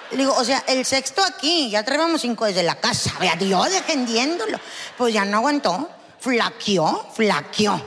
Le 0.10 0.18
digo, 0.18 0.34
o 0.36 0.44
sea, 0.44 0.64
el 0.66 0.84
sexto 0.86 1.24
aquí, 1.24 1.70
ya 1.70 1.84
traíamos 1.84 2.22
cinco 2.22 2.46
desde 2.46 2.64
la 2.64 2.74
casa. 2.74 3.14
Vea, 3.20 3.38
yo 3.38 3.64
defendiéndolo. 3.66 4.60
Pues 4.98 5.14
ya 5.14 5.24
no 5.24 5.38
aguantó. 5.38 5.88
Flaqueó, 6.20 7.12
flaqueó. 7.14 7.80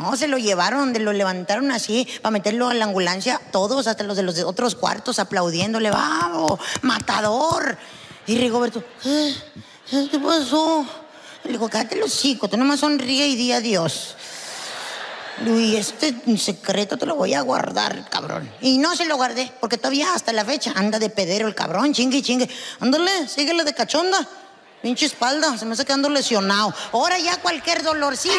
No, 0.00 0.16
se 0.16 0.28
lo 0.28 0.38
llevaron, 0.38 0.94
lo 1.04 1.12
levantaron 1.12 1.70
así 1.70 2.08
para 2.22 2.30
meterlo 2.30 2.70
a 2.70 2.74
la 2.74 2.86
ambulancia, 2.86 3.38
todos, 3.52 3.86
hasta 3.86 4.02
los 4.02 4.16
de 4.16 4.22
los 4.22 4.38
otros 4.40 4.74
cuartos, 4.74 5.18
aplaudiéndole, 5.18 5.90
vamos, 5.90 6.58
matador. 6.80 7.76
Y 8.26 8.38
Rigoberto, 8.38 8.82
¿qué, 9.02 9.34
¿qué 9.90 10.18
pasó? 10.18 10.86
Le 11.44 11.52
digo, 11.52 11.68
cállate 11.68 11.96
los 11.96 12.14
hocico, 12.14 12.48
tú 12.48 12.56
nomás 12.56 12.80
sonríe 12.80 13.26
y 13.26 13.36
di 13.36 13.52
adiós. 13.52 14.16
Luis, 15.44 15.74
este 15.74 16.14
secreto 16.38 16.96
te 16.96 17.04
lo 17.04 17.14
voy 17.14 17.34
a 17.34 17.42
guardar, 17.42 18.08
cabrón. 18.08 18.50
Y 18.62 18.78
no 18.78 18.96
se 18.96 19.04
lo 19.04 19.16
guardé, 19.16 19.52
porque 19.60 19.76
todavía 19.76 20.14
hasta 20.14 20.32
la 20.32 20.46
fecha 20.46 20.72
anda 20.76 20.98
de 20.98 21.10
pedero 21.10 21.46
el 21.46 21.54
cabrón, 21.54 21.92
chingue 21.92 22.22
chingue. 22.22 22.48
Ándale, 22.80 23.28
síguele 23.28 23.64
de 23.64 23.74
cachonda. 23.74 24.26
Pinche 24.80 25.04
espalda, 25.04 25.58
se 25.58 25.66
me 25.66 25.72
está 25.72 25.84
quedando 25.84 26.08
lesionado. 26.08 26.72
Ahora 26.92 27.18
ya 27.18 27.36
cualquier 27.38 27.82
dolorcito. 27.82 28.34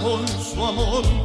Con 0.00 0.26
su 0.28 0.64
amor 0.64 1.23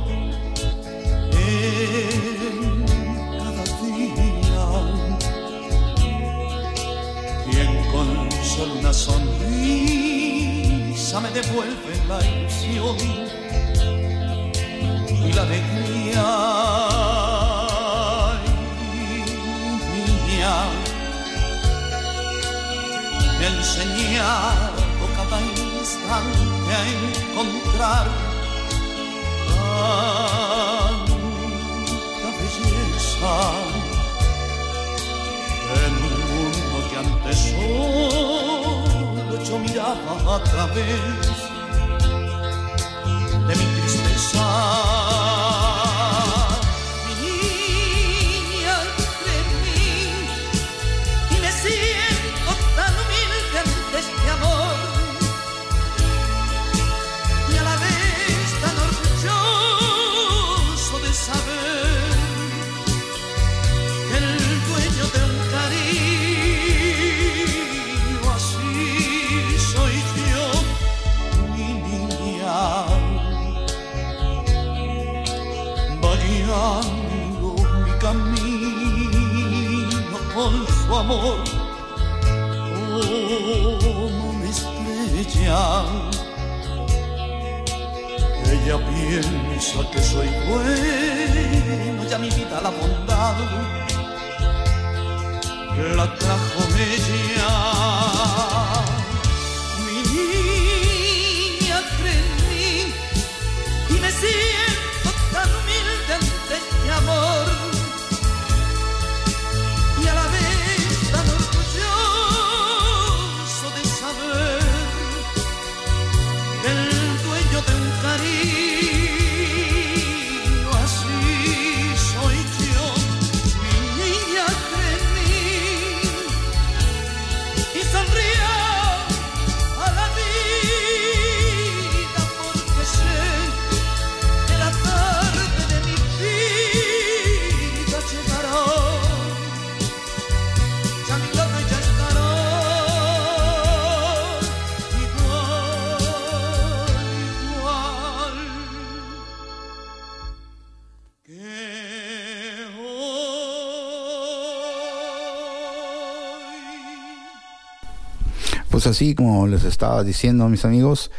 así 158.99 159.15
como 159.15 159.47
les 159.47 159.63
estaba 159.63 160.03
diciendo 160.03 160.49
mis 160.49 160.65
amigos, 160.65 161.09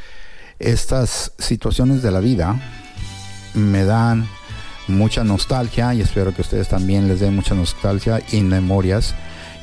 estas 0.59 1.33
situaciones 1.39 2.03
de 2.03 2.11
la 2.11 2.21
vida 2.21 2.61
me 3.55 3.87
dan 3.87 4.29
mucha 4.87 5.25
nostalgia 5.25 5.95
y 5.95 6.03
espero 6.03 6.35
que 6.35 6.43
ustedes 6.43 6.69
también 6.69 7.09
les 7.09 7.21
den 7.21 7.35
mucha 7.35 7.55
nostalgia 7.55 8.21
y 8.33 8.43
memorias. 8.43 9.15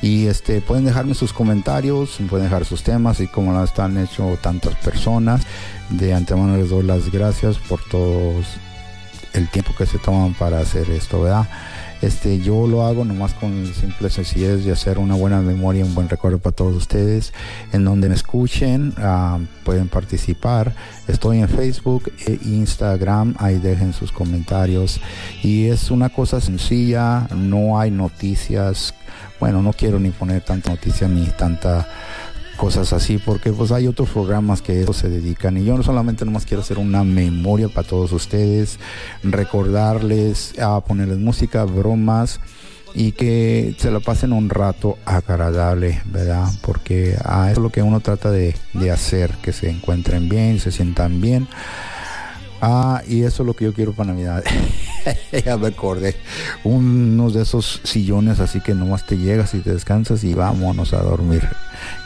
Y 0.01 0.25
este 0.25 0.61
pueden 0.61 0.85
dejarme 0.85 1.13
sus 1.13 1.31
comentarios, 1.31 2.17
pueden 2.27 2.47
dejar 2.47 2.65
sus 2.65 2.81
temas 2.81 3.19
y 3.19 3.27
como 3.27 3.53
lo 3.53 3.63
están 3.63 3.95
hecho 3.99 4.35
tantas 4.41 4.73
personas. 4.77 5.43
De 5.91 6.15
antemano 6.15 6.57
les 6.57 6.71
doy 6.71 6.85
las 6.85 7.11
gracias 7.11 7.59
por 7.59 7.81
todo 7.87 8.33
el 9.33 9.47
tiempo 9.49 9.75
que 9.77 9.85
se 9.85 9.99
toman 9.99 10.33
para 10.33 10.57
hacer 10.59 10.89
esto, 10.89 11.21
¿verdad? 11.21 11.47
Este, 12.01 12.39
yo 12.39 12.67
lo 12.67 12.85
hago 12.85 13.03
nomás 13.05 13.33
con 13.33 13.65
simple 13.73 14.09
sencillez 14.09 14.63
de 14.63 14.71
hacer 14.71 14.99
una 14.99 15.15
buena 15.15 15.41
memoria, 15.41 15.83
un 15.83 15.95
buen 15.95 16.09
recuerdo 16.09 16.37
para 16.37 16.55
todos 16.55 16.75
ustedes. 16.75 17.33
En 17.73 17.85
donde 17.85 18.07
me 18.09 18.15
escuchen, 18.15 18.93
ah, 18.97 19.39
pueden 19.63 19.89
participar. 19.89 20.75
Estoy 21.07 21.39
en 21.39 21.49
Facebook 21.49 22.11
e 22.25 22.39
Instagram, 22.43 23.35
ahí 23.39 23.57
dejen 23.57 23.93
sus 23.93 24.11
comentarios. 24.11 25.01
Y 25.43 25.67
es 25.67 25.89
una 25.89 26.09
cosa 26.09 26.39
sencilla, 26.39 27.27
no 27.35 27.79
hay 27.79 27.91
noticias. 27.91 28.93
Bueno, 29.39 29.61
no 29.61 29.73
quiero 29.73 29.99
ni 29.99 30.09
poner 30.09 30.41
tanta 30.41 30.69
noticia 30.69 31.07
ni 31.07 31.25
tanta 31.25 31.87
cosas 32.57 32.91
así, 32.91 33.17
porque 33.17 33.53
pues 33.53 33.71
hay 33.71 33.87
otros 33.87 34.09
programas 34.09 34.61
que 34.61 34.81
eso 34.81 34.91
se 34.91 35.09
dedican 35.09 35.57
y 35.57 35.63
yo 35.63 35.77
no 35.77 35.83
solamente 35.83 36.25
nomás 36.25 36.45
quiero 36.45 36.61
hacer 36.61 36.77
una 36.79 37.03
memoria 37.03 37.69
para 37.69 37.87
todos 37.87 38.11
ustedes, 38.11 38.79
recordarles, 39.23 40.59
a 40.59 40.81
ponerles 40.81 41.19
música, 41.19 41.63
bromas 41.63 42.41
y 42.93 43.11
que 43.11 43.75
se 43.77 43.91
lo 43.91 44.01
pasen 44.01 44.33
un 44.33 44.49
rato 44.49 44.97
agradable, 45.05 46.01
¿verdad? 46.05 46.49
Porque 46.61 47.15
a 47.23 47.51
eso 47.51 47.59
es 47.59 47.63
lo 47.63 47.69
que 47.69 47.83
uno 47.83 47.99
trata 47.99 48.31
de, 48.31 48.55
de 48.73 48.91
hacer, 48.91 49.35
que 49.41 49.53
se 49.53 49.69
encuentren 49.69 50.27
bien, 50.27 50.59
se 50.59 50.71
sientan 50.71 51.21
bien. 51.21 51.47
Ah, 52.61 53.03
y 53.07 53.23
eso 53.23 53.43
es 53.43 53.47
lo 53.47 53.53
que 53.53 53.65
yo 53.65 53.73
quiero 53.73 53.93
para 53.93 54.13
Navidad. 54.13 54.43
ya 55.45 55.57
me 55.57 55.67
acordé. 55.67 56.15
Unos 56.63 57.35
de 57.35 57.43
esos 57.43 57.81
sillones 57.83 58.39
así 58.39 58.61
que 58.61 58.73
nomás 58.73 59.05
te 59.05 59.17
llegas 59.17 59.53
y 59.53 59.59
te 59.59 59.73
descansas 59.73 60.23
y 60.23 60.33
vámonos 60.33 60.93
a 60.93 61.03
dormir. 61.03 61.47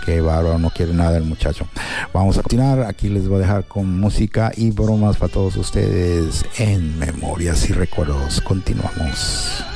Que 0.05 0.21
bárbaro, 0.21 0.57
no 0.57 0.69
quiere 0.69 0.93
nada 0.93 1.17
el 1.17 1.23
muchacho. 1.23 1.67
Vamos 2.13 2.37
a 2.37 2.41
continuar. 2.41 2.83
Aquí 2.83 3.09
les 3.09 3.27
voy 3.27 3.37
a 3.37 3.41
dejar 3.41 3.65
con 3.65 3.99
música 3.99 4.51
y 4.55 4.71
bromas 4.71 5.17
para 5.17 5.31
todos 5.31 5.55
ustedes 5.57 6.45
en 6.57 6.97
memorias 6.97 7.69
y 7.69 7.73
recuerdos. 7.73 8.41
Continuamos. 8.41 9.70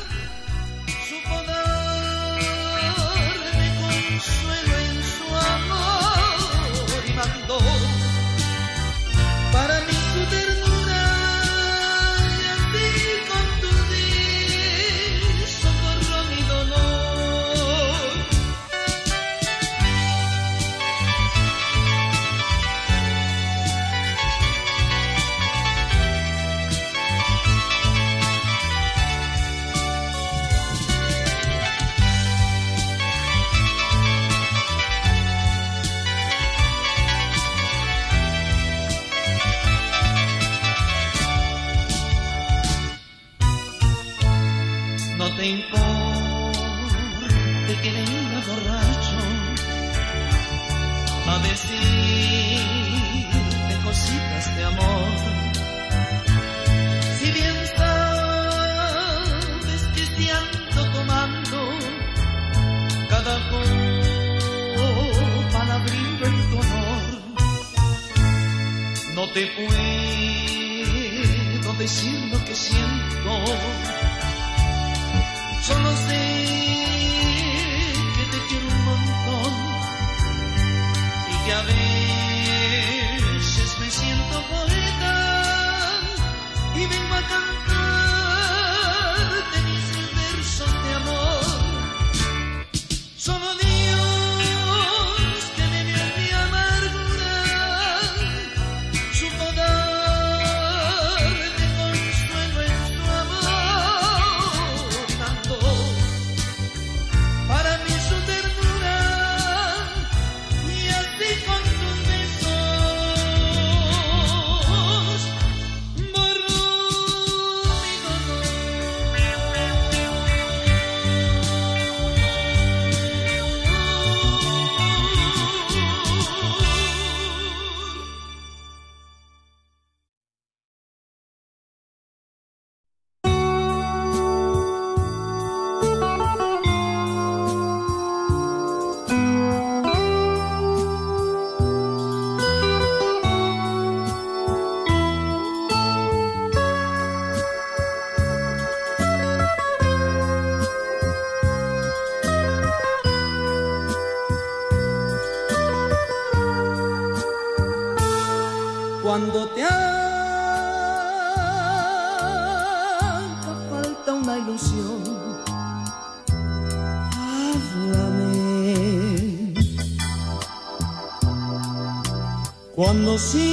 Cuando 173.15 173.44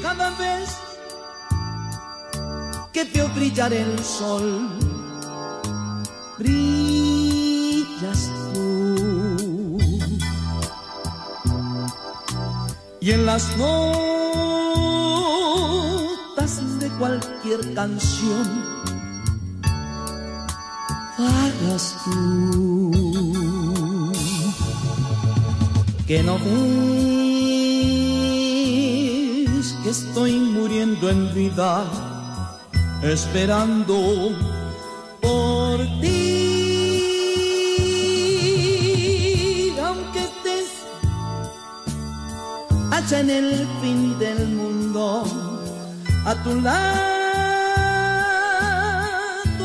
Cada 0.00 0.30
vez 0.38 0.70
que 2.94 3.04
veo 3.04 3.28
brillar 3.34 3.74
el 3.74 4.02
sol, 4.02 4.70
brillas 6.38 8.30
tú. 8.54 9.76
Y 13.02 13.10
en 13.10 13.26
las 13.26 13.56
notas 13.58 14.40
de 16.80 16.88
cualquier 16.98 17.74
canción, 17.74 18.64
hagas 21.18 21.94
tú. 22.04 23.05
Que 26.06 26.22
no 26.22 26.38
que 29.82 29.90
estoy 29.90 30.32
muriendo 30.32 31.10
en 31.10 31.34
vida, 31.34 31.84
esperando 33.02 34.30
por 35.20 35.78
ti. 36.00 36.12
Aunque 39.84 40.20
estés 40.20 40.70
allá 42.92 43.20
en 43.20 43.30
el 43.30 43.66
fin 43.80 44.16
del 44.20 44.46
mundo, 44.48 45.24
a 46.24 46.34
tu 46.44 46.60
lado 46.60 46.76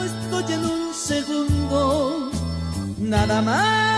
estoy 0.04 0.54
en 0.54 0.66
un 0.66 0.94
segundo, 0.94 2.32
nada 2.98 3.42
más. 3.44 3.91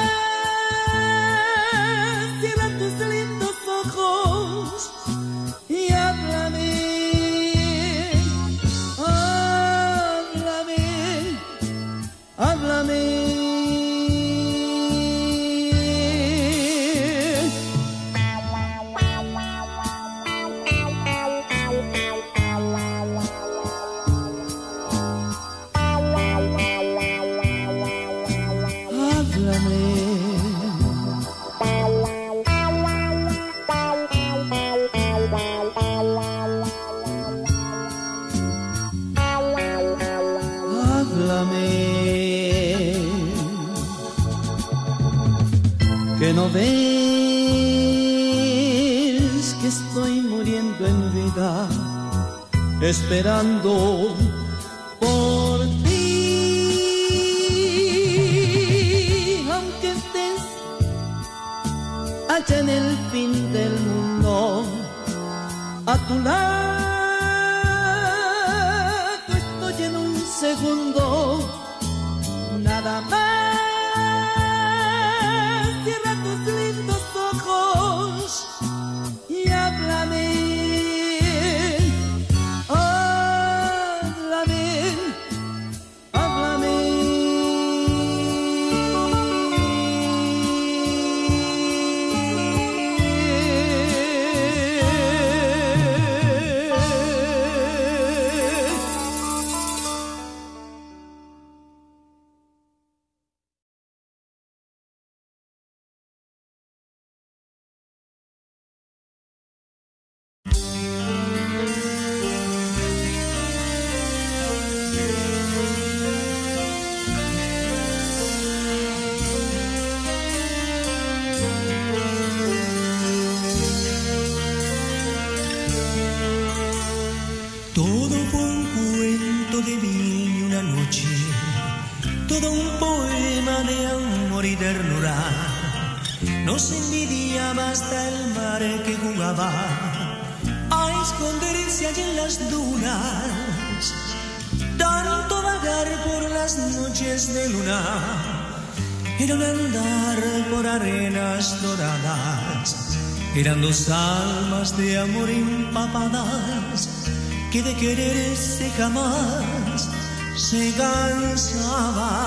Eran 153.36 153.62
dos 153.62 153.90
almas 153.90 154.78
de 154.78 154.98
amor 155.00 155.30
empapadas 155.30 157.10
que 157.52 157.64
de 157.64 157.74
quererse 157.76 158.72
jamás 158.78 159.90
se 160.38 160.72
cansaban. 160.74 162.24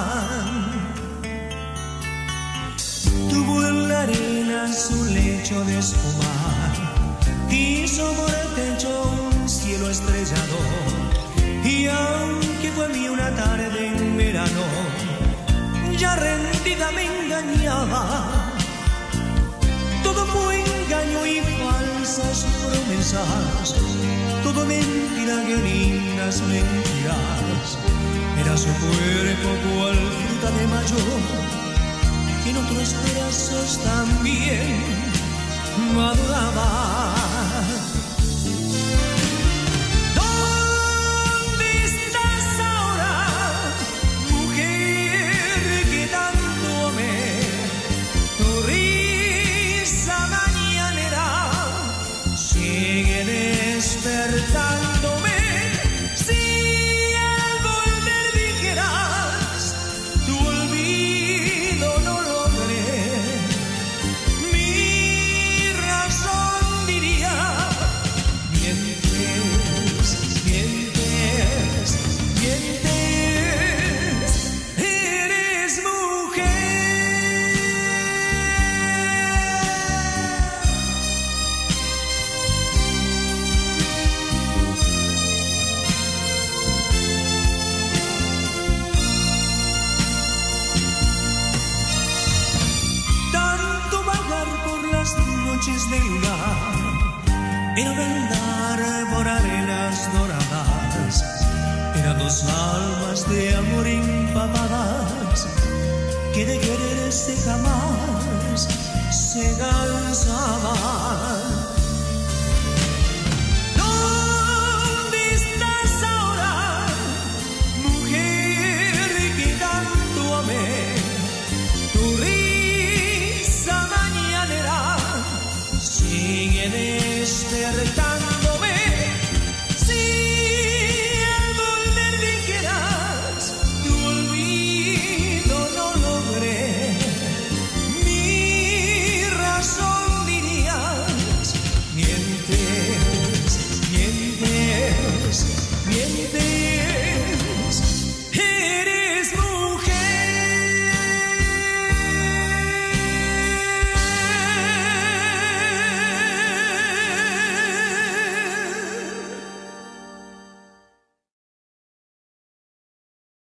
Tuvo 3.31 3.67
en 3.67 3.89
la 3.89 4.03
arena 4.03 4.73
su 4.73 5.05
lecho 5.05 5.65
de 5.65 5.79
espuma, 5.79 6.73
quiso 7.49 8.13
por 8.15 8.31
el 8.31 8.49
techo 8.55 8.91
un 9.33 9.49
cielo 9.49 9.89
estrellado. 9.89 10.59
Y 11.65 11.87
aunque 11.87 12.73
fue 12.73 12.89
mí 12.89 13.09
una 13.09 13.31
tarde 13.35 13.87
en 13.87 14.17
verano, 14.17 15.06
ya 15.99 16.15
rendida 16.17 16.91
me 16.93 17.05
engañaba. 17.05 18.53
Todo 20.03 20.27
fue 20.27 20.61
engaño 20.61 21.27
y 21.27 21.41
falsas 21.61 22.47
promesas, 22.63 23.75
todo 24.43 24.65
mentira 24.67 25.43
que 25.47 25.57
lindas 25.57 26.43
mentiras. 26.43 27.79
Era 28.41 28.57
su 28.57 28.69
cuerpo 28.69 29.49
cual 29.65 29.97
fruta 30.19 30.51
de 30.59 30.67
mayo, 30.67 31.05
que 32.45 32.51
en 32.51 32.57
otros 32.59 32.95
brazos 33.15 33.81
también 33.83 34.85
maduraba. 35.95 37.26